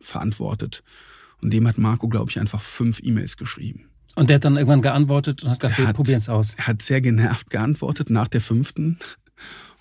verantwortet. 0.00 0.82
Und 1.40 1.52
dem 1.52 1.66
hat 1.68 1.78
Marco, 1.78 2.08
glaube 2.08 2.30
ich, 2.30 2.40
einfach 2.40 2.62
fünf 2.62 3.00
E-Mails 3.02 3.36
geschrieben. 3.36 3.88
Und 4.16 4.30
der 4.30 4.36
hat 4.36 4.44
dann 4.44 4.56
irgendwann 4.56 4.82
geantwortet 4.82 5.44
und 5.44 5.50
hat 5.50 5.60
gesagt, 5.60 5.78
wir 5.78 5.92
probieren 5.92 6.18
es 6.18 6.28
aus. 6.28 6.54
Er 6.56 6.66
hat 6.66 6.82
sehr 6.82 7.00
genervt 7.00 7.50
geantwortet 7.50 8.10
nach 8.10 8.26
der 8.26 8.40
fünften 8.40 8.98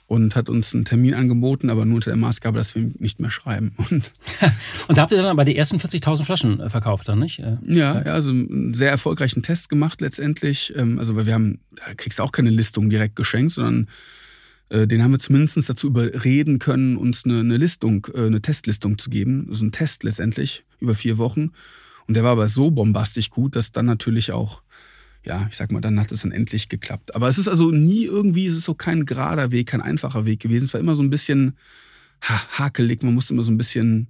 und 0.06 0.36
hat 0.36 0.48
uns 0.48 0.74
einen 0.74 0.86
Termin 0.86 1.14
angeboten, 1.14 1.70
aber 1.70 1.86
nur 1.86 1.96
unter 1.96 2.12
der 2.12 2.18
Maßgabe, 2.18 2.58
dass 2.58 2.76
wir 2.76 2.84
ihm 2.84 2.96
nicht 3.00 3.20
mehr 3.20 3.30
schreiben. 3.30 3.74
Und, 3.90 4.12
und 4.88 4.98
da 4.98 5.02
habt 5.02 5.12
ihr 5.12 5.18
dann 5.18 5.28
aber 5.28 5.44
die 5.44 5.58
ersten 5.58 5.78
40.000 5.78 6.24
Flaschen 6.24 6.60
äh, 6.60 6.70
verkauft 6.70 7.10
dann, 7.10 7.20
nicht? 7.20 7.40
Äh, 7.40 7.58
ja, 7.66 8.04
ja, 8.06 8.14
also 8.14 8.30
einen 8.30 8.74
sehr 8.74 8.90
erfolgreichen 8.90 9.44
Test 9.44 9.70
gemacht 9.70 10.00
letztendlich. 10.00 10.74
Ähm, 10.76 10.98
also 10.98 11.16
weil 11.16 11.26
wir 11.26 11.34
haben, 11.34 11.60
da 11.76 11.94
kriegst 11.96 12.20
du 12.20 12.24
auch 12.24 12.32
keine 12.32 12.50
Listung 12.50 12.90
direkt 12.90 13.16
geschenkt, 13.16 13.52
sondern 13.52 13.88
den 14.70 15.02
haben 15.02 15.12
wir 15.12 15.20
zumindest 15.20 15.70
dazu 15.70 15.88
überreden 15.88 16.60
können, 16.60 16.98
uns 16.98 17.24
eine, 17.24 17.40
eine 17.40 17.58
Listung, 17.58 18.06
eine 18.14 18.42
Testlistung 18.42 18.98
zu 18.98 19.10
geben. 19.10 19.48
Also 19.50 19.66
ein 19.66 19.72
Test 19.72 20.04
letztendlich 20.04 20.66
über 20.80 20.94
vier 20.94 21.18
Wochen. 21.18 21.52
Und 22.08 22.14
der 22.16 22.24
war 22.24 22.32
aber 22.32 22.48
so 22.48 22.72
bombastisch 22.72 23.30
gut, 23.30 23.56
dass 23.56 23.72
dann 23.72 23.86
natürlich 23.86 24.32
auch 24.32 24.62
ja, 25.28 25.46
ich 25.50 25.58
sag 25.58 25.72
mal, 25.72 25.82
dann 25.82 26.00
hat 26.00 26.12
es 26.12 26.22
dann 26.22 26.32
endlich 26.32 26.70
geklappt. 26.70 27.14
Aber 27.14 27.28
es 27.28 27.38
ist 27.38 27.50
also 27.50 27.70
nie 27.70 28.06
irgendwie, 28.06 28.46
es 28.46 28.56
ist 28.56 28.64
so 28.64 28.74
kein 28.74 29.06
gerader 29.06 29.52
Weg, 29.52 29.68
kein 29.68 29.82
einfacher 29.82 30.26
Weg 30.26 30.40
gewesen. 30.40 30.66
Es 30.66 30.74
war 30.74 30.80
immer 30.80 30.96
so 30.96 31.04
ein 31.04 31.10
bisschen 31.10 31.58
ha, 32.22 32.42
hakelig, 32.58 33.04
man 33.04 33.14
musste 33.14 33.34
immer 33.34 33.44
so 33.44 33.52
ein 33.52 33.58
bisschen, 33.58 34.08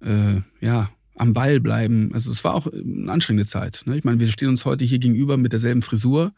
äh, 0.00 0.40
ja, 0.60 0.90
am 1.14 1.34
Ball 1.34 1.60
bleiben. 1.60 2.12
Also 2.14 2.30
es 2.30 2.42
war 2.44 2.54
auch 2.54 2.66
eine 2.66 3.12
anstrengende 3.12 3.46
Zeit. 3.46 3.82
Ne? 3.84 3.98
Ich 3.98 4.04
meine, 4.04 4.18
wir 4.18 4.28
stehen 4.28 4.48
uns 4.48 4.64
heute 4.64 4.84
hier 4.86 4.98
gegenüber 4.98 5.36
mit 5.36 5.52
derselben 5.52 5.82
Frisur. 5.82 6.32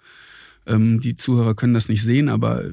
Ähm, 0.66 1.00
die 1.00 1.14
Zuhörer 1.14 1.54
können 1.54 1.74
das 1.74 1.88
nicht 1.88 2.02
sehen, 2.02 2.28
aber 2.28 2.64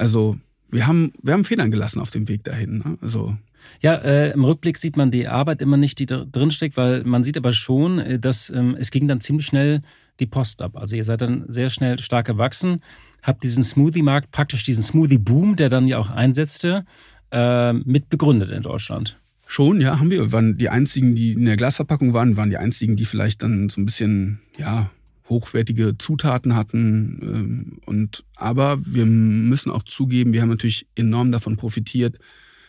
also 0.00 0.38
wir 0.70 0.86
haben, 0.86 1.12
wir 1.22 1.34
haben 1.34 1.44
Federn 1.44 1.70
gelassen 1.70 2.00
auf 2.00 2.10
dem 2.10 2.28
Weg 2.28 2.44
dahin. 2.44 2.78
Ne? 2.78 2.98
Also 3.00 3.36
ja, 3.80 3.94
äh, 3.94 4.32
im 4.32 4.44
Rückblick 4.44 4.76
sieht 4.78 4.96
man 4.96 5.10
die 5.10 5.28
Arbeit 5.28 5.62
immer 5.62 5.76
nicht, 5.76 5.98
die 5.98 6.06
da 6.06 6.24
drin 6.24 6.50
steckt, 6.50 6.76
weil 6.76 7.04
man 7.04 7.24
sieht 7.24 7.36
aber 7.36 7.52
schon, 7.52 7.98
äh, 7.98 8.18
dass 8.18 8.50
ähm, 8.50 8.76
es 8.78 8.90
ging 8.90 9.06
dann 9.06 9.20
ziemlich 9.20 9.46
schnell 9.46 9.82
die 10.18 10.26
Post 10.26 10.62
ab. 10.62 10.76
Also 10.76 10.96
ihr 10.96 11.04
seid 11.04 11.22
dann 11.22 11.44
sehr 11.48 11.70
schnell 11.70 11.98
stark 11.98 12.26
gewachsen, 12.26 12.82
habt 13.22 13.42
diesen 13.42 13.62
Smoothie-Markt, 13.62 14.30
praktisch 14.32 14.64
diesen 14.64 14.82
Smoothie-Boom, 14.82 15.56
der 15.56 15.68
dann 15.68 15.86
ja 15.86 15.98
auch 15.98 16.10
einsetzte, 16.10 16.84
äh, 17.32 17.72
mit 17.72 18.10
begründet 18.10 18.50
in 18.50 18.62
Deutschland. 18.62 19.18
Schon, 19.46 19.80
ja, 19.80 19.98
haben 19.98 20.10
wir. 20.10 20.20
Wir 20.20 20.32
waren 20.32 20.58
die 20.58 20.68
einzigen, 20.68 21.14
die 21.14 21.32
in 21.32 21.44
der 21.44 21.56
Glasverpackung 21.56 22.12
waren, 22.12 22.36
waren 22.36 22.50
die 22.50 22.58
einzigen, 22.58 22.96
die 22.96 23.04
vielleicht 23.04 23.42
dann 23.42 23.68
so 23.68 23.80
ein 23.80 23.84
bisschen, 23.84 24.40
ja, 24.58 24.90
hochwertige 25.30 25.96
Zutaten 25.96 26.54
hatten. 26.54 27.18
Ähm, 27.22 27.78
und 27.86 28.24
aber 28.34 28.84
wir 28.84 29.06
müssen 29.06 29.70
auch 29.70 29.84
zugeben, 29.84 30.32
wir 30.32 30.42
haben 30.42 30.50
natürlich 30.50 30.86
enorm 30.94 31.32
davon 31.32 31.56
profitiert, 31.56 32.18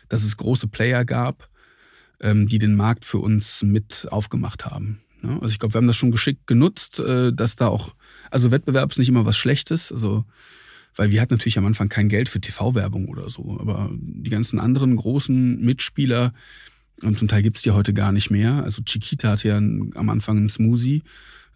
dass 0.08 0.24
es 0.24 0.38
große 0.38 0.68
Player 0.68 1.04
gab, 1.04 1.50
ähm, 2.22 2.48
die 2.48 2.60
den 2.60 2.76
Markt 2.76 3.04
für 3.04 3.18
uns 3.18 3.64
mit 3.64 4.08
aufgemacht 4.12 4.66
haben. 4.66 5.02
Ne? 5.22 5.34
Also 5.42 5.48
ich 5.48 5.60
glaube, 5.60 5.74
wir 5.74 5.80
haben 5.80 5.88
das 5.88 5.96
schon 5.96 6.12
geschickt 6.12 6.48
genutzt, 6.48 7.00
äh, 7.00 7.34
dass 7.34 7.56
da 7.56 7.68
auch, 7.68 7.96
also 8.30 8.52
Wettbewerb 8.52 8.92
ist 8.92 9.00
nicht 9.00 9.10
immer 9.10 9.26
was 9.26 9.38
Schlechtes, 9.38 9.92
also 9.92 10.26
weil 10.96 11.10
wir 11.10 11.22
hatten 11.22 11.34
natürlich 11.34 11.58
am 11.58 11.66
Anfang 11.66 11.88
kein 11.88 12.10
Geld 12.10 12.28
für 12.28 12.42
TV-Werbung 12.42 13.08
oder 13.08 13.30
so, 13.30 13.58
aber 13.60 13.90
die 13.94 14.30
ganzen 14.30 14.60
anderen 14.60 14.96
großen 14.98 15.60
Mitspieler, 15.62 16.34
und 17.02 17.18
zum 17.18 17.28
Teil 17.28 17.42
gibt's 17.42 17.62
die 17.62 17.72
heute 17.72 17.94
gar 17.94 18.12
nicht 18.12 18.30
mehr. 18.30 18.64
Also 18.64 18.84
Chiquita 18.84 19.30
hatte 19.30 19.48
ja 19.48 19.58
am 19.58 20.10
Anfang 20.10 20.38
einen 20.38 20.50
Smoothie 20.50 21.02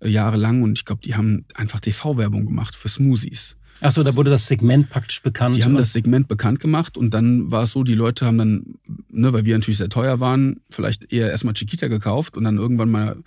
jahrelang 0.09 0.63
und 0.63 0.77
ich 0.77 0.85
glaube, 0.85 1.01
die 1.03 1.15
haben 1.15 1.45
einfach 1.53 1.79
TV-Werbung 1.79 2.45
gemacht 2.45 2.75
für 2.75 2.89
Smoothies. 2.89 3.55
Achso, 3.81 4.03
da 4.03 4.15
wurde 4.15 4.29
das 4.29 4.47
Segment 4.47 4.89
praktisch 4.89 5.21
bekannt. 5.21 5.55
Die 5.55 5.63
haben 5.63 5.75
das 5.75 5.91
Segment 5.91 6.27
bekannt 6.27 6.59
gemacht 6.59 6.97
und 6.97 7.13
dann 7.13 7.51
war 7.51 7.63
es 7.63 7.71
so, 7.71 7.83
die 7.83 7.93
Leute 7.93 8.25
haben 8.25 8.37
dann, 8.37 8.75
ne, 9.09 9.33
weil 9.33 9.43
wir 9.43 9.57
natürlich 9.57 9.79
sehr 9.79 9.89
teuer 9.89 10.19
waren, 10.19 10.61
vielleicht 10.69 11.11
eher 11.11 11.29
erstmal 11.29 11.53
Chiquita 11.53 11.87
gekauft 11.87 12.37
und 12.37 12.45
dann 12.45 12.57
irgendwann 12.57 12.89
mal 12.89 13.17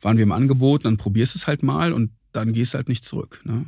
waren 0.00 0.16
wir 0.16 0.22
im 0.22 0.32
Angebot, 0.32 0.84
dann 0.84 0.96
probierst 0.96 1.34
es 1.36 1.46
halt 1.46 1.62
mal 1.62 1.92
und 1.92 2.10
dann 2.32 2.52
gehst 2.52 2.74
halt 2.74 2.88
nicht 2.88 3.04
zurück. 3.04 3.40
Ne? 3.44 3.66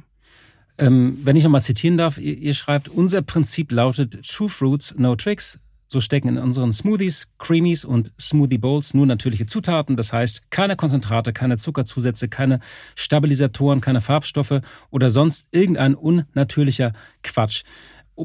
Ähm, 0.78 1.18
wenn 1.24 1.36
ich 1.36 1.44
nochmal 1.44 1.62
zitieren 1.62 1.98
darf, 1.98 2.18
ihr, 2.18 2.36
ihr 2.38 2.54
schreibt, 2.54 2.88
unser 2.88 3.22
Prinzip 3.22 3.70
lautet 3.72 4.26
True 4.26 4.48
Fruits, 4.48 4.94
No 4.96 5.16
Tricks. 5.16 5.58
So 5.92 5.98
stecken 5.98 6.28
in 6.28 6.38
unseren 6.38 6.72
Smoothies, 6.72 7.28
Creamies 7.38 7.84
und 7.84 8.12
Smoothie 8.18 8.58
Bowls 8.58 8.94
nur 8.94 9.06
natürliche 9.06 9.46
Zutaten. 9.46 9.96
Das 9.96 10.12
heißt, 10.12 10.48
keine 10.50 10.76
Konzentrate, 10.76 11.32
keine 11.32 11.56
Zuckerzusätze, 11.56 12.28
keine 12.28 12.60
Stabilisatoren, 12.94 13.80
keine 13.80 14.00
Farbstoffe 14.00 14.60
oder 14.90 15.10
sonst 15.10 15.48
irgendein 15.50 15.96
unnatürlicher 15.96 16.92
Quatsch 17.24 17.64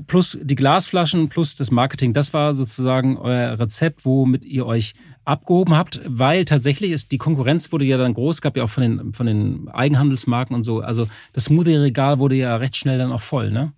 plus 0.07 0.37
die 0.41 0.55
Glasflaschen 0.55 1.29
plus 1.29 1.55
das 1.55 1.71
Marketing, 1.71 2.13
das 2.13 2.33
war 2.33 2.53
sozusagen 2.53 3.17
euer 3.17 3.57
Rezept, 3.59 4.05
womit 4.05 4.45
ihr 4.45 4.65
euch 4.65 4.93
abgehoben 5.23 5.75
habt, 5.75 6.01
weil 6.05 6.45
tatsächlich 6.45 6.91
ist 6.91 7.11
die 7.11 7.17
Konkurrenz 7.17 7.71
wurde 7.71 7.85
ja 7.85 7.97
dann 7.97 8.13
groß, 8.13 8.41
gab 8.41 8.57
ja 8.57 8.63
auch 8.63 8.69
von 8.69 8.83
den, 8.83 9.13
von 9.13 9.25
den 9.25 9.69
Eigenhandelsmarken 9.69 10.55
und 10.55 10.63
so. 10.63 10.81
Also 10.81 11.07
das 11.33 11.45
Smoothie-Regal 11.45 12.19
wurde 12.19 12.35
ja 12.35 12.57
recht 12.57 12.75
schnell 12.75 12.97
dann 12.97 13.11
auch 13.11 13.21
voll, 13.21 13.51
ne? 13.51 13.73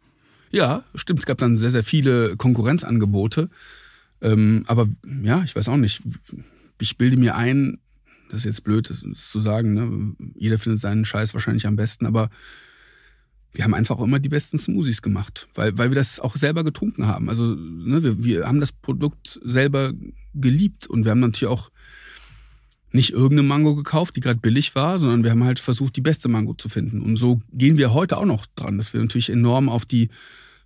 Ja, 0.52 0.84
stimmt. 0.96 1.20
Es 1.20 1.26
gab 1.26 1.38
dann 1.38 1.58
sehr, 1.58 1.72
sehr 1.72 1.84
viele 1.84 2.38
Konkurrenzangebote. 2.38 3.50
Ähm, 4.22 4.64
aber 4.68 4.88
ja, 5.24 5.44
ich 5.44 5.56
weiß 5.56 5.70
auch 5.70 5.78
nicht. 5.78 6.02
Ich 6.80 6.98
bilde 6.98 7.18
mir 7.18 7.36
ein, 7.36 7.80
das 8.30 8.40
ist 8.40 8.46
jetzt 8.46 8.64
blöd, 8.64 8.90
das 8.90 9.30
zu 9.30 9.40
sagen, 9.40 9.74
ne? 9.74 10.16
Jeder 10.36 10.58
findet 10.58 10.82
seinen 10.82 11.06
Scheiß 11.06 11.34
wahrscheinlich 11.34 11.68
am 11.68 11.76
besten, 11.76 12.06
aber 12.06 12.30
wir 13.54 13.64
haben 13.64 13.74
einfach 13.74 14.00
immer 14.00 14.20
die 14.20 14.30
besten 14.30 14.60
Smoothies 14.60 15.02
gemacht, 15.02 15.48
weil, 15.56 15.78
weil 15.78 15.90
wir 15.90 15.96
das 15.96 16.20
auch 16.20 16.36
selber 16.36 16.64
getrunken 16.64 17.08
haben. 17.08 17.30
Also 17.30 17.56
ne, 17.56 18.04
wir, 18.04 18.24
wir 18.24 18.46
haben 18.46 18.60
das 18.60 18.72
Produkt 18.72 19.40
selber 19.44 19.94
geliebt 20.36 20.88
und 20.88 21.06
wir 21.06 21.12
haben 21.12 21.22
natürlich 21.22 21.52
auch 21.52 21.72
nicht 22.92 23.12
irgendeine 23.12 23.44
Mango 23.44 23.76
gekauft, 23.76 24.16
die 24.16 24.22
gerade 24.22 24.40
billig 24.40 24.76
war, 24.76 25.00
sondern 25.00 25.24
wir 25.24 25.32
haben 25.32 25.44
halt 25.44 25.60
versucht, 25.60 25.96
die 25.96 26.02
beste 26.02 26.30
Mango 26.30 26.54
zu 26.54 26.70
finden. 26.70 27.02
Und 27.02 27.18
so 27.18 27.42
gehen 27.52 27.78
wir 27.78 27.94
heute 27.94 28.18
auch 28.18 28.26
noch 28.26 28.46
dran, 28.56 28.78
dass 28.78 28.94
wir 28.94 29.02
natürlich 29.02 29.30
enorm 29.30 29.70
auf 29.70 29.86
die 29.86 30.10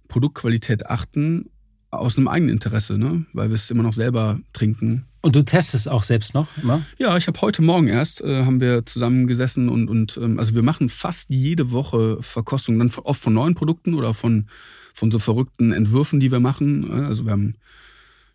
Produktqualität 0.07 0.87
achten, 0.87 1.49
aus 1.89 2.17
einem 2.17 2.27
eigenen 2.27 2.53
Interesse, 2.53 2.97
ne? 2.97 3.25
weil 3.33 3.49
wir 3.49 3.55
es 3.55 3.69
immer 3.69 3.83
noch 3.83 3.93
selber 3.93 4.39
trinken. 4.53 5.05
Und 5.21 5.35
du 5.35 5.43
testest 5.43 5.89
auch 5.89 6.03
selbst 6.03 6.33
noch 6.33 6.47
immer? 6.61 6.83
Ja, 6.97 7.17
ich 7.17 7.27
habe 7.27 7.39
heute 7.41 7.61
Morgen 7.61 7.87
erst, 7.87 8.21
äh, 8.21 8.45
haben 8.45 8.61
wir 8.61 8.85
zusammen 8.85 9.27
gesessen 9.27 9.69
und, 9.69 9.89
und 9.89 10.17
ähm, 10.17 10.39
also 10.39 10.55
wir 10.55 10.63
machen 10.63 10.89
fast 10.89 11.29
jede 11.29 11.71
Woche 11.71 12.17
Verkostungen, 12.21 12.79
dann 12.79 12.91
oft 13.03 13.21
von 13.21 13.33
neuen 13.33 13.55
Produkten 13.55 13.93
oder 13.93 14.13
von, 14.13 14.47
von 14.93 15.11
so 15.11 15.19
verrückten 15.19 15.73
Entwürfen, 15.73 16.19
die 16.19 16.31
wir 16.31 16.39
machen. 16.39 16.89
Also 16.91 17.25
wir 17.25 17.33
haben 17.33 17.55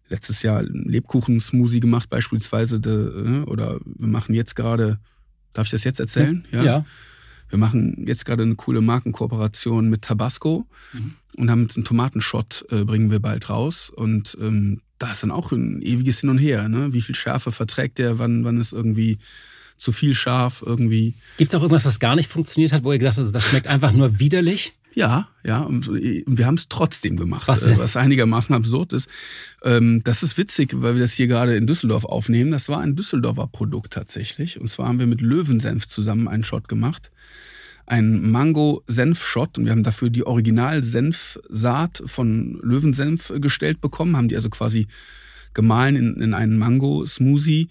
letztes 0.09 0.42
Jahr 0.42 0.62
Lebkuchen-Smoothie 0.62 1.81
gemacht 1.81 2.09
beispielsweise 2.11 2.81
de, 2.81 2.92
äh, 2.92 3.42
oder 3.45 3.81
wir 3.85 4.09
machen 4.09 4.35
jetzt 4.35 4.57
gerade, 4.57 4.99
darf 5.53 5.66
ich 5.66 5.73
das 5.73 5.85
jetzt 5.85 6.01
erzählen? 6.01 6.45
Ja. 6.53 6.64
ja. 6.64 6.85
Wir 7.49 7.59
machen 7.59 8.05
jetzt 8.07 8.25
gerade 8.25 8.42
eine 8.42 8.57
coole 8.57 8.81
Markenkooperation 8.81 9.88
mit 9.88 10.03
Tabasco 10.03 10.66
mhm. 10.92 11.14
und 11.37 11.51
haben 11.51 11.62
jetzt 11.62 11.77
einen 11.77 11.85
Tomatenshot, 11.85 12.66
äh, 12.71 12.85
bringen 12.85 13.11
wir 13.11 13.21
bald 13.21 13.49
raus 13.49 13.90
und 13.90 14.37
ähm, 14.40 14.81
da 14.99 15.12
ist 15.12 15.23
dann 15.23 15.31
auch 15.31 15.53
ein 15.53 15.83
ewiges 15.83 16.21
Hin 16.21 16.31
und 16.31 16.38
Her. 16.38 16.69
Ne? 16.69 16.92
Wie 16.92 17.03
viel 17.03 17.14
Schärfe 17.14 17.53
verträgt 17.53 17.99
der? 17.99 18.19
Wann, 18.19 18.45
wann 18.45 18.59
ist 18.59 18.73
irgendwie 18.73 19.19
zu 19.77 19.92
viel 19.92 20.14
scharf 20.14 20.62
irgendwie? 20.64 21.14
Gibt 21.37 21.51
es 21.51 21.55
auch 21.55 21.62
irgendwas, 21.62 21.85
was 21.85 22.01
gar 22.01 22.16
nicht 22.16 22.31
funktioniert 22.31 22.73
hat, 22.73 22.83
wo 22.83 22.92
ihr 22.92 22.99
gesagt 22.99 23.19
habt, 23.19 23.35
das 23.35 23.45
schmeckt 23.45 23.66
einfach 23.66 23.92
nur 23.92 24.19
widerlich? 24.19 24.73
Ja, 24.96 25.28
ja, 25.44 25.61
und 25.61 25.90
wir 25.92 26.46
haben 26.46 26.54
es 26.54 26.68
trotzdem 26.68 27.18
gemacht, 27.18 27.48
was, 27.48 27.66
äh, 27.66 27.76
was 27.76 27.98
einigermaßen 27.98 28.54
absurd 28.54 28.94
ist. 28.94 29.11
Ähm, 29.62 30.00
das 30.04 30.22
ist 30.22 30.38
witzig, 30.38 30.72
weil 30.72 30.94
wir 30.94 31.02
das 31.02 31.12
hier 31.12 31.26
gerade 31.26 31.54
in 31.54 31.66
Düsseldorf 31.66 32.06
aufnehmen. 32.06 32.50
Das 32.50 32.70
war 32.70 32.80
ein 32.80 32.96
Düsseldorfer 32.96 33.46
Produkt 33.46 33.92
tatsächlich. 33.92 34.59
Und 34.59 34.68
zwar 34.68 34.88
haben 34.88 34.98
wir 34.98 35.06
mit 35.06 35.20
Löwensenf 35.20 35.87
zusammen 35.87 36.28
einen 36.28 36.44
Shot 36.44 36.66
gemacht 36.66 37.11
ein 37.88 38.32
Mango-Senf-Shot 38.32 39.59
und 39.59 39.64
wir 39.66 39.70
haben 39.70 39.85
dafür 39.85 40.11
die 40.11 40.26
Original-Senfsaat 40.26 42.02
von 42.06 42.59
Löwensenf 42.61 43.32
gestellt 43.37 43.80
bekommen, 43.80 44.16
haben 44.16 44.26
die 44.26 44.35
also 44.35 44.50
quasi 44.50 44.88
gemahlen 45.54 45.94
in, 45.94 46.20
in 46.20 46.35
einen 46.35 46.59
Mango-Smoothie 46.59 47.68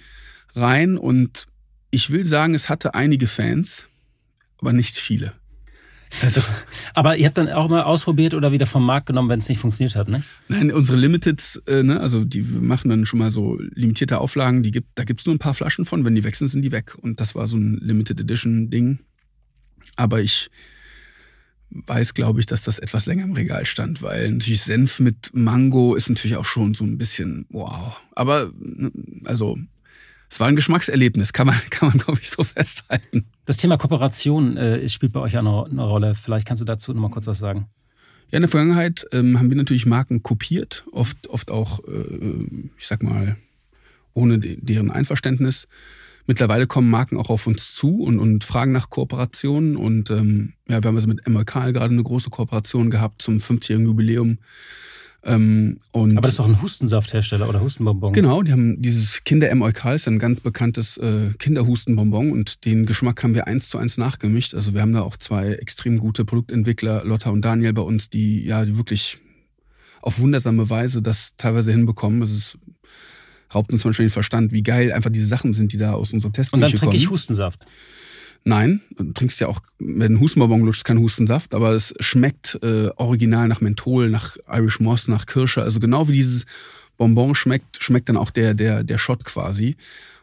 rein 0.55 0.97
und 0.97 1.47
ich 1.91 2.11
will 2.11 2.23
sagen, 2.23 2.55
es 2.55 2.69
hatte 2.69 2.95
einige 2.95 3.27
Fans, 3.27 3.87
aber 4.61 4.71
nicht 4.71 4.95
viele. 4.95 5.33
Also, 6.21 6.41
aber 6.93 7.17
ihr 7.17 7.25
habt 7.25 7.37
dann 7.37 7.49
auch 7.49 7.69
mal 7.69 7.83
ausprobiert 7.83 8.33
oder 8.33 8.51
wieder 8.51 8.65
vom 8.65 8.85
Markt 8.85 9.07
genommen, 9.07 9.29
wenn 9.29 9.39
es 9.39 9.49
nicht 9.49 9.59
funktioniert 9.59 9.95
hat, 9.95 10.07
ne? 10.07 10.23
Nein, 10.47 10.71
unsere 10.71 10.97
Limiteds, 10.97 11.61
äh, 11.67 11.83
ne, 11.83 11.99
also 11.99 12.23
die 12.23 12.41
machen 12.41 12.89
dann 12.89 13.05
schon 13.05 13.19
mal 13.19 13.31
so 13.31 13.59
limitierte 13.73 14.19
Auflagen, 14.19 14.63
die 14.63 14.71
gibt, 14.71 14.89
da 14.95 15.03
gibt's 15.03 15.25
nur 15.25 15.35
ein 15.35 15.39
paar 15.39 15.53
Flaschen 15.53 15.85
von, 15.85 16.05
wenn 16.05 16.15
die 16.15 16.23
weg 16.23 16.35
sind, 16.35 16.61
die 16.61 16.71
weg. 16.71 16.95
Und 17.01 17.19
das 17.19 17.35
war 17.35 17.47
so 17.47 17.57
ein 17.57 17.77
Limited 17.81 18.19
Edition 18.19 18.69
Ding. 18.69 18.99
Aber 19.95 20.21
ich 20.21 20.49
weiß, 21.69 22.13
glaube 22.13 22.39
ich, 22.39 22.45
dass 22.45 22.63
das 22.63 22.79
etwas 22.79 23.05
länger 23.05 23.23
im 23.23 23.33
Regal 23.33 23.65
stand, 23.65 24.01
weil 24.01 24.31
natürlich 24.31 24.61
Senf 24.61 24.99
mit 24.99 25.31
Mango 25.33 25.95
ist 25.95 26.09
natürlich 26.09 26.37
auch 26.37 26.45
schon 26.45 26.73
so 26.73 26.85
ein 26.85 26.97
bisschen 26.97 27.45
wow. 27.49 27.97
Aber 28.13 28.51
also 29.25 29.57
es 30.29 30.39
war 30.39 30.47
ein 30.47 30.55
Geschmackserlebnis, 30.55 31.33
kann 31.33 31.47
man, 31.47 31.55
kann 31.69 31.89
man 31.89 31.97
glaube 31.97 32.19
ich, 32.21 32.29
so 32.29 32.43
festhalten. 32.43 33.25
Das 33.45 33.57
Thema 33.57 33.77
Kooperation 33.77 34.57
äh, 34.57 34.87
spielt 34.89 35.13
bei 35.13 35.19
euch 35.19 35.37
auch 35.37 35.39
eine, 35.39 35.65
eine 35.65 35.83
Rolle. 35.83 36.15
Vielleicht 36.15 36.47
kannst 36.47 36.61
du 36.61 36.65
dazu 36.65 36.93
noch 36.93 37.01
mal 37.01 37.11
kurz 37.11 37.27
was 37.27 37.39
sagen. 37.39 37.67
Ja, 38.31 38.37
in 38.37 38.41
der 38.41 38.49
Vergangenheit 38.49 39.05
ähm, 39.11 39.37
haben 39.37 39.49
wir 39.49 39.57
natürlich 39.57 39.85
Marken 39.85 40.23
kopiert, 40.23 40.85
oft, 40.91 41.27
oft 41.27 41.51
auch, 41.51 41.79
äh, 41.87 42.47
ich 42.77 42.87
sag 42.87 43.03
mal, 43.03 43.37
ohne 44.13 44.39
de 44.39 44.57
deren 44.59 44.89
Einverständnis. 44.89 45.67
Mittlerweile 46.27 46.65
kommen 46.65 46.89
Marken 46.89 47.17
auch 47.17 47.29
auf 47.29 47.45
uns 47.45 47.75
zu 47.75 48.01
und, 48.01 48.17
und 48.17 48.43
fragen 48.43 48.71
nach 48.71 48.89
Kooperationen. 48.89 49.75
Und 49.75 50.09
ähm, 50.09 50.53
ja, 50.67 50.81
wir 50.81 50.87
haben 50.87 50.95
also 50.95 51.07
mit 51.07 51.27
MLK 51.27 51.71
gerade 51.71 51.93
eine 51.93 52.01
große 52.01 52.31
Kooperation 52.31 52.89
gehabt 52.89 53.21
zum 53.21 53.37
50-jährigen 53.37 53.85
Jubiläum. 53.85 54.39
Ähm, 55.25 55.79
und 55.91 56.17
Aber 56.17 56.21
das 56.21 56.33
ist 56.33 56.39
doch 56.39 56.47
ein 56.47 56.61
Hustensafthersteller 56.61 57.49
oder 57.49 57.59
Hustenbonbon. 57.59 58.13
Genau, 58.13 58.43
die 58.43 58.51
haben 58.51 58.79
dieses 58.81 59.23
Kinder 59.23 59.49
M. 59.49 59.63
ist 59.63 60.07
ein 60.07 60.19
ganz 60.19 60.39
bekanntes 60.39 60.97
äh, 60.97 61.31
Kinderhustenbonbon 61.39 62.31
und 62.31 62.63
den 62.63 62.85
Geschmack 62.85 63.23
haben 63.23 63.33
wir 63.33 63.47
eins 63.47 63.69
zu 63.69 63.79
eins 63.79 63.97
nachgemischt. 63.97 64.53
Also 64.53 64.75
wir 64.75 64.81
haben 64.81 64.93
da 64.93 65.01
auch 65.01 65.17
zwei 65.17 65.53
extrem 65.53 65.97
gute 65.97 66.25
Produktentwickler, 66.25 67.03
Lotta 67.03 67.31
und 67.31 67.43
Daniel 67.43 67.73
bei 67.73 67.81
uns, 67.81 68.09
die 68.09 68.45
ja 68.45 68.63
die 68.65 68.77
wirklich 68.77 69.17
auf 70.03 70.19
wundersame 70.19 70.69
Weise 70.69 71.01
das 71.01 71.35
teilweise 71.37 71.71
hinbekommen. 71.71 72.21
Es 72.21 72.31
ist 72.31 72.59
raubt 73.53 73.71
uns 73.71 73.83
manchmal 73.83 74.07
den 74.07 74.11
Verstand, 74.11 74.51
wie 74.51 74.61
geil 74.61 74.91
einfach 74.91 75.09
diese 75.09 75.25
Sachen 75.25 75.53
sind, 75.53 75.73
die 75.73 75.77
da 75.77 75.93
aus 75.93 76.13
unserem 76.13 76.33
Test 76.33 76.51
kommen. 76.51 76.63
Und 76.63 76.71
dann 76.71 76.79
trinke 76.79 76.97
ich 76.97 77.09
Hustensaft. 77.09 77.65
Nein, 78.47 78.81
du 78.95 79.11
trinkst 79.11 79.39
ja 79.39 79.47
auch, 79.47 79.59
wenn 79.79 80.13
du 80.13 80.19
Hustenbonbon 80.19 80.61
lutschst, 80.61 80.85
kein 80.85 80.99
Hustensaft, 80.99 81.55
aber 81.55 81.71
es 81.71 81.95
schmeckt 81.99 82.59
äh, 82.61 82.89
original 82.95 83.47
nach 83.47 83.59
Menthol, 83.59 84.11
nach 84.11 84.37
Irish 84.47 84.79
Moss, 84.79 85.07
nach 85.07 85.25
Kirsche. 85.25 85.63
Also 85.63 85.79
genau 85.79 86.07
wie 86.07 86.13
dieses 86.13 86.45
Bonbon 86.97 87.33
schmeckt, 87.33 87.81
schmeckt 87.81 88.07
dann 88.07 88.17
auch 88.17 88.29
der, 88.29 88.53
der, 88.53 88.83
der 88.83 88.99
Shot 88.99 89.25
quasi. 89.25 89.77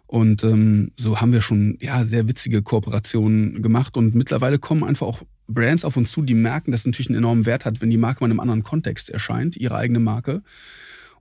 Und 0.07 0.45
ähm, 0.45 0.93
so 0.97 1.20
haben 1.20 1.33
wir 1.33 1.41
schon 1.41 1.79
ja 1.81 2.05
sehr 2.05 2.29
witzige 2.29 2.62
Kooperationen 2.62 3.61
gemacht 3.61 3.97
und 3.97 4.14
mittlerweile 4.14 4.61
kommen 4.61 4.85
einfach 4.85 5.07
auch 5.09 5.23
Brands 5.49 5.85
auf 5.85 5.97
uns 5.97 6.12
zu, 6.12 6.23
die 6.23 6.35
merken, 6.35 6.70
dass 6.70 6.83
es 6.83 6.87
natürlich 6.87 7.09
einen 7.09 7.18
enormen 7.18 7.45
Wert 7.45 7.64
hat, 7.64 7.81
wenn 7.81 7.91
die 7.91 7.97
Marke 7.97 8.20
mal 8.20 8.27
in 8.27 8.33
einem 8.33 8.41
anderen 8.41 8.62
Kontext 8.62 9.11
erscheint, 9.11 9.57
ihre 9.57 9.75
eigene 9.75 9.99
Marke 9.99 10.43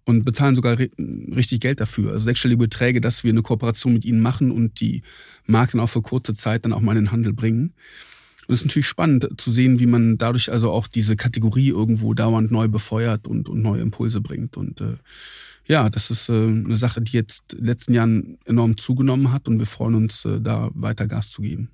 und 0.06 0.26
bezahlen 0.26 0.56
sogar 0.56 0.78
richtig 0.80 1.62
Geld 1.62 1.80
dafür. 1.80 2.14
Also 2.14 2.26
sechsstellige 2.26 2.60
Beträge, 2.60 3.02
dass 3.02 3.24
wir 3.24 3.32
eine 3.32 3.42
Kooperation 3.42 3.94
mit 3.94 4.06
ihnen 4.06 4.22
machen 4.22 4.52
und 4.52 4.80
die 4.80 5.04
Marke 5.46 5.74
dann 5.74 5.82
auch 5.82 5.90
für 5.90 6.02
kurze 6.02 6.34
Zeit 6.34 6.66
dann 6.66 6.74
auch 6.74 6.82
mal 6.82 6.98
in 6.98 7.06
den 7.06 7.12
Handel 7.12 7.34
bringen. 7.34 7.74
Und 8.48 8.56
es 8.56 8.62
ist 8.62 8.68
natürlich 8.68 8.88
spannend 8.88 9.28
zu 9.38 9.52
sehen, 9.52 9.80
wie 9.80 9.86
man 9.86 10.18
dadurch 10.18 10.52
also 10.52 10.72
auch 10.72 10.88
diese 10.88 11.16
Kategorie 11.16 11.70
irgendwo 11.70 12.14
dauernd 12.14 12.52
neu 12.52 12.68
befeuert 12.68 13.28
und, 13.28 13.48
und 13.48 13.62
neue 13.62 13.82
Impulse 13.82 14.22
bringt. 14.22 14.58
Und 14.58 14.82
äh, 14.82 14.98
ja, 15.66 15.90
das 15.90 16.10
ist 16.10 16.30
äh, 16.30 16.34
eine 16.34 16.78
Sache, 16.78 17.02
die 17.02 17.14
jetzt 17.14 17.54
in 17.54 17.60
den 17.60 17.68
letzten 17.68 17.94
Jahren 17.94 18.38
enorm 18.46 18.78
zugenommen 18.78 19.32
hat 19.32 19.48
und 19.48 19.60
wir 19.60 19.68
freuen 19.68 19.96
uns, 19.96 20.26
äh, 20.26 20.42
da 20.42 20.70
weiter 20.74 21.08
Gas 21.08 21.30
zu 21.30 21.44
geben. 21.44 21.70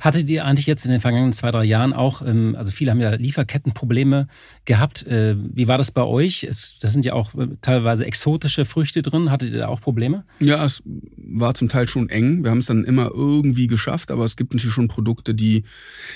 Hattet 0.00 0.28
ihr 0.28 0.44
eigentlich 0.44 0.66
jetzt 0.66 0.84
in 0.84 0.90
den 0.90 1.00
vergangenen 1.00 1.32
zwei, 1.32 1.50
drei 1.50 1.64
Jahren 1.64 1.92
auch, 1.92 2.22
ähm, 2.22 2.54
also 2.56 2.70
viele 2.70 2.90
haben 2.90 3.00
ja 3.00 3.14
Lieferkettenprobleme 3.14 4.28
gehabt. 4.64 5.06
Äh, 5.06 5.36
wie 5.38 5.68
war 5.68 5.78
das 5.78 5.90
bei 5.90 6.02
euch? 6.02 6.44
Es, 6.44 6.78
das 6.78 6.92
sind 6.92 7.04
ja 7.04 7.14
auch 7.14 7.34
äh, 7.34 7.48
teilweise 7.60 8.04
exotische 8.04 8.64
Früchte 8.64 9.02
drin. 9.02 9.30
Hattet 9.30 9.52
ihr 9.52 9.58
da 9.58 9.68
auch 9.68 9.80
Probleme? 9.80 10.24
Ja, 10.40 10.64
es 10.64 10.82
war 11.16 11.54
zum 11.54 11.68
Teil 11.68 11.86
schon 11.86 12.08
eng. 12.08 12.44
Wir 12.44 12.50
haben 12.50 12.58
es 12.58 12.66
dann 12.66 12.84
immer 12.84 13.10
irgendwie 13.12 13.66
geschafft, 13.66 14.10
aber 14.10 14.24
es 14.24 14.36
gibt 14.36 14.54
natürlich 14.54 14.74
schon 14.74 14.88
Produkte, 14.88 15.34
die 15.34 15.64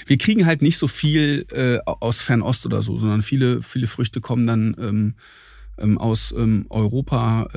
wir 0.06 0.18
kriegen 0.18 0.46
halt 0.46 0.62
nicht 0.62 0.78
so 0.78 0.86
viel 0.86 1.46
äh, 1.52 1.78
aus 1.84 2.22
Fernost 2.22 2.66
oder 2.66 2.82
so, 2.82 2.96
sondern 2.96 3.22
viele, 3.22 3.62
viele 3.62 3.86
Früchte 3.86 4.20
kommen 4.20 4.46
dann 4.46 4.76
ähm, 4.78 5.14
ähm, 5.78 5.98
aus 5.98 6.32
Europa. 6.32 7.48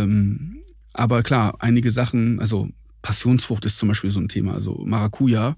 Aber 0.94 1.24
klar, 1.24 1.56
einige 1.60 1.92
Sachen, 1.92 2.40
also 2.40 2.70
Passionsfrucht 3.02 3.66
ist 3.66 3.78
zum 3.78 3.90
Beispiel 3.90 4.12
so 4.12 4.20
ein 4.20 4.30
Thema, 4.30 4.54
also 4.54 4.82
Maracuja 4.86 5.58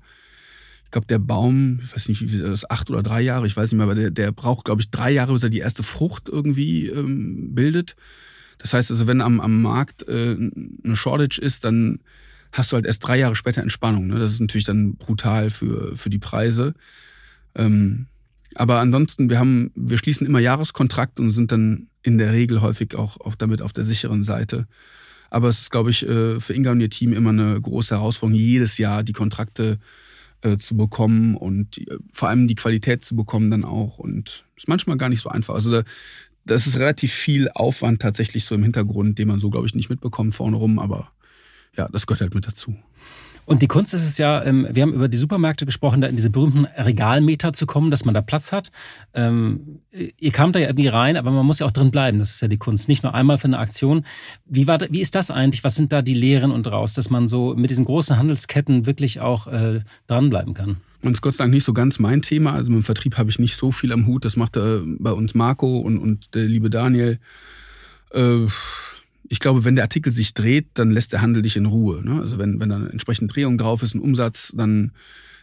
ich 0.86 0.92
glaube, 0.92 1.08
der 1.08 1.20
Baum, 1.20 1.82
ich 1.84 1.94
weiß 1.94 2.08
nicht, 2.08 2.22
wie 2.22 2.40
das 2.40 2.70
acht 2.70 2.90
oder 2.90 3.04
drei 3.04 3.22
Jahre, 3.22 3.48
ich 3.48 3.58
weiß 3.58 3.72
nicht 3.72 3.78
mehr, 3.78 3.86
aber 3.86 3.96
der, 3.96 4.12
der 4.12 4.32
braucht, 4.32 4.66
glaube 4.66 4.82
ich, 4.82 4.92
drei 4.92 5.12
Jahre, 5.12 5.34
bis 5.34 5.44
er 5.44 5.50
die 5.50 5.60
erste 5.60 5.84
Frucht 5.84 6.30
irgendwie 6.30 6.88
ähm, 6.88 7.54
bildet. 7.54 7.96
Das 8.60 8.74
heißt 8.74 8.92
also, 8.92 9.08
wenn 9.08 9.22
am, 9.22 9.42
am 9.42 9.62
Markt 9.62 10.08
äh, 10.08 10.36
eine 10.84 10.96
Shortage 10.96 11.42
ist, 11.42 11.66
dann 11.66 12.00
hast 12.52 12.72
du 12.72 12.76
halt 12.76 12.86
erst 12.86 13.06
drei 13.06 13.18
Jahre 13.18 13.36
später 13.36 13.62
Entspannung. 13.62 14.08
Ne? 14.08 14.20
Das 14.20 14.32
ist 14.32 14.40
natürlich 14.40 14.64
dann 14.64 14.96
brutal 14.96 15.50
für, 15.50 15.98
für 15.98 16.10
die 16.10 16.20
Preise. 16.20 16.74
Ähm, 17.56 18.06
aber 18.54 18.80
ansonsten, 18.80 19.30
wir 19.30 19.40
haben, 19.40 19.72
wir 19.76 19.98
schließen 19.98 20.26
immer 20.26 20.40
Jahreskontrakt 20.40 21.20
und 21.20 21.32
sind 21.32 21.52
dann 21.52 21.88
in 22.04 22.18
der 22.18 22.32
Regel 22.32 22.62
häufig 22.62 22.96
auch, 22.96 23.20
auch 23.20 23.36
damit 23.36 23.62
auf 23.62 23.74
der 23.74 23.84
sicheren 23.84 24.24
Seite. 24.24 24.68
Aber 25.30 25.50
es 25.50 25.60
ist, 25.60 25.72
glaube 25.72 25.90
ich, 25.90 26.08
äh, 26.08 26.40
für 26.40 26.54
Inga 26.54 26.72
und 26.72 26.80
ihr 26.80 26.90
Team 26.90 27.12
immer 27.12 27.32
eine 27.32 27.60
große 27.60 27.96
Herausforderung, 27.96 28.40
jedes 28.40 28.78
Jahr 28.78 29.04
die 29.04 29.12
Kontrakte 29.12 29.74
äh, 29.74 30.05
zu 30.58 30.78
bekommen 30.78 31.36
und 31.36 31.76
die, 31.76 31.88
vor 32.12 32.30
allem 32.30 32.48
die 32.48 32.56
Qualität 32.56 33.04
zu 33.04 33.16
bekommen 33.16 33.52
dann 33.52 33.64
auch. 33.64 33.98
Und 33.98 34.46
ist 34.56 34.68
manchmal 34.68 34.98
gar 34.98 35.10
nicht 35.10 35.22
so 35.22 35.30
einfach. 35.30 35.56
Also 35.56 35.72
da, 35.72 35.84
das 36.46 36.68
ist 36.68 36.78
relativ 36.78 37.12
viel 37.12 37.50
Aufwand 37.50 38.02
tatsächlich 38.02 38.46
so 38.46 38.56
im 38.56 38.64
Hintergrund, 38.64 39.20
den 39.20 39.28
man 39.28 39.40
so, 39.40 39.50
glaube 39.50 39.68
ich, 39.68 39.76
nicht 39.76 39.90
mitbekommt 39.90 40.36
vorne 40.36 40.58
rum, 40.58 40.80
aber 40.80 41.12
ja, 41.76 41.90
das 41.90 42.08
gehört 42.08 42.22
halt 42.22 42.36
mit 42.36 42.48
dazu. 42.48 42.76
Und 43.46 43.62
die 43.62 43.68
Kunst 43.68 43.94
ist 43.94 44.06
es 44.06 44.18
ja, 44.18 44.44
ähm, 44.44 44.68
wir 44.72 44.84
haben 44.84 44.94
über 44.94 45.08
die 45.08 45.18
Supermärkte 45.18 45.66
gesprochen, 45.66 46.02
da 46.02 46.08
in 46.08 46.16
diese 46.16 46.32
berühmten 46.32 46.66
Regalmeter 46.66 47.54
zu 47.54 47.66
kommen, 47.66 47.92
dass 47.92 48.04
man 48.04 48.14
da 48.14 48.22
Platz 48.22 48.52
hat. 48.52 48.72
Ähm, 49.14 49.82
ihr 49.92 50.32
kamt 50.32 50.56
da 50.56 50.60
ja 50.60 50.68
irgendwie 50.68 50.88
rein, 50.88 51.16
aber 51.16 51.32
man 51.32 51.46
muss 51.46 51.60
ja 51.60 51.68
auch 51.68 51.72
drin 51.72 51.92
bleiben. 51.92 52.20
Das 52.20 52.32
ist 52.32 52.42
ja 52.42 52.48
die 52.48 52.58
Kunst. 52.58 52.88
Nicht 52.88 53.04
nur 53.04 53.14
einmal 53.14 53.38
für 53.38 53.46
eine 53.46 53.60
Aktion. 53.60 54.04
Wie, 54.46 54.68
war, 54.68 54.80
wie 54.90 55.02
ist 55.02 55.16
das 55.16 55.30
eigentlich? 55.30 55.64
Was 55.64 55.76
sind 55.76 55.94
da 55.94 56.02
die 56.02 56.16
Lehren 56.16 56.52
und 56.52 56.66
raus, 56.68 56.94
dass 56.94 57.10
man 57.10 57.28
so 57.28 57.54
mit 57.56 57.70
diesen 57.70 57.86
großen 57.86 58.18
Handelsketten 58.18 58.86
wirklich 58.88 59.20
auch 59.20 59.48
äh, 59.48 59.82
dranbleiben 60.08 60.54
kann? 60.54 60.78
Und 61.04 61.12
ist 61.12 61.22
Gott 61.22 61.36
sei 61.36 61.44
Dank 61.44 61.54
nicht 61.54 61.64
so 61.64 61.74
ganz 61.74 62.00
mein 62.00 62.24
Thema. 62.24 62.54
Also 62.54 62.72
mit 62.72 62.80
dem 62.80 62.84
Vertrieb 62.84 63.18
habe 63.18 63.30
ich 63.30 63.38
nicht 63.38 63.56
so 63.56 63.72
viel 63.72 63.94
am 63.94 64.08
Hut. 64.08 64.26
Das 64.26 64.38
macht 64.38 64.58
äh, 64.58 64.80
bei 64.84 65.12
uns 65.12 65.36
Marco 65.36 65.78
und, 65.78 66.00
und 66.00 66.34
der 66.34 66.46
liebe 66.46 66.72
Daniel. 66.72 67.20
Äh, 68.12 68.48
ich 69.30 69.40
glaube, 69.40 69.66
wenn 69.66 69.76
der 69.76 69.84
Artikel 69.84 70.12
sich 70.12 70.34
dreht, 70.34 70.68
dann 70.76 70.92
lässt 70.92 71.14
der 71.14 71.22
Handel 71.22 71.42
dich 71.42 71.56
in 71.56 71.66
Ruhe. 71.66 72.04
Ne? 72.04 72.20
Also 72.22 72.38
wenn, 72.38 72.60
wenn 72.60 72.70
dann 72.70 72.90
entsprechend 72.90 73.36
Drehung 73.36 73.58
drauf 73.58 73.84
ist, 73.84 73.96
ein 73.96 74.02
Umsatz, 74.02 74.54
dann, 74.56 74.92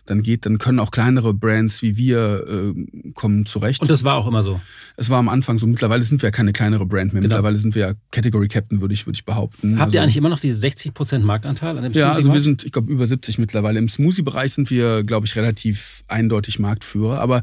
dann 0.06 0.22
geht, 0.22 0.46
dann 0.46 0.58
können 0.58 0.78
auch 0.78 0.90
kleinere 0.90 1.34
Brands 1.34 1.82
wie 1.82 1.96
wir 1.96 2.46
äh, 2.48 3.12
kommen 3.14 3.46
zurecht. 3.46 3.82
Und 3.82 3.90
das 3.90 4.04
war 4.04 4.16
auch 4.16 4.26
immer 4.26 4.42
so. 4.42 4.60
Es 4.96 5.10
war 5.10 5.18
am 5.18 5.28
Anfang 5.28 5.58
so. 5.58 5.66
Mittlerweile 5.66 6.02
sind 6.02 6.22
wir 6.22 6.28
ja 6.28 6.30
keine 6.30 6.52
kleinere 6.52 6.86
Brand 6.86 7.12
mehr. 7.12 7.22
Genau. 7.22 7.34
Mittlerweile 7.34 7.58
sind 7.58 7.74
wir 7.74 7.88
ja 7.88 7.92
Category 8.10 8.48
Captain, 8.48 8.80
würde 8.80 8.94
ich, 8.94 9.06
würde 9.06 9.16
ich 9.16 9.24
behaupten. 9.24 9.78
Habt 9.78 9.86
also, 9.86 9.96
ihr 9.96 10.02
eigentlich 10.02 10.16
immer 10.16 10.28
noch 10.28 10.40
diese 10.40 10.64
60% 10.66 11.20
Marktanteil 11.20 11.76
an 11.76 11.84
dem 11.84 11.92
Ja, 11.92 12.12
also 12.12 12.32
wir 12.32 12.40
sind, 12.40 12.64
ich 12.64 12.72
glaube, 12.72 12.92
über 12.92 13.06
70 13.06 13.38
mittlerweile. 13.38 13.78
Im 13.78 13.88
Smoothie-Bereich 13.88 14.52
sind 14.54 14.70
wir, 14.70 15.02
glaube 15.02 15.26
ich, 15.26 15.36
relativ 15.36 16.04
eindeutig 16.08 16.58
Marktführer. 16.58 17.20
Aber 17.20 17.42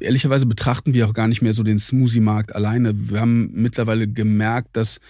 ehrlicherweise 0.00 0.46
betrachten 0.46 0.94
wir 0.94 1.08
auch 1.08 1.14
gar 1.14 1.28
nicht 1.28 1.42
mehr 1.42 1.54
so 1.54 1.62
den 1.62 1.78
Smoothie-Markt 1.78 2.54
alleine. 2.54 3.10
Wir 3.10 3.20
haben 3.20 3.50
mittlerweile 3.52 4.08
gemerkt, 4.08 4.76
dass 4.76 5.00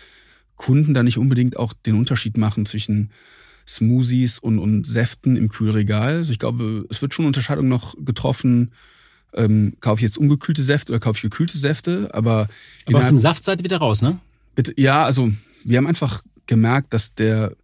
Kunden 0.56 0.94
da 0.94 1.02
nicht 1.02 1.18
unbedingt 1.18 1.56
auch 1.56 1.72
den 1.72 1.94
Unterschied 1.94 2.36
machen 2.36 2.66
zwischen 2.66 3.10
Smoothies 3.66 4.38
und, 4.38 4.58
und 4.58 4.86
Säften 4.86 5.36
im 5.36 5.48
Kühlregal. 5.48 6.18
Also 6.18 6.32
ich 6.32 6.38
glaube, 6.38 6.86
es 6.90 7.02
wird 7.02 7.14
schon 7.14 7.26
Unterscheidung 7.26 7.68
noch 7.68 7.94
getroffen. 7.98 8.72
Ähm, 9.32 9.76
kaufe 9.80 10.00
ich 10.00 10.04
jetzt 10.04 10.18
ungekühlte 10.18 10.62
Säfte 10.62 10.92
oder 10.92 11.00
kaufe 11.00 11.16
ich 11.16 11.22
gekühlte 11.22 11.58
Säfte? 11.58 12.10
Aber, 12.12 12.48
aber 12.86 12.98
aus 12.98 13.08
dem 13.08 13.18
Saft 13.18 13.42
seid 13.42 13.60
ihr 13.60 13.64
wieder 13.64 13.78
raus, 13.78 14.00
ne? 14.00 14.20
Bitte, 14.54 14.74
ja, 14.76 15.04
also 15.04 15.32
wir 15.64 15.78
haben 15.78 15.86
einfach 15.86 16.22
gemerkt, 16.46 16.92
dass 16.92 17.14
der 17.14 17.56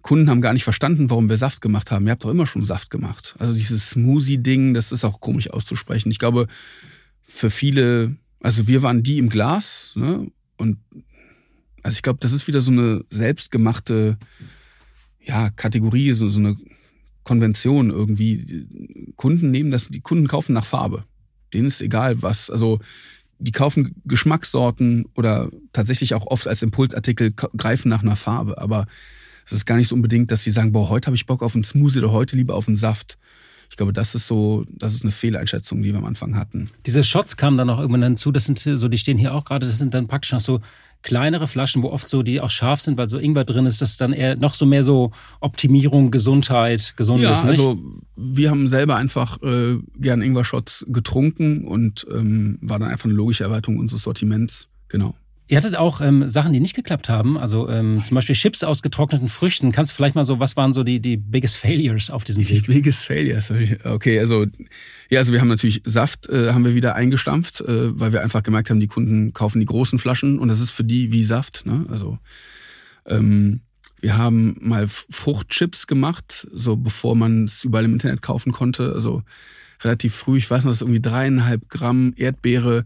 Kunden 0.00 0.30
haben 0.30 0.40
gar 0.40 0.52
nicht 0.52 0.64
verstanden, 0.64 1.10
warum 1.10 1.28
wir 1.28 1.36
Saft 1.36 1.60
gemacht 1.60 1.90
haben. 1.90 2.06
Ihr 2.06 2.12
habt 2.12 2.24
doch 2.24 2.30
immer 2.30 2.46
schon 2.46 2.62
Saft 2.62 2.90
gemacht. 2.90 3.34
Also 3.38 3.54
dieses 3.54 3.90
Smoothie-Ding, 3.90 4.74
das 4.74 4.92
ist 4.92 5.04
auch 5.04 5.20
komisch 5.20 5.50
auszusprechen. 5.50 6.10
Ich 6.10 6.18
glaube, 6.18 6.46
für 7.22 7.50
viele, 7.50 8.16
also 8.40 8.66
wir 8.66 8.82
waren 8.82 9.02
die 9.02 9.18
im 9.18 9.28
Glas, 9.28 9.92
ne? 9.94 10.30
Und 10.56 10.78
also 11.84 11.96
ich 11.96 12.02
glaube, 12.02 12.18
das 12.20 12.32
ist 12.32 12.48
wieder 12.48 12.62
so 12.62 12.72
eine 12.72 13.04
selbstgemachte 13.10 14.16
ja, 15.20 15.50
Kategorie, 15.50 16.12
so, 16.12 16.28
so 16.28 16.40
eine 16.40 16.56
Konvention 17.24 17.90
irgendwie. 17.90 18.66
Kunden 19.16 19.50
nehmen 19.50 19.70
das, 19.70 19.88
die 19.88 20.00
Kunden 20.00 20.26
kaufen 20.26 20.54
nach 20.54 20.64
Farbe. 20.64 21.04
Denen 21.52 21.66
ist 21.66 21.82
egal 21.82 22.22
was. 22.22 22.50
Also 22.50 22.80
die 23.38 23.52
kaufen 23.52 24.00
Geschmackssorten 24.06 25.06
oder 25.14 25.50
tatsächlich 25.72 26.14
auch 26.14 26.26
oft 26.26 26.48
als 26.48 26.62
Impulsartikel 26.62 27.32
greifen 27.32 27.90
nach 27.90 28.02
einer 28.02 28.16
Farbe. 28.16 28.58
Aber 28.58 28.86
es 29.44 29.52
ist 29.52 29.66
gar 29.66 29.76
nicht 29.76 29.88
so 29.88 29.94
unbedingt, 29.94 30.30
dass 30.30 30.42
sie 30.42 30.52
sagen, 30.52 30.72
boah, 30.72 30.88
heute 30.88 31.06
habe 31.06 31.16
ich 31.16 31.26
Bock 31.26 31.42
auf 31.42 31.54
einen 31.54 31.64
Smoothie 31.64 31.98
oder 31.98 32.12
heute 32.12 32.34
lieber 32.34 32.54
auf 32.54 32.66
einen 32.66 32.78
Saft. 32.78 33.18
Ich 33.68 33.76
glaube, 33.76 33.92
das 33.92 34.14
ist 34.14 34.26
so, 34.26 34.64
das 34.68 34.94
ist 34.94 35.02
eine 35.02 35.10
Fehleinschätzung, 35.10 35.82
die 35.82 35.92
wir 35.92 35.98
am 35.98 36.04
Anfang 36.04 36.36
hatten. 36.36 36.70
Diese 36.86 37.04
Shots 37.04 37.36
kamen 37.36 37.58
dann 37.58 37.68
auch 37.68 37.78
irgendwann 37.78 38.02
hinzu, 38.02 38.32
das 38.32 38.44
sind 38.44 38.58
so, 38.58 38.88
die 38.88 38.98
stehen 38.98 39.18
hier 39.18 39.34
auch 39.34 39.44
gerade, 39.44 39.66
das 39.66 39.78
sind 39.78 39.94
dann 39.94 40.06
praktisch 40.06 40.32
noch 40.32 40.40
so 40.40 40.60
kleinere 41.04 41.46
Flaschen, 41.46 41.82
wo 41.82 41.90
oft 41.90 42.08
so 42.08 42.22
die 42.22 42.40
auch 42.40 42.50
scharf 42.50 42.80
sind, 42.80 42.96
weil 42.96 43.08
so 43.08 43.18
Ingwer 43.18 43.44
drin 43.44 43.66
ist, 43.66 43.80
das 43.80 43.90
ist 43.90 44.00
dann 44.00 44.12
eher 44.12 44.36
noch 44.36 44.54
so 44.54 44.66
mehr 44.66 44.82
so 44.82 45.12
Optimierung, 45.40 46.10
Gesundheit, 46.10 46.94
Gesundes. 46.96 47.42
Ja, 47.42 47.48
also 47.48 47.78
wir 48.16 48.50
haben 48.50 48.68
selber 48.68 48.96
einfach 48.96 49.40
äh, 49.42 49.78
gern 49.96 50.22
Ingwer-Shots 50.22 50.86
getrunken 50.88 51.66
und 51.68 52.06
ähm, 52.10 52.58
war 52.62 52.78
dann 52.78 52.88
einfach 52.88 53.04
eine 53.04 53.14
logische 53.14 53.44
Erweiterung 53.44 53.78
unseres 53.78 54.02
Sortiments. 54.02 54.66
Genau. 54.88 55.14
Ihr 55.46 55.58
hattet 55.58 55.76
auch 55.76 56.00
ähm, 56.00 56.26
Sachen, 56.26 56.54
die 56.54 56.60
nicht 56.60 56.74
geklappt 56.74 57.10
haben, 57.10 57.36
also 57.36 57.68
ähm, 57.68 58.02
zum 58.02 58.14
Beispiel 58.14 58.34
Chips 58.34 58.64
aus 58.64 58.80
getrockneten 58.80 59.28
Früchten. 59.28 59.72
Kannst 59.72 59.92
du 59.92 59.96
vielleicht 59.96 60.14
mal 60.14 60.24
so, 60.24 60.40
was 60.40 60.56
waren 60.56 60.72
so 60.72 60.84
die, 60.84 61.00
die 61.00 61.18
biggest 61.18 61.58
failures 61.58 62.10
auf 62.10 62.24
diesem 62.24 62.48
Weg? 62.48 62.64
Die 62.64 62.72
biggest 62.72 63.04
failures, 63.04 63.52
okay, 63.84 64.18
also 64.18 64.46
ja, 65.10 65.18
also 65.18 65.34
wir 65.34 65.42
haben 65.42 65.48
natürlich 65.48 65.82
Saft, 65.84 66.30
äh, 66.30 66.52
haben 66.52 66.64
wir 66.64 66.74
wieder 66.74 66.94
eingestampft, 66.94 67.60
äh, 67.60 67.98
weil 68.00 68.12
wir 68.12 68.22
einfach 68.22 68.42
gemerkt 68.42 68.70
haben, 68.70 68.80
die 68.80 68.86
Kunden 68.86 69.34
kaufen 69.34 69.60
die 69.60 69.66
großen 69.66 69.98
Flaschen 69.98 70.38
und 70.38 70.48
das 70.48 70.60
ist 70.60 70.70
für 70.70 70.84
die 70.84 71.12
wie 71.12 71.24
Saft, 71.24 71.66
ne? 71.66 71.84
Also 71.90 72.18
ähm, 73.06 73.60
wir 74.00 74.16
haben 74.16 74.56
mal 74.60 74.86
Fruchtchips 74.88 75.86
gemacht, 75.86 76.46
so 76.52 76.76
bevor 76.76 77.16
man 77.16 77.44
es 77.44 77.64
überall 77.64 77.84
im 77.84 77.92
Internet 77.92 78.22
kaufen 78.22 78.52
konnte, 78.52 78.92
also 78.94 79.22
relativ 79.82 80.14
früh, 80.14 80.38
ich 80.38 80.50
weiß 80.50 80.64
noch, 80.64 80.70
das 80.70 80.78
ist 80.78 80.82
irgendwie 80.82 81.02
dreieinhalb 81.02 81.68
Gramm 81.68 82.14
Erdbeere 82.16 82.84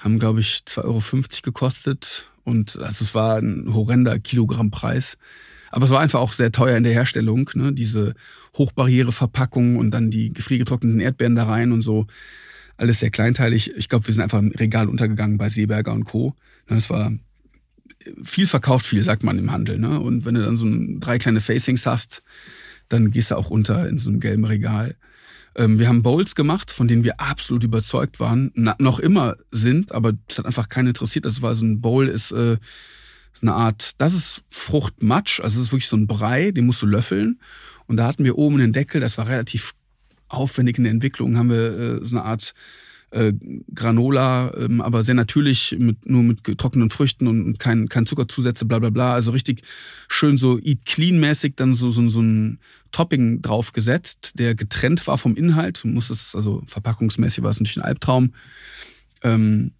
haben, 0.00 0.18
glaube 0.18 0.40
ich, 0.40 0.62
2,50 0.66 0.84
Euro 0.84 1.00
gekostet. 1.42 2.30
Und 2.42 2.78
also 2.78 3.04
es 3.04 3.14
war 3.14 3.38
ein 3.38 3.72
horrender 3.72 4.18
Kilogrammpreis. 4.18 5.16
Aber 5.70 5.84
es 5.84 5.90
war 5.90 6.00
einfach 6.00 6.18
auch 6.18 6.32
sehr 6.32 6.50
teuer 6.50 6.76
in 6.76 6.82
der 6.82 6.92
Herstellung, 6.92 7.48
ne? 7.54 7.72
diese 7.72 8.14
Hochbarriereverpackung 8.58 9.76
und 9.76 9.92
dann 9.92 10.10
die 10.10 10.32
gefriergetrockneten 10.32 10.98
Erdbeeren 10.98 11.36
da 11.36 11.44
rein 11.44 11.70
und 11.70 11.82
so. 11.82 12.06
Alles 12.76 12.98
sehr 12.98 13.10
kleinteilig. 13.10 13.76
Ich 13.76 13.88
glaube, 13.88 14.06
wir 14.06 14.14
sind 14.14 14.22
einfach 14.22 14.40
im 14.40 14.50
Regal 14.50 14.88
untergegangen 14.88 15.38
bei 15.38 15.48
Seeberger 15.48 15.92
und 15.92 16.04
Co. 16.04 16.34
Ne, 16.68 16.76
es 16.76 16.90
war 16.90 17.12
viel 18.24 18.46
verkauft, 18.46 18.86
viel, 18.86 19.04
sagt 19.04 19.22
man 19.22 19.38
im 19.38 19.52
Handel. 19.52 19.78
Ne? 19.78 20.00
Und 20.00 20.24
wenn 20.24 20.34
du 20.34 20.42
dann 20.42 20.56
so 20.56 20.66
drei 20.98 21.18
kleine 21.18 21.40
Facings 21.40 21.86
hast, 21.86 22.22
dann 22.88 23.10
gehst 23.10 23.30
du 23.30 23.36
auch 23.36 23.50
unter 23.50 23.88
in 23.88 23.98
so 23.98 24.10
einem 24.10 24.18
gelben 24.18 24.44
Regal. 24.44 24.96
Ähm, 25.56 25.78
wir 25.78 25.88
haben 25.88 26.02
Bowls 26.02 26.34
gemacht, 26.34 26.70
von 26.70 26.88
denen 26.88 27.04
wir 27.04 27.20
absolut 27.20 27.64
überzeugt 27.64 28.20
waren, 28.20 28.52
noch 28.54 28.98
immer 28.98 29.36
sind, 29.50 29.92
aber 29.92 30.12
das 30.28 30.38
hat 30.38 30.46
einfach 30.46 30.68
keinen 30.68 30.88
interessiert. 30.88 31.24
Das 31.24 31.42
war 31.42 31.54
so 31.54 31.64
ein 31.64 31.80
Bowl, 31.80 32.08
ist, 32.08 32.30
äh, 32.32 32.58
ist 33.32 33.42
eine 33.42 33.54
Art, 33.54 33.92
das 33.98 34.14
ist 34.14 34.42
Fruchtmatsch, 34.48 35.40
also 35.40 35.60
es 35.60 35.66
ist 35.66 35.72
wirklich 35.72 35.88
so 35.88 35.96
ein 35.96 36.06
Brei, 36.06 36.50
den 36.50 36.66
musst 36.66 36.82
du 36.82 36.86
löffeln. 36.86 37.40
Und 37.86 37.96
da 37.96 38.06
hatten 38.06 38.24
wir 38.24 38.38
oben 38.38 38.58
den 38.58 38.72
Deckel, 38.72 39.00
das 39.00 39.18
war 39.18 39.26
relativ 39.28 39.72
aufwendig 40.28 40.78
in 40.78 40.84
der 40.84 40.92
Entwicklung, 40.92 41.36
haben 41.36 41.50
wir 41.50 41.78
äh, 41.78 42.04
so 42.04 42.16
eine 42.16 42.24
Art 42.24 42.54
äh, 43.10 43.32
Granola, 43.74 44.52
ähm, 44.56 44.80
aber 44.80 45.04
sehr 45.04 45.14
natürlich, 45.14 45.76
mit, 45.78 46.08
nur 46.08 46.22
mit 46.22 46.44
getrockneten 46.44 46.90
Früchten 46.90 47.26
und 47.26 47.58
kein, 47.58 47.88
kein 47.88 48.06
Zuckerzusätze, 48.06 48.64
bla 48.64 48.78
bla 48.78 48.90
bla. 48.90 49.14
Also 49.14 49.32
richtig 49.32 49.62
schön 50.08 50.36
so 50.36 50.58
Eat 50.58 50.84
Clean-mäßig 50.84 51.54
dann 51.56 51.74
so, 51.74 51.90
so, 51.90 52.08
so 52.08 52.20
ein 52.20 52.60
Topping 52.92 53.42
draufgesetzt, 53.42 54.38
der 54.38 54.54
getrennt 54.54 55.06
war 55.06 55.18
vom 55.18 55.36
Inhalt. 55.36 55.82
Du 55.82 55.88
musstest, 55.88 56.36
also 56.36 56.62
verpackungsmäßig 56.66 57.42
war 57.42 57.50
es 57.50 57.60
natürlich 57.60 57.78
ein 57.78 57.88
Albtraum. 57.88 58.32
Ähm, 59.22 59.72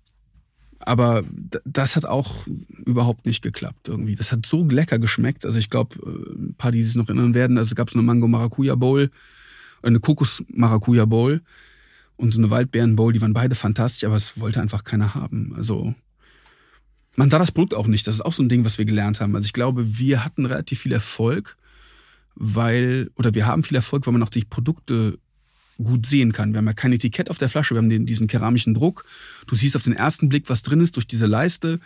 aber 0.80 1.24
das 1.64 1.94
hat 1.94 2.06
auch 2.06 2.46
überhaupt 2.84 3.26
nicht 3.26 3.42
geklappt 3.42 3.88
irgendwie. 3.88 4.16
Das 4.16 4.32
hat 4.32 4.46
so 4.46 4.64
lecker 4.64 4.98
geschmeckt. 4.98 5.44
Also 5.44 5.58
ich 5.58 5.70
glaube, 5.70 5.96
äh, 5.98 6.48
ein 6.48 6.54
paar, 6.56 6.72
die 6.72 6.82
sich 6.82 6.96
noch 6.96 7.08
erinnern 7.08 7.34
werden, 7.34 7.58
also 7.58 7.68
es 7.68 7.74
gab 7.76 7.90
so 7.90 7.98
eine 7.98 8.06
Mango 8.06 8.26
Maracuja 8.26 8.74
Bowl, 8.74 9.10
eine 9.82 10.00
Kokos 10.00 10.42
Maracuja 10.48 11.04
Bowl 11.04 11.42
und 12.20 12.32
so 12.32 12.38
eine 12.38 12.50
Waldbeeren-Bowl, 12.50 13.14
die 13.14 13.20
waren 13.22 13.32
beide 13.32 13.54
fantastisch, 13.54 14.04
aber 14.04 14.16
es 14.16 14.38
wollte 14.38 14.60
einfach 14.60 14.84
keiner 14.84 15.14
haben. 15.14 15.54
Also 15.56 15.94
man 17.16 17.30
sah 17.30 17.38
das 17.38 17.50
Produkt 17.50 17.74
auch 17.74 17.86
nicht. 17.86 18.06
Das 18.06 18.16
ist 18.16 18.20
auch 18.20 18.34
so 18.34 18.42
ein 18.42 18.50
Ding, 18.50 18.64
was 18.64 18.76
wir 18.76 18.84
gelernt 18.84 19.20
haben. 19.20 19.34
Also 19.34 19.46
ich 19.46 19.54
glaube, 19.54 19.98
wir 19.98 20.24
hatten 20.24 20.44
relativ 20.44 20.80
viel 20.80 20.92
Erfolg, 20.92 21.56
weil, 22.34 23.10
oder 23.16 23.34
wir 23.34 23.46
haben 23.46 23.62
viel 23.62 23.76
Erfolg, 23.76 24.06
weil 24.06 24.12
man 24.12 24.22
auch 24.22 24.28
die 24.28 24.44
Produkte 24.44 25.18
gut 25.82 26.04
sehen 26.04 26.34
kann. 26.34 26.52
Wir 26.52 26.58
haben 26.58 26.66
ja 26.66 26.74
kein 26.74 26.92
Etikett 26.92 27.30
auf 27.30 27.38
der 27.38 27.48
Flasche, 27.48 27.74
wir 27.74 27.78
haben 27.78 27.88
den, 27.88 28.04
diesen 28.04 28.26
keramischen 28.26 28.74
Druck. 28.74 29.06
Du 29.46 29.54
siehst 29.54 29.74
auf 29.76 29.82
den 29.82 29.94
ersten 29.94 30.28
Blick, 30.28 30.50
was 30.50 30.62
drin 30.62 30.80
ist 30.80 30.96
durch 30.96 31.06
diese 31.06 31.26
Leiste. 31.26 31.80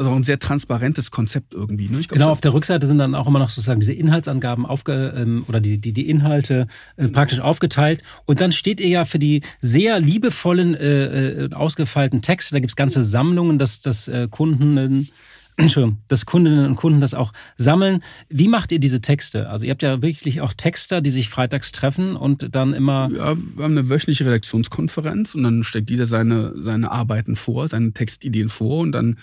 Das 0.00 0.06
ist 0.06 0.12
auch 0.14 0.16
ein 0.16 0.22
sehr 0.22 0.38
transparentes 0.38 1.10
Konzept 1.10 1.52
irgendwie. 1.52 1.90
Ne? 1.90 1.98
Glaub, 1.98 2.08
genau, 2.08 2.30
auf 2.30 2.40
der 2.40 2.54
Rückseite 2.54 2.86
sind 2.86 2.96
dann 2.96 3.14
auch 3.14 3.26
immer 3.26 3.38
noch 3.38 3.50
sozusagen 3.50 3.80
diese 3.80 3.92
Inhaltsangaben 3.92 4.64
aufge 4.64 5.12
ähm, 5.14 5.44
oder 5.46 5.60
die, 5.60 5.76
die, 5.76 5.92
die 5.92 6.08
Inhalte 6.08 6.68
äh, 6.96 7.08
praktisch 7.08 7.40
aufgeteilt. 7.40 8.02
Und 8.24 8.40
dann 8.40 8.50
steht 8.50 8.80
ihr 8.80 8.88
ja 8.88 9.04
für 9.04 9.18
die 9.18 9.42
sehr 9.60 10.00
liebevollen, 10.00 10.74
äh, 10.74 11.44
äh 11.44 11.52
ausgefeilten 11.52 12.22
Texte, 12.22 12.54
da 12.54 12.60
gibt's 12.60 12.76
ganze 12.76 13.04
Sammlungen, 13.04 13.58
dass, 13.58 13.80
dass 13.80 14.08
äh, 14.08 14.26
Kunden 14.30 15.06
Entschuldigung, 15.58 15.98
dass 16.08 16.24
Kundinnen 16.24 16.64
und 16.64 16.76
Kunden 16.76 17.02
das 17.02 17.12
auch 17.12 17.34
sammeln. 17.58 18.02
Wie 18.30 18.48
macht 18.48 18.72
ihr 18.72 18.78
diese 18.78 19.02
Texte? 19.02 19.50
Also 19.50 19.66
ihr 19.66 19.72
habt 19.72 19.82
ja 19.82 20.00
wirklich 20.00 20.40
auch 20.40 20.54
Texter, 20.54 21.02
die 21.02 21.10
sich 21.10 21.28
freitags 21.28 21.72
treffen 21.72 22.16
und 22.16 22.54
dann 22.54 22.72
immer. 22.72 23.10
Ja, 23.14 23.36
wir 23.36 23.64
haben 23.64 23.76
eine 23.76 23.90
wöchentliche 23.90 24.24
Redaktionskonferenz 24.24 25.34
und 25.34 25.42
dann 25.42 25.62
steckt 25.62 25.90
jeder 25.90 26.06
seine, 26.06 26.54
seine 26.56 26.90
Arbeiten 26.90 27.36
vor, 27.36 27.68
seine 27.68 27.92
Textideen 27.92 28.48
vor 28.48 28.78
und 28.78 28.92
dann 28.92 29.18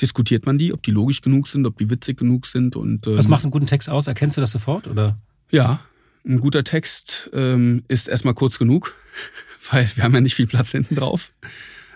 diskutiert 0.00 0.46
man 0.46 0.58
die, 0.58 0.72
ob 0.72 0.82
die 0.82 0.90
logisch 0.90 1.20
genug 1.20 1.48
sind, 1.48 1.66
ob 1.66 1.78
die 1.78 1.90
witzig 1.90 2.18
genug 2.18 2.46
sind 2.46 2.76
und. 2.76 3.06
Ähm, 3.06 3.16
Was 3.16 3.28
macht 3.28 3.44
einen 3.44 3.50
guten 3.50 3.66
Text 3.66 3.88
aus? 3.90 4.06
Erkennst 4.06 4.36
du 4.36 4.40
das 4.40 4.50
sofort 4.50 4.86
oder? 4.86 5.18
Ja, 5.50 5.80
ein 6.26 6.40
guter 6.40 6.64
Text 6.64 7.30
ähm, 7.32 7.82
ist 7.88 8.08
erstmal 8.08 8.34
kurz 8.34 8.58
genug, 8.58 8.94
weil 9.70 9.88
wir 9.94 10.04
haben 10.04 10.14
ja 10.14 10.20
nicht 10.20 10.34
viel 10.34 10.46
Platz 10.46 10.72
hinten 10.72 10.94
drauf. 10.94 11.32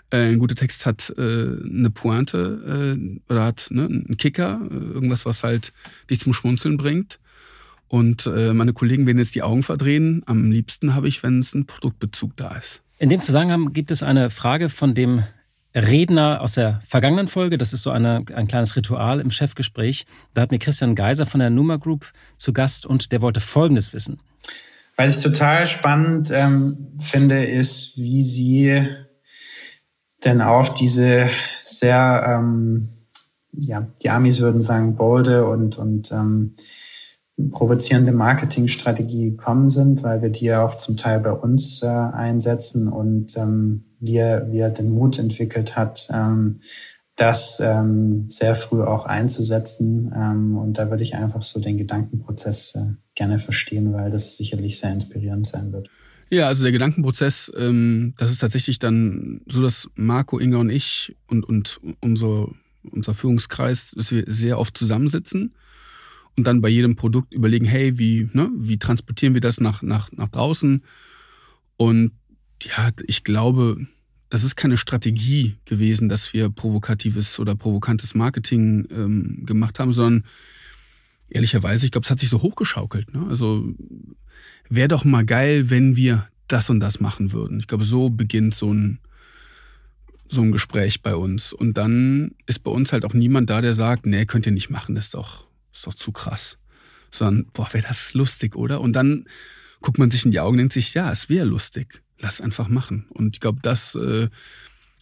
Äh, 0.09 0.31
ein 0.31 0.39
guter 0.39 0.55
Text 0.55 0.85
hat 0.85 1.13
äh, 1.17 1.21
eine 1.21 1.89
Pointe 1.91 2.97
äh, 2.97 3.19
oder 3.31 3.45
hat 3.45 3.67
ne, 3.71 3.85
einen 3.85 4.17
Kicker, 4.17 4.61
äh, 4.69 4.73
irgendwas, 4.73 5.25
was 5.25 5.43
halt 5.43 5.73
dich 6.09 6.19
zum 6.19 6.33
Schmunzeln 6.33 6.77
bringt. 6.77 7.19
Und 7.87 8.25
äh, 8.25 8.53
meine 8.53 8.73
Kollegen 8.73 9.05
werden 9.05 9.19
jetzt 9.19 9.35
die 9.35 9.43
Augen 9.43 9.61
verdrehen. 9.61 10.23
Am 10.25 10.49
liebsten 10.49 10.95
habe 10.95 11.07
ich, 11.07 11.21
wenn 11.21 11.39
es 11.39 11.53
ein 11.53 11.65
Produktbezug 11.65 12.35
da 12.35 12.55
ist. 12.55 12.81
In 12.97 13.09
dem 13.09 13.21
Zusammenhang 13.21 13.73
gibt 13.73 13.91
es 13.91 14.01
eine 14.01 14.29
Frage 14.29 14.69
von 14.69 14.95
dem 14.95 15.23
Redner 15.75 16.41
aus 16.41 16.53
der 16.53 16.79
vergangenen 16.85 17.27
Folge. 17.27 17.57
Das 17.57 17.73
ist 17.73 17.83
so 17.83 17.91
eine, 17.91 18.23
ein 18.35 18.47
kleines 18.47 18.75
Ritual 18.75 19.19
im 19.19 19.31
Chefgespräch. 19.31 20.05
Da 20.33 20.41
hat 20.41 20.51
mir 20.51 20.59
Christian 20.59 20.95
Geiser 20.95 21.25
von 21.25 21.39
der 21.39 21.49
Numa 21.49 21.77
Group 21.77 22.11
zu 22.37 22.53
Gast 22.53 22.85
und 22.85 23.11
der 23.11 23.21
wollte 23.21 23.39
Folgendes 23.39 23.93
wissen. 23.93 24.19
Was 24.95 25.17
ich 25.17 25.23
total 25.23 25.65
spannend 25.65 26.29
ähm, 26.31 26.95
finde, 26.99 27.43
ist, 27.43 27.97
wie 27.97 28.23
Sie 28.23 28.87
denn 30.23 30.41
auf 30.41 30.73
diese 30.73 31.27
sehr, 31.63 32.23
ähm, 32.27 32.87
ja, 33.51 33.87
die 34.01 34.09
Amis 34.09 34.39
würden 34.39 34.61
sagen, 34.61 34.95
bolde 34.95 35.47
und, 35.47 35.77
und 35.77 36.11
ähm, 36.11 36.53
provozierende 37.51 38.11
Marketingstrategie 38.11 39.31
gekommen 39.31 39.69
sind, 39.69 40.03
weil 40.03 40.21
wir 40.21 40.29
die 40.29 40.45
ja 40.45 40.63
auch 40.63 40.77
zum 40.77 40.97
Teil 40.97 41.19
bei 41.19 41.31
uns 41.31 41.81
äh, 41.81 41.87
einsetzen 41.87 42.87
und 42.87 43.35
ähm, 43.37 43.85
wir, 44.03 44.47
wir 44.51 44.69
den 44.69 44.89
Mut 44.89 45.19
entwickelt 45.19 45.75
hat, 45.75 46.07
ähm, 46.13 46.59
das 47.15 47.59
ähm, 47.59 48.27
sehr 48.29 48.55
früh 48.55 48.81
auch 48.81 49.05
einzusetzen. 49.05 50.11
Ähm, 50.15 50.57
und 50.57 50.77
da 50.77 50.89
würde 50.89 51.03
ich 51.03 51.15
einfach 51.15 51.41
so 51.41 51.59
den 51.59 51.77
Gedankenprozess 51.77 52.75
äh, 52.75 52.93
gerne 53.15 53.37
verstehen, 53.37 53.93
weil 53.93 54.11
das 54.11 54.37
sicherlich 54.37 54.79
sehr 54.79 54.91
inspirierend 54.91 55.45
sein 55.45 55.71
wird. 55.71 55.89
Ja, 56.29 56.47
also 56.47 56.63
der 56.63 56.71
Gedankenprozess, 56.71 57.51
ähm, 57.55 58.15
das 58.17 58.31
ist 58.31 58.39
tatsächlich 58.39 58.79
dann 58.79 59.41
so, 59.47 59.61
dass 59.61 59.87
Marco, 59.95 60.39
Inga 60.39 60.57
und 60.57 60.71
ich 60.71 61.15
und, 61.27 61.45
und 61.45 61.79
unser, 62.01 62.47
unser 62.91 63.13
Führungskreis, 63.13 63.91
dass 63.95 64.11
wir 64.11 64.23
sehr 64.27 64.57
oft 64.57 64.75
zusammensitzen 64.75 65.53
und 66.35 66.47
dann 66.47 66.61
bei 66.61 66.69
jedem 66.69 66.95
Produkt 66.95 67.33
überlegen, 67.33 67.65
hey, 67.65 67.99
wie, 67.99 68.29
ne, 68.33 68.49
wie 68.55 68.79
transportieren 68.79 69.35
wir 69.35 69.41
das 69.41 69.61
nach, 69.61 69.83
nach, 69.83 70.11
nach 70.11 70.29
draußen? 70.29 70.83
Und 71.77 72.11
ja, 72.65 72.91
ich 73.05 73.23
glaube, 73.23 73.87
das 74.29 74.43
ist 74.43 74.55
keine 74.55 74.77
Strategie 74.77 75.57
gewesen, 75.65 76.09
dass 76.09 76.33
wir 76.33 76.49
provokatives 76.49 77.39
oder 77.39 77.55
provokantes 77.55 78.15
Marketing 78.15 78.87
ähm, 78.91 79.45
gemacht 79.45 79.79
haben, 79.79 79.93
sondern 79.93 80.23
ehrlicherweise, 81.29 81.85
ich 81.85 81.91
glaube, 81.91 82.05
es 82.05 82.11
hat 82.11 82.19
sich 82.19 82.29
so 82.29 82.41
hochgeschaukelt. 82.41 83.13
Ne? 83.13 83.25
Also 83.29 83.63
wäre 84.69 84.87
doch 84.87 85.05
mal 85.05 85.25
geil, 85.25 85.69
wenn 85.69 85.95
wir 85.95 86.27
das 86.47 86.69
und 86.69 86.79
das 86.79 86.99
machen 86.99 87.31
würden. 87.31 87.59
Ich 87.59 87.67
glaube, 87.67 87.85
so 87.85 88.09
beginnt 88.09 88.55
so 88.55 88.73
ein, 88.73 88.99
so 90.27 90.41
ein 90.41 90.51
Gespräch 90.51 91.01
bei 91.01 91.15
uns. 91.15 91.53
Und 91.53 91.77
dann 91.77 92.31
ist 92.45 92.63
bei 92.63 92.71
uns 92.71 92.91
halt 92.91 93.05
auch 93.05 93.13
niemand 93.13 93.49
da, 93.49 93.61
der 93.61 93.73
sagt, 93.73 94.05
nee, 94.05 94.25
könnt 94.25 94.45
ihr 94.45 94.51
nicht 94.51 94.69
machen, 94.69 94.95
das 94.95 95.05
ist 95.05 95.13
doch, 95.13 95.47
ist 95.73 95.85
doch 95.85 95.93
zu 95.93 96.11
krass. 96.11 96.57
Sondern, 97.11 97.45
boah, 97.53 97.71
wäre 97.71 97.87
das 97.87 98.13
lustig, 98.13 98.55
oder? 98.55 98.81
Und 98.81 98.93
dann 98.93 99.25
guckt 99.81 99.99
man 99.99 100.09
sich 100.09 100.25
in 100.25 100.31
die 100.31 100.39
Augen 100.39 100.53
und 100.53 100.57
denkt 100.59 100.73
sich, 100.73 100.93
ja, 100.93 101.11
es 101.11 101.29
wäre 101.29 101.45
lustig. 101.45 102.01
Lass 102.19 102.41
einfach 102.41 102.69
machen. 102.69 103.05
Und 103.09 103.35
ich 103.35 103.39
glaube, 103.41 103.59
das, 103.61 103.95
äh, 103.95 104.29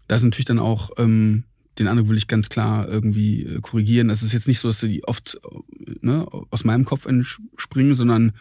das 0.08 0.22
ist 0.22 0.26
natürlich 0.26 0.46
dann 0.46 0.60
auch, 0.60 0.92
ähm, 0.98 1.44
den 1.78 1.88
Eindruck 1.88 2.10
will 2.10 2.18
ich 2.18 2.28
ganz 2.28 2.50
klar 2.50 2.88
irgendwie 2.88 3.44
äh, 3.44 3.60
korrigieren. 3.62 4.10
Es 4.10 4.24
ist 4.24 4.34
jetzt 4.34 4.48
nicht 4.48 4.60
so, 4.60 4.68
dass 4.68 4.80
die 4.80 5.04
oft 5.04 5.40
äh, 5.44 5.96
ne, 6.02 6.28
aus 6.50 6.64
meinem 6.64 6.86
Kopf 6.86 7.06
entspringen, 7.06 7.94
sondern 7.94 8.34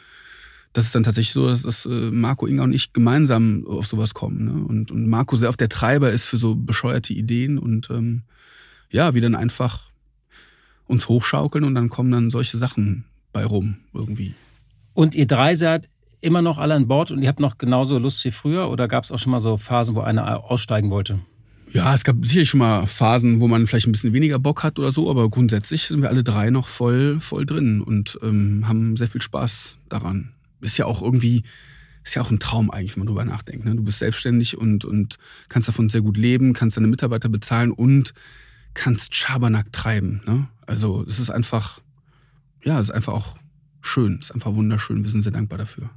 das 0.73 0.87
ist 0.87 0.95
dann 0.95 1.03
tatsächlich 1.03 1.33
so, 1.33 1.49
dass, 1.49 1.63
dass 1.63 1.87
äh, 1.87 2.11
Marco, 2.11 2.47
Inga 2.47 2.63
und 2.63 2.73
ich 2.73 2.93
gemeinsam 2.93 3.67
auf 3.67 3.87
sowas 3.87 4.15
kommen. 4.15 4.45
Ne? 4.45 4.65
Und, 4.65 4.91
und 4.91 5.09
Marco 5.09 5.37
sehr 5.37 5.49
auf 5.49 5.57
der 5.57 5.69
Treiber 5.69 6.11
ist 6.11 6.25
für 6.25 6.39
so 6.39 6.55
bescheuerte 6.55 7.13
Ideen 7.13 7.59
und 7.59 7.91
ähm, 7.91 8.23
ja, 8.91 9.15
wir 9.15 9.21
dann 9.21 9.35
einfach 9.35 9.91
uns 10.87 11.09
hochschaukeln 11.09 11.65
und 11.65 11.75
dann 11.75 11.89
kommen 11.89 12.11
dann 12.11 12.31
solche 12.31 12.59
Sachen 12.59 13.05
bei 13.33 13.45
rum 13.45 13.79
irgendwie. 13.95 14.35
Und 14.95 15.15
ihr 15.15 15.27
drei 15.27 15.55
seid 15.55 15.89
immer 16.21 16.43
noch 16.43 16.59
alle 16.59 16.75
an 16.75 16.89
Bord 16.89 17.11
und 17.11 17.23
ihr 17.23 17.29
habt 17.29 17.41
noch 17.41 17.59
genauso 17.59 17.99
Lust 17.99 18.25
wie 18.25 18.31
früher 18.31 18.71
oder 18.71 18.89
gab 18.89 19.05
es 19.05 19.13
auch 19.13 19.19
schon 19.19 19.33
mal 19.33 19.41
so 19.41 19.57
Phasen, 19.57 19.95
wo 19.95 20.01
einer 20.01 20.45
aussteigen 20.51 20.91
wollte? 20.91 21.21
Ja, 21.73 21.95
es 21.95 22.03
gab 22.03 22.17
sicherlich 22.25 22.51
schon 22.51 22.59
mal 22.59 22.87
Phasen, 22.87 23.39
wo 23.39 23.47
man 23.47 23.67
vielleicht 23.67 23.87
ein 23.87 23.93
bisschen 23.93 24.13
weniger 24.13 24.41
Bock 24.41 24.65
hat 24.65 24.79
oder 24.81 24.91
so, 24.91 25.09
aber 25.09 25.31
grundsätzlich 25.31 25.85
sind 25.85 26.03
wir 26.03 26.09
alle 26.09 26.25
drei 26.25 26.51
noch 26.51 26.67
voll, 26.67 27.21
voll 27.21 27.47
drin 27.47 27.81
und 27.81 28.19
ähm, 28.23 28.65
haben 28.67 28.97
sehr 28.97 29.09
viel 29.09 29.23
Spaß 29.23 29.77
daran. 29.89 30.33
Ist 30.61 30.79
ja 30.79 30.87
auch 30.87 31.01
irgendwie, 31.01 31.45
ist 32.05 32.17
ja 32.17 32.23
auch 32.23 32.31
ein 32.31 32.41
Traum 32.41 32.73
eigentlich, 32.73 32.97
wenn 32.97 33.05
man 33.05 33.07
drüber 33.07 33.25
nachdenkt. 33.25 33.65
Ne? 33.65 33.77
Du 33.77 33.85
bist 33.85 34.01
selbstständig 34.01 34.59
und, 34.59 34.85
und 34.85 35.17
kannst 35.49 35.69
davon 35.69 35.89
sehr 35.89 36.01
gut 36.01 36.17
leben, 36.17 36.55
kannst 36.55 36.77
deine 36.77 36.89
Mitarbeiter 36.89 37.29
bezahlen 37.29 37.71
und 37.71 38.15
kannst 38.75 39.15
Schabernack 39.15 39.73
treiben. 39.73 40.23
Ne? 40.27 40.49
Also 40.67 41.05
es 41.07 41.21
ist 41.21 41.31
einfach, 41.31 41.79
ja, 42.65 42.81
es 42.81 42.89
ist 42.89 42.95
einfach 42.95 43.13
auch 43.13 43.37
schön, 43.81 44.19
es 44.21 44.27
ist 44.27 44.33
einfach 44.33 44.55
wunderschön. 44.55 45.05
Wir 45.05 45.11
sind 45.11 45.23
sehr 45.23 45.33
dankbar 45.33 45.59
dafür. 45.59 45.91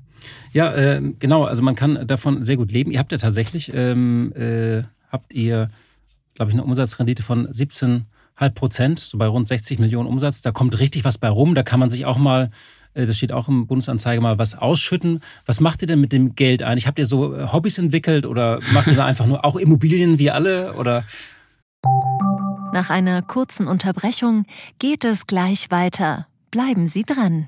Ja, 0.51 0.74
äh, 0.74 1.01
genau. 1.19 1.43
Also 1.45 1.63
man 1.63 1.76
kann 1.76 2.07
davon 2.07 2.43
sehr 2.43 2.57
gut 2.57 2.71
leben. 2.71 2.91
Ihr 2.91 2.99
habt 2.99 3.11
ja 3.11 3.17
tatsächlich 3.17 3.71
ähm, 3.74 4.34
äh, 4.36 4.84
habt 5.09 5.34
ihr, 5.34 5.69
glaube 6.34 6.51
ich, 6.51 6.55
eine 6.55 6.63
Umsatzrendite 6.63 7.24
von 7.24 7.47
17,5 7.47 8.49
Prozent, 8.53 8.99
so 8.99 9.17
bei 9.17 9.28
rund 9.28 9.47
60 9.47 9.80
Millionen 9.80 10.07
Umsatz. 10.07 10.41
Da 10.41 10.51
kommt 10.51 10.80
richtig 10.80 11.05
was 11.05 11.17
bei 11.17 11.30
rum. 11.30 11.55
Da 11.55 11.63
kann 11.63 11.80
man 11.80 11.89
sich 11.89 12.05
auch 12.05 12.17
mal, 12.17 12.51
äh, 12.93 13.05
das 13.05 13.17
steht 13.17 13.32
auch 13.32 13.47
im 13.47 13.67
Bundesanzeiger, 13.67 14.21
mal 14.21 14.39
was 14.39 14.57
ausschütten. 14.57 15.21
Was 15.45 15.59
macht 15.59 15.82
ihr 15.82 15.88
denn 15.88 16.01
mit 16.01 16.11
dem 16.11 16.36
Geld 16.36 16.63
eigentlich? 16.63 16.88
Habt 16.88 16.99
ihr 16.99 17.05
so 17.05 17.36
äh, 17.36 17.47
Hobbys 17.51 17.78
entwickelt 17.78 18.26
oder 18.26 18.59
macht 18.74 18.88
ihr 18.88 18.95
da 18.95 19.05
einfach 19.05 19.26
nur 19.26 19.45
auch 19.45 19.55
Immobilien 19.55 20.19
wie 20.19 20.32
alle? 20.32 20.74
Oder? 20.74 21.03
Nach 22.74 22.89
einer 22.89 23.21
kurzen 23.21 23.67
Unterbrechung 23.67 24.45
geht 24.80 25.05
es 25.05 25.28
gleich 25.28 25.69
weiter. 25.69 26.28
Bleiben 26.49 26.88
Sie 26.88 27.03
dran. 27.03 27.47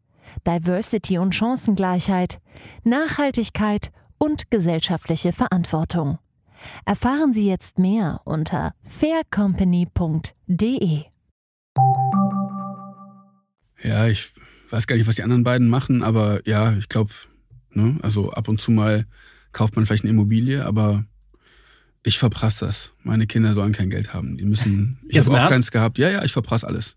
Diversity 0.45 1.17
und 1.17 1.35
Chancengleichheit, 1.35 2.39
Nachhaltigkeit 2.83 3.91
und 4.17 4.51
gesellschaftliche 4.51 5.33
Verantwortung. 5.33 6.19
Erfahren 6.85 7.33
Sie 7.33 7.47
jetzt 7.47 7.79
mehr 7.79 8.21
unter 8.23 8.73
faircompany.de. 8.83 11.03
Ja, 13.83 14.07
ich 14.07 14.31
weiß 14.69 14.87
gar 14.87 14.95
nicht, 14.95 15.07
was 15.07 15.15
die 15.15 15.23
anderen 15.23 15.43
beiden 15.43 15.69
machen, 15.69 16.03
aber 16.03 16.47
ja, 16.47 16.73
ich 16.73 16.87
glaube, 16.87 17.11
ne, 17.71 17.97
also 18.03 18.31
ab 18.31 18.47
und 18.47 18.61
zu 18.61 18.71
mal 18.71 19.05
kauft 19.51 19.75
man 19.75 19.85
vielleicht 19.85 20.03
eine 20.03 20.11
Immobilie, 20.11 20.65
aber 20.65 21.05
ich 22.03 22.17
verprasse 22.17 22.65
das. 22.65 22.93
Meine 23.03 23.27
Kinder 23.27 23.53
sollen 23.53 23.73
kein 23.73 23.89
Geld 23.89 24.13
haben. 24.13 24.37
Die 24.37 24.45
müssen. 24.45 24.99
Ich 25.07 25.19
habe 25.19 25.31
auch 25.31 25.49
keins 25.49 25.71
gehabt. 25.71 25.97
Ja, 25.97 26.09
ja, 26.09 26.23
ich 26.23 26.31
verprasse 26.31 26.67
alles. 26.67 26.95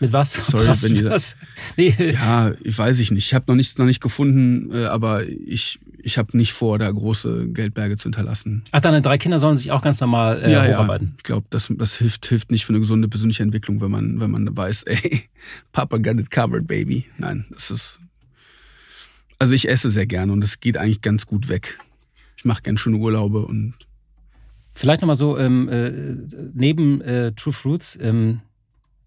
Mit 0.00 0.12
was? 0.12 0.34
Sorry, 0.34 0.66
wenn 0.66 0.96
ihr 0.96 1.08
das. 1.08 1.36
Nee. 1.76 1.94
Ja, 2.12 2.52
ich 2.62 2.78
weiß 2.78 3.00
ich 3.00 3.10
nicht. 3.10 3.26
Ich 3.26 3.34
habe 3.34 3.46
noch 3.48 3.56
nichts 3.56 3.78
noch 3.78 3.86
nicht 3.86 4.00
gefunden, 4.00 4.70
äh, 4.72 4.84
aber 4.84 5.26
ich 5.26 5.80
ich 6.00 6.18
habe 6.18 6.36
nicht 6.36 6.52
vor, 6.52 6.78
da 6.78 6.90
große 6.90 7.48
Geldberge 7.48 7.96
zu 7.96 8.04
hinterlassen. 8.04 8.62
Ach, 8.72 8.80
deine 8.80 9.02
drei 9.02 9.18
Kinder 9.18 9.38
sollen 9.38 9.56
sich 9.56 9.72
auch 9.72 9.82
ganz 9.82 10.00
normal 10.00 10.42
äh, 10.42 10.52
ja, 10.52 10.64
hocharbeiten. 10.64 11.08
Ja. 11.08 11.14
Ich 11.18 11.22
glaube, 11.24 11.46
das, 11.50 11.72
das 11.76 11.98
hilft, 11.98 12.26
hilft 12.26 12.50
nicht 12.50 12.64
für 12.64 12.72
eine 12.72 12.80
gesunde 12.80 13.08
persönliche 13.08 13.42
Entwicklung, 13.42 13.80
wenn 13.80 13.90
man, 13.90 14.20
wenn 14.20 14.30
man 14.30 14.56
weiß, 14.56 14.82
ey, 14.86 15.28
Papa 15.72 15.98
got 15.98 16.18
it 16.18 16.30
covered, 16.30 16.66
baby. 16.66 17.06
Nein, 17.18 17.44
das 17.50 17.70
ist. 17.70 18.00
Also 19.38 19.54
ich 19.54 19.68
esse 19.68 19.90
sehr 19.90 20.06
gerne 20.06 20.32
und 20.32 20.42
es 20.42 20.60
geht 20.60 20.76
eigentlich 20.76 21.00
ganz 21.00 21.26
gut 21.26 21.48
weg. 21.48 21.78
Ich 22.36 22.44
mache 22.44 22.62
gern 22.62 22.78
schöne 22.78 22.96
Urlaube 22.96 23.44
und. 23.44 23.74
Vielleicht 24.72 25.02
nochmal 25.02 25.16
so, 25.16 25.36
ähm, 25.36 25.68
äh, 25.68 25.90
neben 26.54 27.00
äh, 27.00 27.32
True 27.32 27.52
Fruits, 27.52 27.98
ähm, 28.00 28.40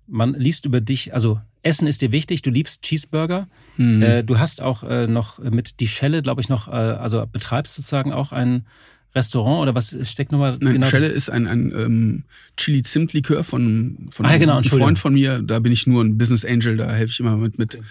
man 0.07 0.33
liest 0.33 0.65
über 0.65 0.81
dich, 0.81 1.13
also 1.13 1.39
Essen 1.63 1.87
ist 1.87 2.01
dir 2.01 2.11
wichtig, 2.11 2.41
du 2.41 2.49
liebst 2.49 2.81
Cheeseburger. 2.81 3.47
Mhm. 3.77 4.01
Äh, 4.01 4.23
du 4.23 4.39
hast 4.39 4.61
auch 4.61 4.83
äh, 4.83 5.07
noch 5.07 5.39
mit 5.39 5.79
Die 5.79 5.87
Schelle, 5.87 6.21
glaube 6.21 6.41
ich, 6.41 6.49
noch, 6.49 6.67
äh, 6.67 6.71
also 6.71 7.25
betreibst 7.31 7.75
sozusagen 7.75 8.11
auch 8.11 8.31
ein 8.31 8.65
Restaurant 9.13 9.61
oder 9.61 9.75
was 9.75 9.95
steckt 10.09 10.31
nochmal 10.31 10.57
Nein, 10.61 10.73
genau? 10.73 10.87
Schelle 10.87 11.07
ist 11.07 11.29
ein, 11.29 11.45
ein 11.45 11.71
ähm, 11.75 12.23
Chili-Zimt-Likör 12.57 13.43
von, 13.43 14.07
von 14.09 14.25
ah, 14.25 14.31
ja, 14.31 14.37
genau, 14.37 14.53
einem 14.53 14.63
Freund 14.63 14.97
von 14.97 15.13
mir. 15.13 15.41
Da 15.41 15.59
bin 15.59 15.71
ich 15.71 15.85
nur 15.85 16.03
ein 16.03 16.17
Business 16.17 16.45
Angel, 16.45 16.77
da 16.77 16.89
helfe 16.89 17.11
ich 17.11 17.19
immer 17.19 17.35
mit, 17.35 17.59
mit 17.59 17.75
okay. 17.75 17.83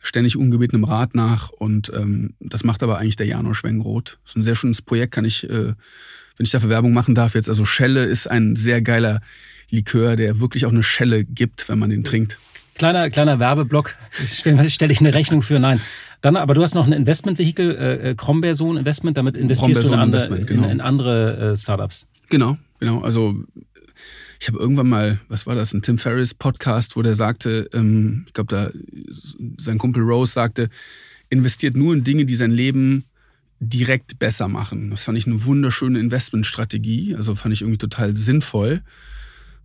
ständig 0.00 0.36
ungebetenem 0.36 0.84
Rat 0.84 1.14
nach. 1.14 1.50
Und 1.50 1.92
ähm, 1.94 2.34
das 2.40 2.64
macht 2.64 2.82
aber 2.82 2.98
eigentlich 2.98 3.16
der 3.16 3.26
Janosch 3.26 3.62
Wengroth. 3.64 4.18
Das 4.24 4.32
ist 4.32 4.36
ein 4.36 4.44
sehr 4.44 4.54
schönes 4.54 4.80
Projekt, 4.80 5.12
kann 5.12 5.26
ich, 5.26 5.44
äh, 5.44 5.74
wenn 6.36 6.46
ich 6.46 6.50
dafür 6.50 6.70
Werbung 6.70 6.94
machen 6.94 7.14
darf 7.14 7.34
jetzt. 7.34 7.50
Also 7.50 7.66
Schelle 7.66 8.04
ist 8.04 8.26
ein 8.26 8.56
sehr 8.56 8.80
geiler 8.80 9.20
Likör, 9.72 10.16
der 10.16 10.38
wirklich 10.38 10.66
auch 10.66 10.70
eine 10.70 10.82
Schelle 10.82 11.24
gibt, 11.24 11.68
wenn 11.68 11.78
man 11.78 11.90
den 11.90 12.04
trinkt. 12.04 12.38
Kleiner, 12.74 13.10
kleiner 13.10 13.38
Werbeblock, 13.38 13.96
stelle 14.24 14.70
stell 14.70 14.90
ich 14.90 15.00
eine 15.00 15.12
Rechnung 15.12 15.42
für, 15.42 15.58
nein. 15.58 15.80
Dann, 16.20 16.36
aber 16.36 16.54
du 16.54 16.62
hast 16.62 16.74
noch 16.74 16.86
ein 16.86 16.92
Investmentvehikel, 16.92 17.74
äh, 17.74 18.10
äh 18.10 18.14
Krombersohn 18.14 18.76
Investment, 18.76 19.16
damit 19.16 19.36
investierst 19.36 19.82
du 19.82 19.88
in 19.88 19.94
andere, 19.94 20.44
genau. 20.44 20.64
in, 20.64 20.70
in 20.70 20.80
andere 20.80 21.52
äh, 21.52 21.56
Startups. 21.56 22.06
Genau, 22.30 22.56
genau. 22.78 23.00
Also 23.00 23.44
ich 24.40 24.48
habe 24.48 24.58
irgendwann 24.58 24.88
mal, 24.88 25.20
was 25.28 25.46
war 25.46 25.54
das, 25.54 25.72
ein 25.72 25.82
Tim 25.82 25.98
Ferriss 25.98 26.34
Podcast, 26.34 26.96
wo 26.96 27.02
der 27.02 27.14
sagte, 27.14 27.68
ähm, 27.72 28.24
ich 28.26 28.32
glaube, 28.32 28.54
da 28.54 28.70
sein 29.58 29.78
Kumpel 29.78 30.02
Rose 30.02 30.32
sagte, 30.32 30.68
investiert 31.28 31.76
nur 31.76 31.94
in 31.94 32.04
Dinge, 32.04 32.24
die 32.24 32.36
sein 32.36 32.50
Leben 32.50 33.04
direkt 33.60 34.18
besser 34.18 34.48
machen. 34.48 34.90
Das 34.90 35.04
fand 35.04 35.16
ich 35.16 35.26
eine 35.26 35.44
wunderschöne 35.44 36.00
Investmentstrategie, 36.00 37.14
also 37.14 37.34
fand 37.34 37.54
ich 37.54 37.62
irgendwie 37.62 37.78
total 37.78 38.16
sinnvoll. 38.16 38.82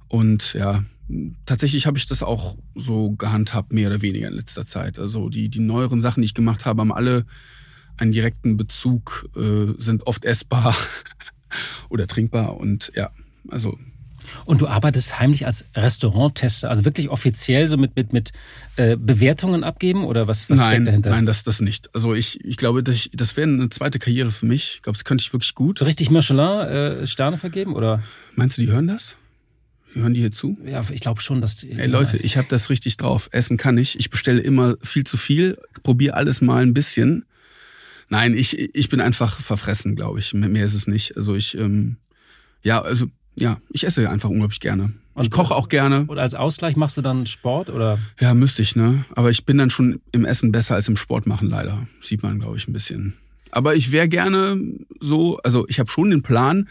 Und 0.08 0.54
ja, 0.54 0.84
tatsächlich 1.46 1.86
habe 1.86 1.98
ich 1.98 2.06
das 2.06 2.24
auch 2.24 2.58
so 2.76 3.12
gehandhabt, 3.12 3.74
mehr 3.74 3.90
oder 3.90 4.02
weniger 4.02 4.28
in 4.28 4.34
letzter 4.34 4.66
Zeit. 4.66 5.00
Also 5.00 5.30
die, 5.30 5.50
die 5.50 5.60
neueren 5.60 6.02
Sachen, 6.02 6.22
die 6.22 6.26
ich 6.26 6.34
gemacht 6.34 6.66
habe, 6.66 6.82
haben 6.82 6.92
alle 6.92 7.26
einen 7.98 8.12
direkten 8.12 8.58
Bezug, 8.58 9.30
äh, 9.36 9.74
sind 9.78 10.06
oft 10.06 10.26
essbar 10.26 10.76
oder 11.90 12.08
trinkbar 12.08 12.58
und 12.58 12.92
ja, 12.96 13.12
also. 13.50 13.78
Und 14.44 14.60
du 14.60 14.68
arbeitest 14.68 15.20
heimlich 15.20 15.46
als 15.46 15.64
Restauranttester, 15.74 16.70
also 16.70 16.84
wirklich 16.84 17.08
offiziell 17.08 17.70
so 17.70 17.78
mit, 17.78 17.96
mit, 17.96 18.12
mit 18.12 18.34
äh, 18.76 18.98
Bewertungen 18.98 19.64
abgeben 19.64 20.04
oder 20.04 20.28
was, 20.28 20.50
was 20.50 20.58
nein, 20.58 20.68
steckt 20.68 20.88
dahinter? 20.88 21.10
Nein, 21.12 21.26
das, 21.26 21.44
das 21.44 21.62
nicht. 21.62 21.96
Also 21.96 22.14
ich, 22.14 22.44
ich 22.44 22.58
glaube, 22.58 22.84
das, 22.84 23.08
das 23.14 23.38
wäre 23.38 23.48
eine 23.48 23.70
zweite 23.70 24.00
Karriere 24.00 24.34
für 24.34 24.46
mich. 24.46 24.74
Ich 24.76 24.82
glaube, 24.82 24.98
das 24.98 25.06
könnte 25.06 25.22
ich 25.22 25.32
wirklich 25.32 25.56
gut. 25.56 25.80
So 25.80 25.86
richtig 25.86 26.12
Michelin-Sterne 26.12 27.36
äh, 27.36 27.40
vergeben 27.40 27.74
oder? 27.74 28.04
Meinst 28.36 28.58
du, 28.58 28.64
die 28.64 28.68
hören 28.68 28.88
das? 28.88 29.16
Hören 30.02 30.14
die 30.14 30.22
hier 30.22 30.32
zu? 30.32 30.58
Ja, 30.66 30.82
ich 30.92 31.00
glaube 31.02 31.22
schon, 31.22 31.42
dass 31.42 31.58
die. 31.58 31.72
Ey 31.72 31.88
Leute, 31.88 32.18
ich 32.18 32.38
habe 32.38 32.48
das 32.50 32.70
richtig 32.70 32.98
drauf. 32.98 33.30
Essen 33.32 33.58
kann 33.58 33.78
ich. 33.78 34.00
Ich 34.00 34.10
bestelle 34.10 34.42
immer 34.42 34.76
viel 34.82 35.04
zu 35.04 35.18
viel, 35.18 35.58
probiere 35.84 36.16
alles 36.16 36.42
mal 36.42 36.62
ein 36.62 36.74
bisschen. 36.74 37.26
Nein, 38.10 38.36
ich, 38.36 38.58
ich 38.58 38.90
bin 38.90 39.02
einfach 39.02 39.42
verfressen, 39.42 39.96
glaube 39.96 40.20
ich. 40.20 40.34
Mehr 40.34 40.64
ist 40.64 40.74
es 40.74 40.88
nicht. 40.88 41.18
Also 41.18 41.36
ich, 41.36 41.58
ähm, 41.58 41.98
ja, 42.64 42.82
also 42.82 43.08
ja, 43.36 43.60
ich 43.72 43.86
esse 43.86 44.10
einfach 44.10 44.30
unglaublich 44.30 44.60
gerne. 44.60 44.94
Und 45.14 45.26
ich 45.26 45.32
koche 45.32 45.56
auch 45.56 45.70
gerne. 45.70 46.06
Und 46.08 46.20
als 46.20 46.36
Ausgleich 46.36 46.76
machst 46.76 46.98
du 46.98 47.02
dann 47.02 47.26
Sport 47.26 47.70
oder? 47.70 48.00
Ja, 48.20 48.34
müsste 48.34 48.62
ich, 48.62 48.76
ne? 48.76 49.04
Aber 49.16 49.30
ich 49.30 49.46
bin 49.46 49.58
dann 49.58 49.70
schon 49.70 50.00
im 50.12 50.26
Essen 50.26 50.52
besser 50.52 50.76
als 50.76 50.88
im 50.88 50.96
Sport 50.96 51.28
machen, 51.28 51.50
leider. 51.50 51.88
Sieht 52.02 52.24
man, 52.24 52.40
glaube 52.40 52.58
ich, 52.58 52.68
ein 52.68 52.74
bisschen. 52.74 53.14
Aber 53.52 53.76
ich 53.76 53.92
wäre 53.92 54.08
gerne 54.08 54.62
so, 55.00 55.38
also 55.40 55.68
ich 55.68 55.80
habe 55.80 55.90
schon 55.90 56.10
den 56.10 56.22
Plan, 56.22 56.68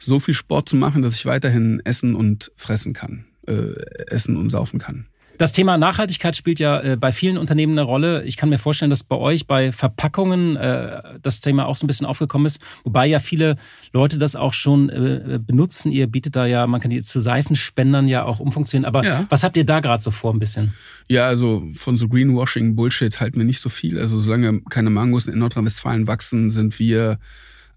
so 0.00 0.18
viel 0.18 0.34
Sport 0.34 0.68
zu 0.68 0.76
machen, 0.76 1.02
dass 1.02 1.14
ich 1.14 1.26
weiterhin 1.26 1.80
essen 1.84 2.14
und 2.14 2.50
fressen 2.56 2.92
kann, 2.92 3.26
äh, 3.46 3.72
essen 4.06 4.36
und 4.36 4.50
saufen 4.50 4.78
kann. 4.78 5.06
Das 5.40 5.52
Thema 5.52 5.78
Nachhaltigkeit 5.78 6.36
spielt 6.36 6.60
ja 6.60 6.82
äh, 6.82 6.96
bei 6.98 7.12
vielen 7.12 7.38
Unternehmen 7.38 7.72
eine 7.72 7.80
Rolle. 7.80 8.24
Ich 8.24 8.36
kann 8.36 8.50
mir 8.50 8.58
vorstellen, 8.58 8.90
dass 8.90 9.02
bei 9.02 9.16
euch 9.16 9.46
bei 9.46 9.72
Verpackungen 9.72 10.56
äh, 10.56 11.00
das 11.22 11.40
Thema 11.40 11.64
auch 11.64 11.76
so 11.76 11.86
ein 11.86 11.88
bisschen 11.88 12.04
aufgekommen 12.06 12.44
ist, 12.44 12.60
wobei 12.84 13.06
ja 13.06 13.20
viele 13.20 13.56
Leute 13.94 14.18
das 14.18 14.36
auch 14.36 14.52
schon 14.52 14.90
äh, 14.90 15.40
benutzen. 15.42 15.92
Ihr 15.92 16.08
bietet 16.08 16.36
da 16.36 16.44
ja, 16.44 16.66
man 16.66 16.82
kann 16.82 16.90
die 16.90 17.00
zu 17.00 17.22
Seifenspendern 17.22 18.06
ja 18.06 18.24
auch 18.24 18.38
umfunktionieren. 18.38 18.84
Aber 18.84 19.02
ja. 19.02 19.24
was 19.30 19.42
habt 19.42 19.56
ihr 19.56 19.64
da 19.64 19.80
gerade 19.80 20.02
so 20.02 20.10
vor 20.10 20.34
ein 20.34 20.38
bisschen? 20.38 20.74
Ja, 21.08 21.26
also 21.26 21.62
von 21.74 21.96
so 21.96 22.06
Greenwashing 22.06 22.76
Bullshit 22.76 23.18
halten 23.18 23.38
wir 23.38 23.46
nicht 23.46 23.60
so 23.60 23.70
viel. 23.70 23.98
Also 23.98 24.20
solange 24.20 24.60
keine 24.68 24.90
Mangos 24.90 25.26
in 25.26 25.38
Nordrhein-Westfalen 25.38 26.06
wachsen, 26.06 26.50
sind 26.50 26.78
wir 26.78 27.18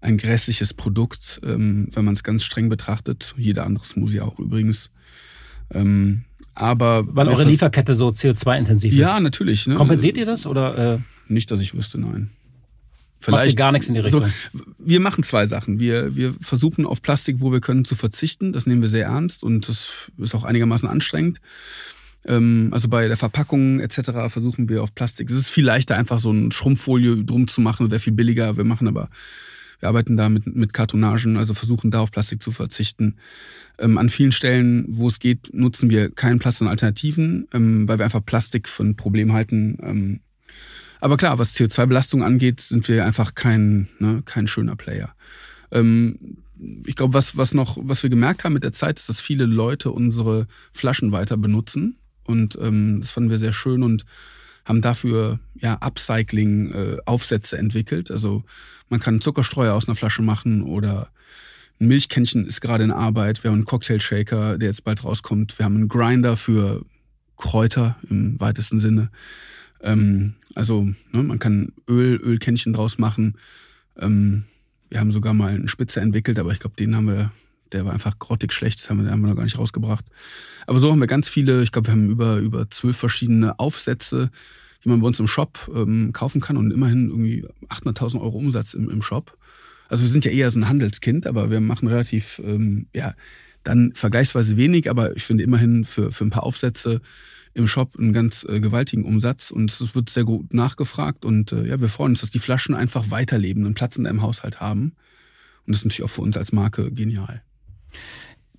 ein 0.04 0.18
grässliches 0.18 0.74
Produkt, 0.74 1.40
ähm, 1.44 1.88
wenn 1.92 2.04
man 2.04 2.14
es 2.14 2.22
ganz 2.22 2.44
streng 2.44 2.68
betrachtet. 2.68 3.34
Jeder 3.36 3.64
andere 3.64 3.84
Smoothie 3.84 4.20
auch 4.20 4.38
übrigens. 4.38 4.90
Ähm, 5.72 6.24
aber 6.54 7.04
weil 7.14 7.28
eure 7.28 7.44
Lieferkette 7.44 7.96
so 7.96 8.08
CO2-intensiv 8.08 8.92
ist. 8.92 8.98
Ja, 8.98 9.18
natürlich. 9.18 9.66
Ne? 9.66 9.74
Kompensiert 9.74 10.16
ihr 10.16 10.26
das 10.26 10.46
oder? 10.46 10.94
Äh? 10.94 10.98
Nicht, 11.26 11.50
dass 11.50 11.60
ich 11.60 11.74
wüsste, 11.74 11.98
nein. 11.98 12.30
Vielleicht 13.18 13.40
Macht 13.40 13.52
ihr 13.52 13.56
gar 13.56 13.72
nichts 13.72 13.88
in 13.88 13.94
die 13.94 14.00
Richtung. 14.00 14.24
Also, 14.24 14.34
wir 14.78 15.00
machen 15.00 15.24
zwei 15.24 15.46
Sachen. 15.46 15.80
Wir, 15.80 16.14
wir 16.14 16.34
versuchen 16.40 16.84
auf 16.84 17.00
Plastik, 17.00 17.36
wo 17.40 17.50
wir 17.50 17.60
können, 17.60 17.86
zu 17.86 17.94
verzichten. 17.94 18.52
Das 18.52 18.66
nehmen 18.66 18.82
wir 18.82 18.90
sehr 18.90 19.06
ernst 19.06 19.42
und 19.42 19.66
das 19.68 20.12
ist 20.18 20.34
auch 20.34 20.44
einigermaßen 20.44 20.86
anstrengend. 20.86 21.40
Ähm, 22.26 22.68
also 22.72 22.88
bei 22.88 23.08
der 23.08 23.16
Verpackung 23.16 23.80
etc. 23.80 24.28
versuchen 24.28 24.68
wir 24.68 24.82
auf 24.82 24.94
Plastik. 24.94 25.30
Es 25.30 25.36
ist 25.38 25.48
viel 25.48 25.64
leichter, 25.64 25.96
einfach 25.96 26.20
so 26.20 26.30
eine 26.30 26.52
Schrumpffolie 26.52 27.24
drum 27.24 27.48
zu 27.48 27.62
machen, 27.62 27.90
wäre 27.90 27.98
viel 27.98 28.12
billiger. 28.12 28.58
Wir 28.58 28.64
machen 28.64 28.88
aber, 28.88 29.08
wir 29.80 29.88
arbeiten 29.88 30.16
da 30.16 30.28
mit, 30.28 30.46
mit 30.54 30.72
Kartonagen, 30.72 31.36
also 31.36 31.54
versuchen 31.54 31.90
da 31.90 32.00
auf 32.00 32.10
Plastik 32.10 32.42
zu 32.42 32.50
verzichten. 32.50 33.16
Ähm, 33.78 33.98
an 33.98 34.08
vielen 34.08 34.32
Stellen, 34.32 34.84
wo 34.88 35.08
es 35.08 35.18
geht, 35.18 35.52
nutzen 35.52 35.90
wir 35.90 36.10
keinen 36.10 36.38
Plastik 36.38 36.62
und 36.62 36.70
Alternativen, 36.70 37.48
ähm, 37.52 37.88
weil 37.88 37.98
wir 37.98 38.04
einfach 38.04 38.24
Plastik 38.24 38.68
für 38.68 38.84
ein 38.84 38.96
Problem 38.96 39.32
halten. 39.32 39.78
Ähm, 39.82 40.20
aber 41.00 41.16
klar, 41.16 41.38
was 41.38 41.54
CO2-Belastung 41.54 42.22
angeht, 42.22 42.60
sind 42.60 42.88
wir 42.88 43.04
einfach 43.04 43.34
kein, 43.34 43.88
ne, 43.98 44.22
kein 44.24 44.46
schöner 44.46 44.76
Player. 44.76 45.14
Ähm, 45.70 46.38
ich 46.86 46.96
glaube, 46.96 47.14
was, 47.14 47.36
was 47.36 47.52
noch, 47.52 47.76
was 47.80 48.02
wir 48.02 48.10
gemerkt 48.10 48.44
haben 48.44 48.54
mit 48.54 48.64
der 48.64 48.72
Zeit, 48.72 48.98
ist, 48.98 49.08
dass 49.08 49.20
viele 49.20 49.44
Leute 49.44 49.90
unsere 49.90 50.46
Flaschen 50.72 51.12
weiter 51.12 51.36
benutzen. 51.36 51.98
Und 52.24 52.56
ähm, 52.60 53.00
das 53.00 53.12
fanden 53.12 53.30
wir 53.30 53.38
sehr 53.38 53.52
schön 53.52 53.82
und 53.82 54.06
haben 54.64 54.80
dafür 54.80 55.40
ja 55.54 55.74
Upcycling-Aufsätze 55.80 57.56
äh, 57.56 57.60
entwickelt. 57.60 58.10
Also 58.10 58.44
man 58.88 59.00
kann 59.00 59.20
Zuckerstreuer 59.20 59.74
aus 59.74 59.88
einer 59.88 59.96
Flasche 59.96 60.22
machen 60.22 60.62
oder 60.62 61.08
ein 61.80 61.88
Milchkännchen 61.88 62.46
ist 62.46 62.60
gerade 62.60 62.84
in 62.84 62.90
Arbeit. 62.90 63.42
Wir 63.42 63.50
haben 63.50 63.58
einen 63.58 63.66
Cocktail-Shaker, 63.66 64.58
der 64.58 64.68
jetzt 64.68 64.84
bald 64.84 65.04
rauskommt. 65.04 65.58
Wir 65.58 65.64
haben 65.64 65.76
einen 65.76 65.88
Grinder 65.88 66.36
für 66.36 66.84
Kräuter 67.36 67.96
im 68.08 68.38
weitesten 68.38 68.78
Sinne. 68.78 69.10
Ähm, 69.80 70.34
also 70.54 70.82
ne, 70.82 71.22
man 71.22 71.38
kann 71.38 71.72
Öl, 71.88 72.16
Ölkännchen 72.16 72.72
draus 72.72 72.98
machen. 72.98 73.38
Ähm, 73.98 74.44
wir 74.88 75.00
haben 75.00 75.12
sogar 75.12 75.34
mal 75.34 75.52
einen 75.52 75.68
Spitzer 75.68 76.02
entwickelt, 76.02 76.38
aber 76.38 76.52
ich 76.52 76.60
glaube, 76.60 76.76
den 76.76 76.94
haben 76.94 77.08
wir, 77.08 77.32
der 77.74 77.84
war 77.84 77.92
einfach 77.92 78.18
grottig 78.18 78.52
schlecht, 78.52 78.80
das 78.80 78.88
haben 78.88 79.04
wir, 79.04 79.10
haben 79.10 79.20
wir 79.20 79.28
noch 79.28 79.36
gar 79.36 79.44
nicht 79.44 79.58
rausgebracht. 79.58 80.04
Aber 80.66 80.80
so 80.80 80.90
haben 80.90 81.00
wir 81.00 81.06
ganz 81.06 81.28
viele, 81.28 81.62
ich 81.62 81.72
glaube, 81.72 81.88
wir 81.88 81.92
haben 81.92 82.08
über, 82.08 82.36
über 82.36 82.70
zwölf 82.70 82.96
verschiedene 82.96 83.58
Aufsätze, 83.58 84.30
die 84.82 84.88
man 84.88 85.00
bei 85.00 85.06
uns 85.06 85.20
im 85.20 85.26
Shop 85.26 85.70
ähm, 85.74 86.12
kaufen 86.12 86.40
kann 86.40 86.56
und 86.56 86.70
immerhin 86.70 87.08
irgendwie 87.08 87.46
800.000 87.68 88.20
Euro 88.20 88.38
Umsatz 88.38 88.74
im, 88.74 88.88
im 88.88 89.02
Shop. 89.02 89.36
Also 89.88 90.02
wir 90.02 90.10
sind 90.10 90.24
ja 90.24 90.30
eher 90.30 90.50
so 90.50 90.58
ein 90.58 90.68
Handelskind, 90.68 91.26
aber 91.26 91.50
wir 91.50 91.60
machen 91.60 91.88
relativ, 91.88 92.40
ähm, 92.44 92.86
ja, 92.94 93.14
dann 93.64 93.92
vergleichsweise 93.94 94.56
wenig, 94.56 94.90
aber 94.90 95.16
ich 95.16 95.24
finde 95.24 95.42
immerhin 95.42 95.84
für, 95.84 96.12
für 96.12 96.24
ein 96.24 96.30
paar 96.30 96.44
Aufsätze 96.44 97.00
im 97.54 97.66
Shop 97.66 97.96
einen 97.98 98.12
ganz 98.12 98.44
äh, 98.48 98.60
gewaltigen 98.60 99.04
Umsatz 99.04 99.50
und 99.50 99.70
es 99.70 99.94
wird 99.94 100.10
sehr 100.10 100.24
gut 100.24 100.52
nachgefragt 100.52 101.24
und 101.24 101.52
äh, 101.52 101.66
ja, 101.66 101.80
wir 101.80 101.88
freuen 101.88 102.12
uns, 102.12 102.20
dass 102.20 102.30
die 102.30 102.40
Flaschen 102.40 102.74
einfach 102.74 103.10
weiterleben, 103.10 103.64
einen 103.64 103.74
Platz 103.74 103.96
in 103.96 104.06
einem 104.06 104.22
Haushalt 104.22 104.60
haben 104.60 104.94
und 105.66 105.72
das 105.72 105.78
ist 105.78 105.84
natürlich 105.84 106.04
auch 106.04 106.14
für 106.14 106.22
uns 106.22 106.36
als 106.36 106.52
Marke 106.52 106.90
genial. 106.90 107.42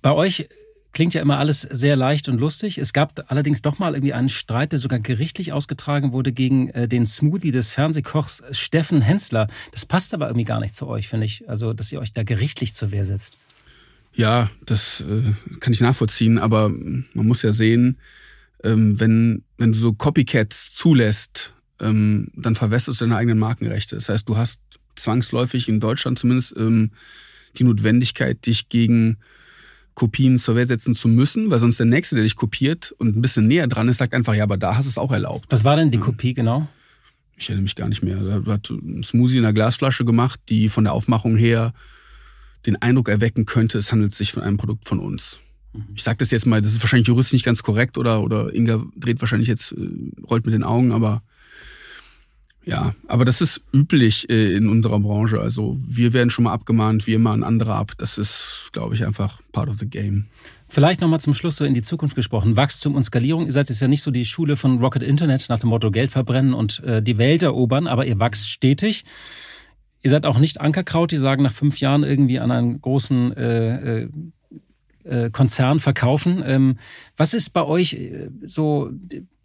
Bei 0.02 0.12
euch 0.12 0.48
klingt 0.96 1.12
ja 1.12 1.20
immer 1.20 1.38
alles 1.38 1.60
sehr 1.60 1.94
leicht 1.94 2.26
und 2.28 2.38
lustig. 2.38 2.78
Es 2.78 2.94
gab 2.94 3.26
allerdings 3.30 3.60
doch 3.60 3.78
mal 3.78 3.94
irgendwie 3.94 4.14
einen 4.14 4.30
Streit, 4.30 4.72
der 4.72 4.78
sogar 4.78 4.98
gerichtlich 4.98 5.52
ausgetragen 5.52 6.12
wurde 6.12 6.32
gegen 6.32 6.70
äh, 6.70 6.88
den 6.88 7.04
Smoothie 7.04 7.52
des 7.52 7.70
Fernsehkochs 7.70 8.42
Steffen 8.50 9.02
Hensler. 9.02 9.46
Das 9.72 9.84
passt 9.84 10.14
aber 10.14 10.28
irgendwie 10.28 10.46
gar 10.46 10.58
nicht 10.58 10.74
zu 10.74 10.86
euch, 10.86 11.08
finde 11.08 11.26
ich. 11.26 11.46
Also, 11.50 11.74
dass 11.74 11.92
ihr 11.92 12.00
euch 12.00 12.14
da 12.14 12.22
gerichtlich 12.22 12.74
zur 12.74 12.92
Wehr 12.92 13.04
setzt. 13.04 13.36
Ja, 14.14 14.48
das 14.64 15.02
äh, 15.02 15.34
kann 15.60 15.74
ich 15.74 15.82
nachvollziehen, 15.82 16.38
aber 16.38 16.70
man 16.70 17.26
muss 17.26 17.42
ja 17.42 17.52
sehen, 17.52 17.98
ähm, 18.64 18.98
wenn, 18.98 19.44
wenn 19.58 19.72
du 19.72 19.78
so 19.78 19.92
Copycats 19.92 20.74
zulässt, 20.74 21.52
ähm, 21.78 22.28
dann 22.34 22.54
verwässerst 22.54 23.02
du 23.02 23.04
deine 23.04 23.16
eigenen 23.16 23.38
Markenrechte. 23.38 23.96
Das 23.96 24.08
heißt, 24.08 24.26
du 24.26 24.38
hast 24.38 24.62
zwangsläufig 24.94 25.68
in 25.68 25.78
Deutschland 25.78 26.18
zumindest 26.18 26.54
ähm, 26.56 26.92
die 27.58 27.64
Notwendigkeit, 27.64 28.44
dich 28.46 28.68
gegen 28.68 29.18
Kopien 29.94 30.38
zur 30.38 30.56
Wehr 30.56 30.66
setzen 30.66 30.94
zu 30.94 31.08
müssen, 31.08 31.50
weil 31.50 31.58
sonst 31.58 31.78
der 31.78 31.86
Nächste, 31.86 32.16
der 32.16 32.24
dich 32.24 32.36
kopiert 32.36 32.92
und 32.98 33.16
ein 33.16 33.22
bisschen 33.22 33.48
näher 33.48 33.66
dran 33.66 33.88
ist, 33.88 33.98
sagt 33.98 34.14
einfach, 34.14 34.34
ja, 34.34 34.44
aber 34.44 34.58
da 34.58 34.76
hast 34.76 34.86
du 34.86 34.90
es 34.90 34.98
auch 34.98 35.10
erlaubt. 35.10 35.46
Was 35.50 35.64
war 35.64 35.76
denn 35.76 35.90
die 35.90 35.98
Kopie 35.98 36.34
genau? 36.34 36.68
Ich 37.36 37.48
erinnere 37.48 37.64
mich 37.64 37.76
gar 37.76 37.88
nicht 37.88 38.02
mehr. 38.02 38.18
Er 38.18 38.52
hat 38.52 38.70
einen 38.70 39.02
Smoothie 39.02 39.38
in 39.38 39.44
einer 39.44 39.52
Glasflasche 39.52 40.04
gemacht, 40.04 40.40
die 40.48 40.68
von 40.68 40.84
der 40.84 40.92
Aufmachung 40.92 41.36
her 41.36 41.72
den 42.66 42.80
Eindruck 42.82 43.08
erwecken 43.08 43.46
könnte, 43.46 43.78
es 43.78 43.92
handelt 43.92 44.14
sich 44.14 44.32
von 44.32 44.42
einem 44.42 44.56
Produkt 44.56 44.88
von 44.88 44.98
uns. 44.98 45.40
Ich 45.94 46.02
sage 46.02 46.18
das 46.18 46.30
jetzt 46.30 46.46
mal, 46.46 46.60
das 46.60 46.72
ist 46.72 46.82
wahrscheinlich 46.82 47.08
juristisch 47.08 47.34
nicht 47.34 47.44
ganz 47.44 47.62
korrekt 47.62 47.98
oder, 47.98 48.22
oder 48.22 48.52
Inga 48.54 48.84
dreht 48.96 49.20
wahrscheinlich 49.20 49.48
jetzt, 49.48 49.72
äh, 49.72 49.88
rollt 50.28 50.46
mit 50.46 50.54
den 50.54 50.64
Augen, 50.64 50.92
aber 50.92 51.22
ja, 52.66 52.96
aber 53.06 53.24
das 53.24 53.40
ist 53.40 53.62
üblich 53.72 54.28
äh, 54.28 54.56
in 54.56 54.68
unserer 54.68 54.98
Branche. 54.98 55.40
Also 55.40 55.78
wir 55.86 56.12
werden 56.12 56.30
schon 56.30 56.44
mal 56.44 56.52
abgemahnt, 56.52 57.06
wir 57.06 57.20
mahnen 57.20 57.44
andere 57.44 57.74
ab. 57.74 57.92
Das 57.98 58.18
ist, 58.18 58.70
glaube 58.72 58.96
ich, 58.96 59.06
einfach 59.06 59.40
part 59.52 59.68
of 59.68 59.78
the 59.78 59.86
game. 59.86 60.26
Vielleicht 60.68 61.00
nochmal 61.00 61.20
zum 61.20 61.32
Schluss 61.32 61.56
so 61.56 61.64
in 61.64 61.74
die 61.74 61.82
Zukunft 61.82 62.16
gesprochen. 62.16 62.56
Wachstum 62.56 62.96
und 62.96 63.04
Skalierung. 63.04 63.46
Ihr 63.46 63.52
seid 63.52 63.68
jetzt 63.68 63.80
ja 63.80 63.86
nicht 63.86 64.02
so 64.02 64.10
die 64.10 64.24
Schule 64.24 64.56
von 64.56 64.80
Rocket 64.80 65.04
Internet 65.04 65.46
nach 65.48 65.60
dem 65.60 65.70
Motto 65.70 65.92
Geld 65.92 66.10
verbrennen 66.10 66.54
und 66.54 66.82
äh, 66.82 67.00
die 67.00 67.18
Welt 67.18 67.44
erobern, 67.44 67.86
aber 67.86 68.04
ihr 68.04 68.18
wachst 68.18 68.50
stetig. 68.50 69.04
Ihr 70.02 70.10
seid 70.10 70.26
auch 70.26 70.38
nicht 70.38 70.60
Ankerkraut, 70.60 71.12
die 71.12 71.18
sagen 71.18 71.44
nach 71.44 71.52
fünf 71.52 71.78
Jahren 71.78 72.02
irgendwie 72.02 72.40
an 72.40 72.50
einen 72.50 72.80
großen 72.80 73.36
äh, 73.36 74.02
äh, 74.02 74.08
Konzern 75.30 75.80
verkaufen. 75.80 76.42
Ähm, 76.44 76.76
was 77.16 77.34
ist 77.34 77.52
bei 77.52 77.64
euch 77.64 77.94
äh, 77.94 78.28
so 78.44 78.90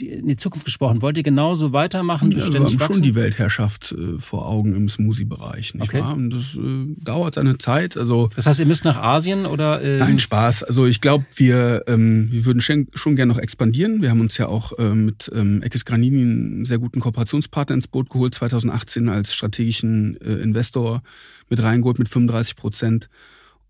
in 0.02 0.28
die 0.28 0.36
Zukunft 0.36 0.66
gesprochen? 0.66 1.02
Wollt 1.02 1.18
ihr 1.18 1.24
genauso 1.24 1.74
weitermachen? 1.74 2.32
Ja, 2.32 2.38
wir 2.38 2.60
haben 2.60 2.80
wachsen? 2.80 2.80
schon 2.80 3.02
die 3.02 3.16
Weltherrschaft 3.16 3.92
äh, 3.92 4.20
vor 4.20 4.48
Augen 4.48 4.76
im 4.76 4.90
Smoothie-Bereich, 4.90 5.76
nicht 5.76 5.84
okay. 5.84 6.02
wahr? 6.02 6.14
Und 6.14 6.32
das 6.32 6.56
äh, 6.56 7.04
dauert 7.04 7.36
seine 7.36 7.58
Zeit. 7.58 7.98
Also 7.98 8.30
das 8.36 8.46
heißt, 8.46 8.60
ihr 8.60 8.66
müsst 8.66 8.86
nach 8.86 9.02
Asien 9.02 9.46
oder? 9.46 9.82
Äh 9.82 9.98
Nein, 9.98 10.20
Spaß. 10.20 10.64
Also 10.64 10.86
ich 10.86 11.02
glaube, 11.02 11.26
wir, 11.36 11.84
ähm, 11.88 12.30
wir 12.32 12.46
würden 12.46 12.62
schon, 12.62 12.88
schon 12.94 13.16
gerne 13.16 13.34
noch 13.34 13.40
expandieren. 13.40 14.02
Wir 14.02 14.10
haben 14.10 14.22
uns 14.22 14.38
ja 14.38 14.48
auch 14.48 14.78
äh, 14.78 14.94
mit 14.96 15.32
ähm, 15.34 15.62
Ekis 15.64 15.86
Granini 15.86 16.22
einen 16.22 16.66
sehr 16.66 16.80
guten 16.80 17.00
Kooperationspartner 17.00 17.76
ins 17.76 17.88
Boot 17.88 18.10
geholt, 18.10 18.34
2018 18.34 19.10
als 19.10 19.34
strategischen 19.34 20.20
äh, 20.22 20.34
Investor 20.36 21.04
mit 21.50 21.62
reingeholt 21.62 22.00
mit 22.00 22.10
35 22.10 22.56
Prozent 22.56 23.10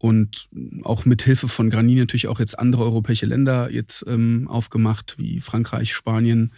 und 0.02 0.50
auch 0.82 1.06
mit 1.06 1.22
Hilfe 1.22 1.48
von 1.48 1.70
Granini 1.70 2.00
natürlich 2.00 2.28
auch 2.28 2.40
jetzt 2.40 2.58
andere 2.58 2.84
europäische 2.84 3.28
Länder 3.28 3.70
jetzt 3.72 4.04
ähm, 4.08 4.48
aufgemacht, 4.48 5.14
wie 5.20 5.42
Frankreich, 5.42 5.94
Spanien. 5.94 6.54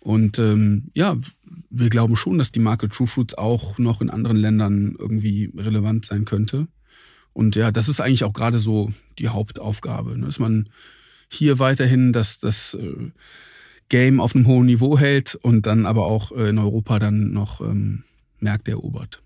Und 0.00 0.38
ähm, 0.38 0.90
ja, 0.92 1.16
wir 1.70 1.88
glauben 1.88 2.16
schon, 2.16 2.36
dass 2.36 2.52
die 2.52 2.60
Marke 2.60 2.90
True 2.90 3.06
Fruits 3.06 3.32
auch 3.38 3.78
noch 3.78 4.02
in 4.02 4.10
anderen 4.10 4.36
Ländern 4.36 4.94
irgendwie 4.98 5.50
relevant 5.56 6.04
sein 6.04 6.26
könnte. 6.26 6.68
Und 7.32 7.56
ja, 7.56 7.72
das 7.72 7.88
ist 7.88 8.00
eigentlich 8.00 8.24
auch 8.24 8.34
gerade 8.34 8.58
so 8.58 8.92
die 9.18 9.28
Hauptaufgabe, 9.28 10.18
ne? 10.18 10.26
dass 10.26 10.38
man 10.38 10.68
hier 11.30 11.58
weiterhin 11.60 12.12
das, 12.12 12.40
das 12.40 12.74
äh, 12.74 13.10
Game 13.88 14.20
auf 14.20 14.36
einem 14.36 14.46
hohen 14.46 14.66
Niveau 14.66 14.98
hält 14.98 15.34
und 15.34 15.66
dann 15.66 15.86
aber 15.86 16.04
auch 16.04 16.30
äh, 16.32 16.50
in 16.50 16.58
Europa 16.58 16.98
dann 16.98 17.32
noch 17.32 17.62
ähm, 17.62 18.04
Märkte 18.38 18.72
erobert. 18.72 19.22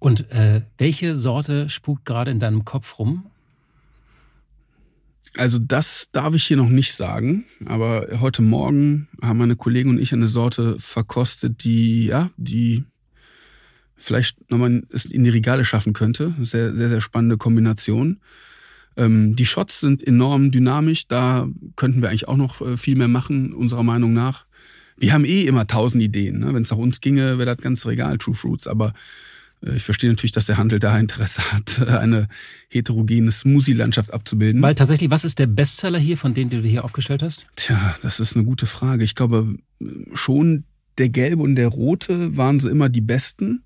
Und 0.00 0.30
äh, 0.32 0.62
welche 0.78 1.14
Sorte 1.14 1.68
spukt 1.68 2.06
gerade 2.06 2.30
in 2.30 2.40
deinem 2.40 2.64
Kopf 2.64 2.98
rum? 2.98 3.26
Also 5.36 5.58
das 5.60 6.08
darf 6.10 6.34
ich 6.34 6.44
hier 6.44 6.56
noch 6.56 6.70
nicht 6.70 6.92
sagen, 6.92 7.44
aber 7.66 8.08
heute 8.20 8.42
Morgen 8.42 9.08
haben 9.22 9.38
meine 9.38 9.54
Kollegen 9.54 9.90
und 9.90 10.00
ich 10.00 10.12
eine 10.12 10.26
Sorte 10.26 10.76
verkostet, 10.80 11.62
die 11.62 12.06
ja, 12.06 12.30
die 12.36 12.84
vielleicht 13.96 14.50
nochmal 14.50 14.82
in 15.10 15.24
die 15.24 15.30
Regale 15.30 15.64
schaffen 15.64 15.92
könnte. 15.92 16.34
Sehr, 16.40 16.74
sehr, 16.74 16.88
sehr 16.88 17.00
spannende 17.00 17.36
Kombination. 17.36 18.20
Ähm, 18.96 19.36
die 19.36 19.46
Shots 19.46 19.80
sind 19.80 20.04
enorm 20.04 20.50
dynamisch, 20.50 21.06
da 21.06 21.46
könnten 21.76 22.02
wir 22.02 22.08
eigentlich 22.08 22.26
auch 22.26 22.38
noch 22.38 22.60
äh, 22.62 22.76
viel 22.76 22.96
mehr 22.96 23.08
machen, 23.08 23.52
unserer 23.52 23.84
Meinung 23.84 24.14
nach. 24.14 24.46
Wir 24.96 25.12
haben 25.12 25.24
eh 25.24 25.44
immer 25.44 25.66
tausend 25.66 26.02
Ideen. 26.02 26.40
Ne? 26.40 26.52
Wenn 26.52 26.62
es 26.62 26.70
nach 26.70 26.78
uns 26.78 27.00
ginge, 27.00 27.38
wäre 27.38 27.54
das 27.54 27.62
ganz 27.62 27.86
Regal 27.86 28.18
True 28.18 28.34
Fruits, 28.34 28.66
aber 28.66 28.94
ich 29.62 29.82
verstehe 29.82 30.10
natürlich, 30.10 30.32
dass 30.32 30.46
der 30.46 30.56
Handel 30.56 30.78
da 30.78 30.98
Interesse 30.98 31.52
hat, 31.52 31.82
eine 31.86 32.28
heterogene 32.68 33.30
Smoothie-Landschaft 33.30 34.12
abzubilden. 34.12 34.62
Weil 34.62 34.74
tatsächlich, 34.74 35.10
was 35.10 35.24
ist 35.24 35.38
der 35.38 35.46
Bestseller 35.46 35.98
hier, 35.98 36.16
von 36.16 36.34
denen 36.34 36.50
du 36.50 36.58
hier 36.60 36.84
aufgestellt 36.84 37.22
hast? 37.22 37.46
Tja, 37.56 37.96
das 38.02 38.20
ist 38.20 38.36
eine 38.36 38.44
gute 38.44 38.66
Frage. 38.66 39.04
Ich 39.04 39.14
glaube, 39.14 39.56
schon 40.14 40.64
der 40.98 41.08
gelbe 41.08 41.42
und 41.42 41.56
der 41.56 41.68
rote 41.68 42.36
waren 42.36 42.60
sie 42.60 42.70
immer 42.70 42.88
die 42.88 43.00
besten. 43.00 43.64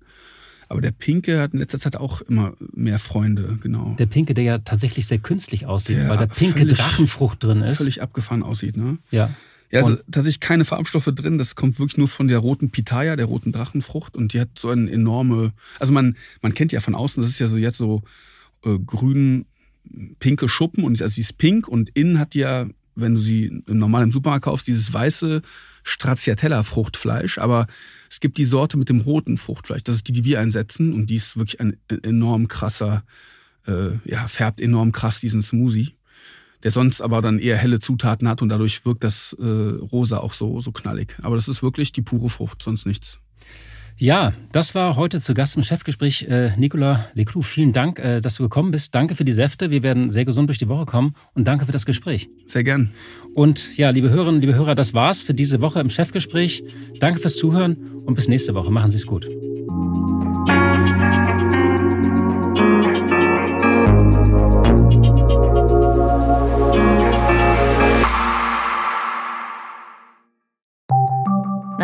Aber 0.67 0.81
der 0.81 0.91
Pinke 0.91 1.41
hat 1.41 1.53
in 1.53 1.59
letzter 1.59 1.77
Zeit 1.77 1.95
auch 1.95 2.21
immer 2.21 2.53
mehr 2.73 2.97
Freunde, 2.97 3.57
genau. 3.61 3.95
Der 3.99 4.07
Pinke, 4.07 4.33
der 4.33 4.43
ja 4.43 4.57
tatsächlich 4.57 5.05
sehr 5.05 5.19
künstlich 5.19 5.67
aussieht, 5.67 5.97
der 5.97 6.09
weil 6.09 6.17
da 6.17 6.25
pinke 6.25 6.65
Drachenfrucht 6.65 7.43
drin 7.43 7.61
ist. 7.61 7.77
Völlig 7.77 8.01
abgefahren 8.01 8.41
aussieht, 8.41 8.75
ne? 8.75 8.97
Ja. 9.11 9.29
Ja, 9.71 9.79
also 9.79 9.95
tatsächlich 10.11 10.39
keine 10.39 10.65
Farbstoffe 10.65 11.11
drin. 11.13 11.37
Das 11.37 11.55
kommt 11.55 11.79
wirklich 11.79 11.97
nur 11.97 12.07
von 12.07 12.27
der 12.27 12.39
roten 12.39 12.69
Pitaya, 12.69 13.15
der 13.15 13.25
roten 13.25 13.51
Drachenfrucht. 13.51 14.15
Und 14.15 14.33
die 14.33 14.39
hat 14.39 14.49
so 14.57 14.69
eine 14.69 14.89
enorme, 14.91 15.53
also 15.79 15.91
man, 15.91 16.15
man 16.41 16.53
kennt 16.53 16.71
ja 16.71 16.79
von 16.79 16.95
außen, 16.95 17.21
das 17.21 17.31
ist 17.31 17.39
ja 17.39 17.47
so 17.47 17.57
jetzt 17.57 17.77
so 17.77 18.03
äh, 18.63 18.77
grün, 18.79 19.45
pinke 20.19 20.47
Schuppen 20.47 20.83
und 20.83 21.01
also 21.01 21.13
sie 21.13 21.21
ist 21.21 21.37
pink 21.37 21.67
und 21.67 21.89
innen 21.93 22.19
hat 22.19 22.33
die 22.33 22.39
ja 22.39 22.67
wenn 22.95 23.15
du 23.15 23.19
sie 23.19 23.61
normal 23.67 24.03
im 24.03 24.11
Supermarkt 24.11 24.45
kaufst, 24.45 24.67
dieses 24.67 24.91
weiße 24.91 25.41
Stracciatella-Fruchtfleisch, 25.83 27.37
aber 27.37 27.67
es 28.09 28.19
gibt 28.19 28.37
die 28.37 28.45
Sorte 28.45 28.77
mit 28.77 28.89
dem 28.89 29.01
roten 29.01 29.37
Fruchtfleisch. 29.37 29.83
Das 29.83 29.97
ist 29.97 30.07
die, 30.07 30.13
die 30.13 30.25
wir 30.25 30.39
einsetzen 30.39 30.93
und 30.93 31.09
die 31.09 31.15
ist 31.15 31.37
wirklich 31.37 31.59
ein 31.59 31.77
enorm 32.03 32.47
krasser, 32.47 33.03
äh, 33.67 33.91
ja, 34.05 34.27
färbt 34.27 34.61
enorm 34.61 34.91
krass 34.91 35.19
diesen 35.19 35.41
Smoothie, 35.41 35.95
der 36.65 36.71
sonst 36.71 36.99
aber 36.99 37.21
dann 37.21 37.37
eher 37.37 37.57
helle 37.57 37.79
Zutaten 37.79 38.27
hat 38.27 38.41
und 38.41 38.49
dadurch 38.49 38.87
wirkt 38.87 39.03
das 39.03 39.37
äh, 39.39 39.45
Rosa 39.45 40.17
auch 40.17 40.33
so, 40.33 40.59
so 40.61 40.71
knallig. 40.71 41.15
Aber 41.21 41.35
das 41.35 41.47
ist 41.47 41.61
wirklich 41.61 41.91
die 41.91 42.01
pure 42.01 42.27
Frucht, 42.27 42.63
sonst 42.63 42.87
nichts. 42.87 43.19
Ja, 43.97 44.33
das 44.51 44.73
war 44.73 44.95
heute 44.95 45.21
zu 45.21 45.35
Gast 45.35 45.57
im 45.57 45.63
Chefgespräch 45.63 46.23
äh, 46.23 46.53
Nicolas 46.57 47.01
Leclou. 47.13 47.43
Vielen 47.43 47.71
Dank, 47.71 47.99
äh, 47.99 48.19
dass 48.19 48.35
du 48.37 48.43
gekommen 48.43 48.71
bist. 48.71 48.95
Danke 48.95 49.13
für 49.13 49.23
die 49.23 49.33
Säfte. 49.33 49.69
Wir 49.69 49.83
werden 49.83 50.09
sehr 50.09 50.25
gesund 50.25 50.49
durch 50.49 50.57
die 50.57 50.67
Woche 50.67 50.85
kommen 50.85 51.13
und 51.35 51.47
danke 51.47 51.67
für 51.67 51.71
das 51.71 51.85
Gespräch. 51.85 52.29
Sehr 52.47 52.63
gern. 52.63 52.89
Und 53.35 53.77
ja, 53.77 53.91
liebe 53.91 54.09
Hörerinnen, 54.09 54.41
liebe 54.41 54.55
Hörer, 54.55 54.73
das 54.73 54.95
war's 54.95 55.21
für 55.21 55.35
diese 55.35 55.61
Woche 55.61 55.79
im 55.81 55.91
Chefgespräch. 55.91 56.63
Danke 56.99 57.19
fürs 57.19 57.37
Zuhören 57.37 57.77
und 58.07 58.15
bis 58.15 58.27
nächste 58.27 58.55
Woche. 58.55 58.71
Machen 58.71 58.89
Sie 58.89 58.97
es 58.97 59.05
gut. 59.05 59.27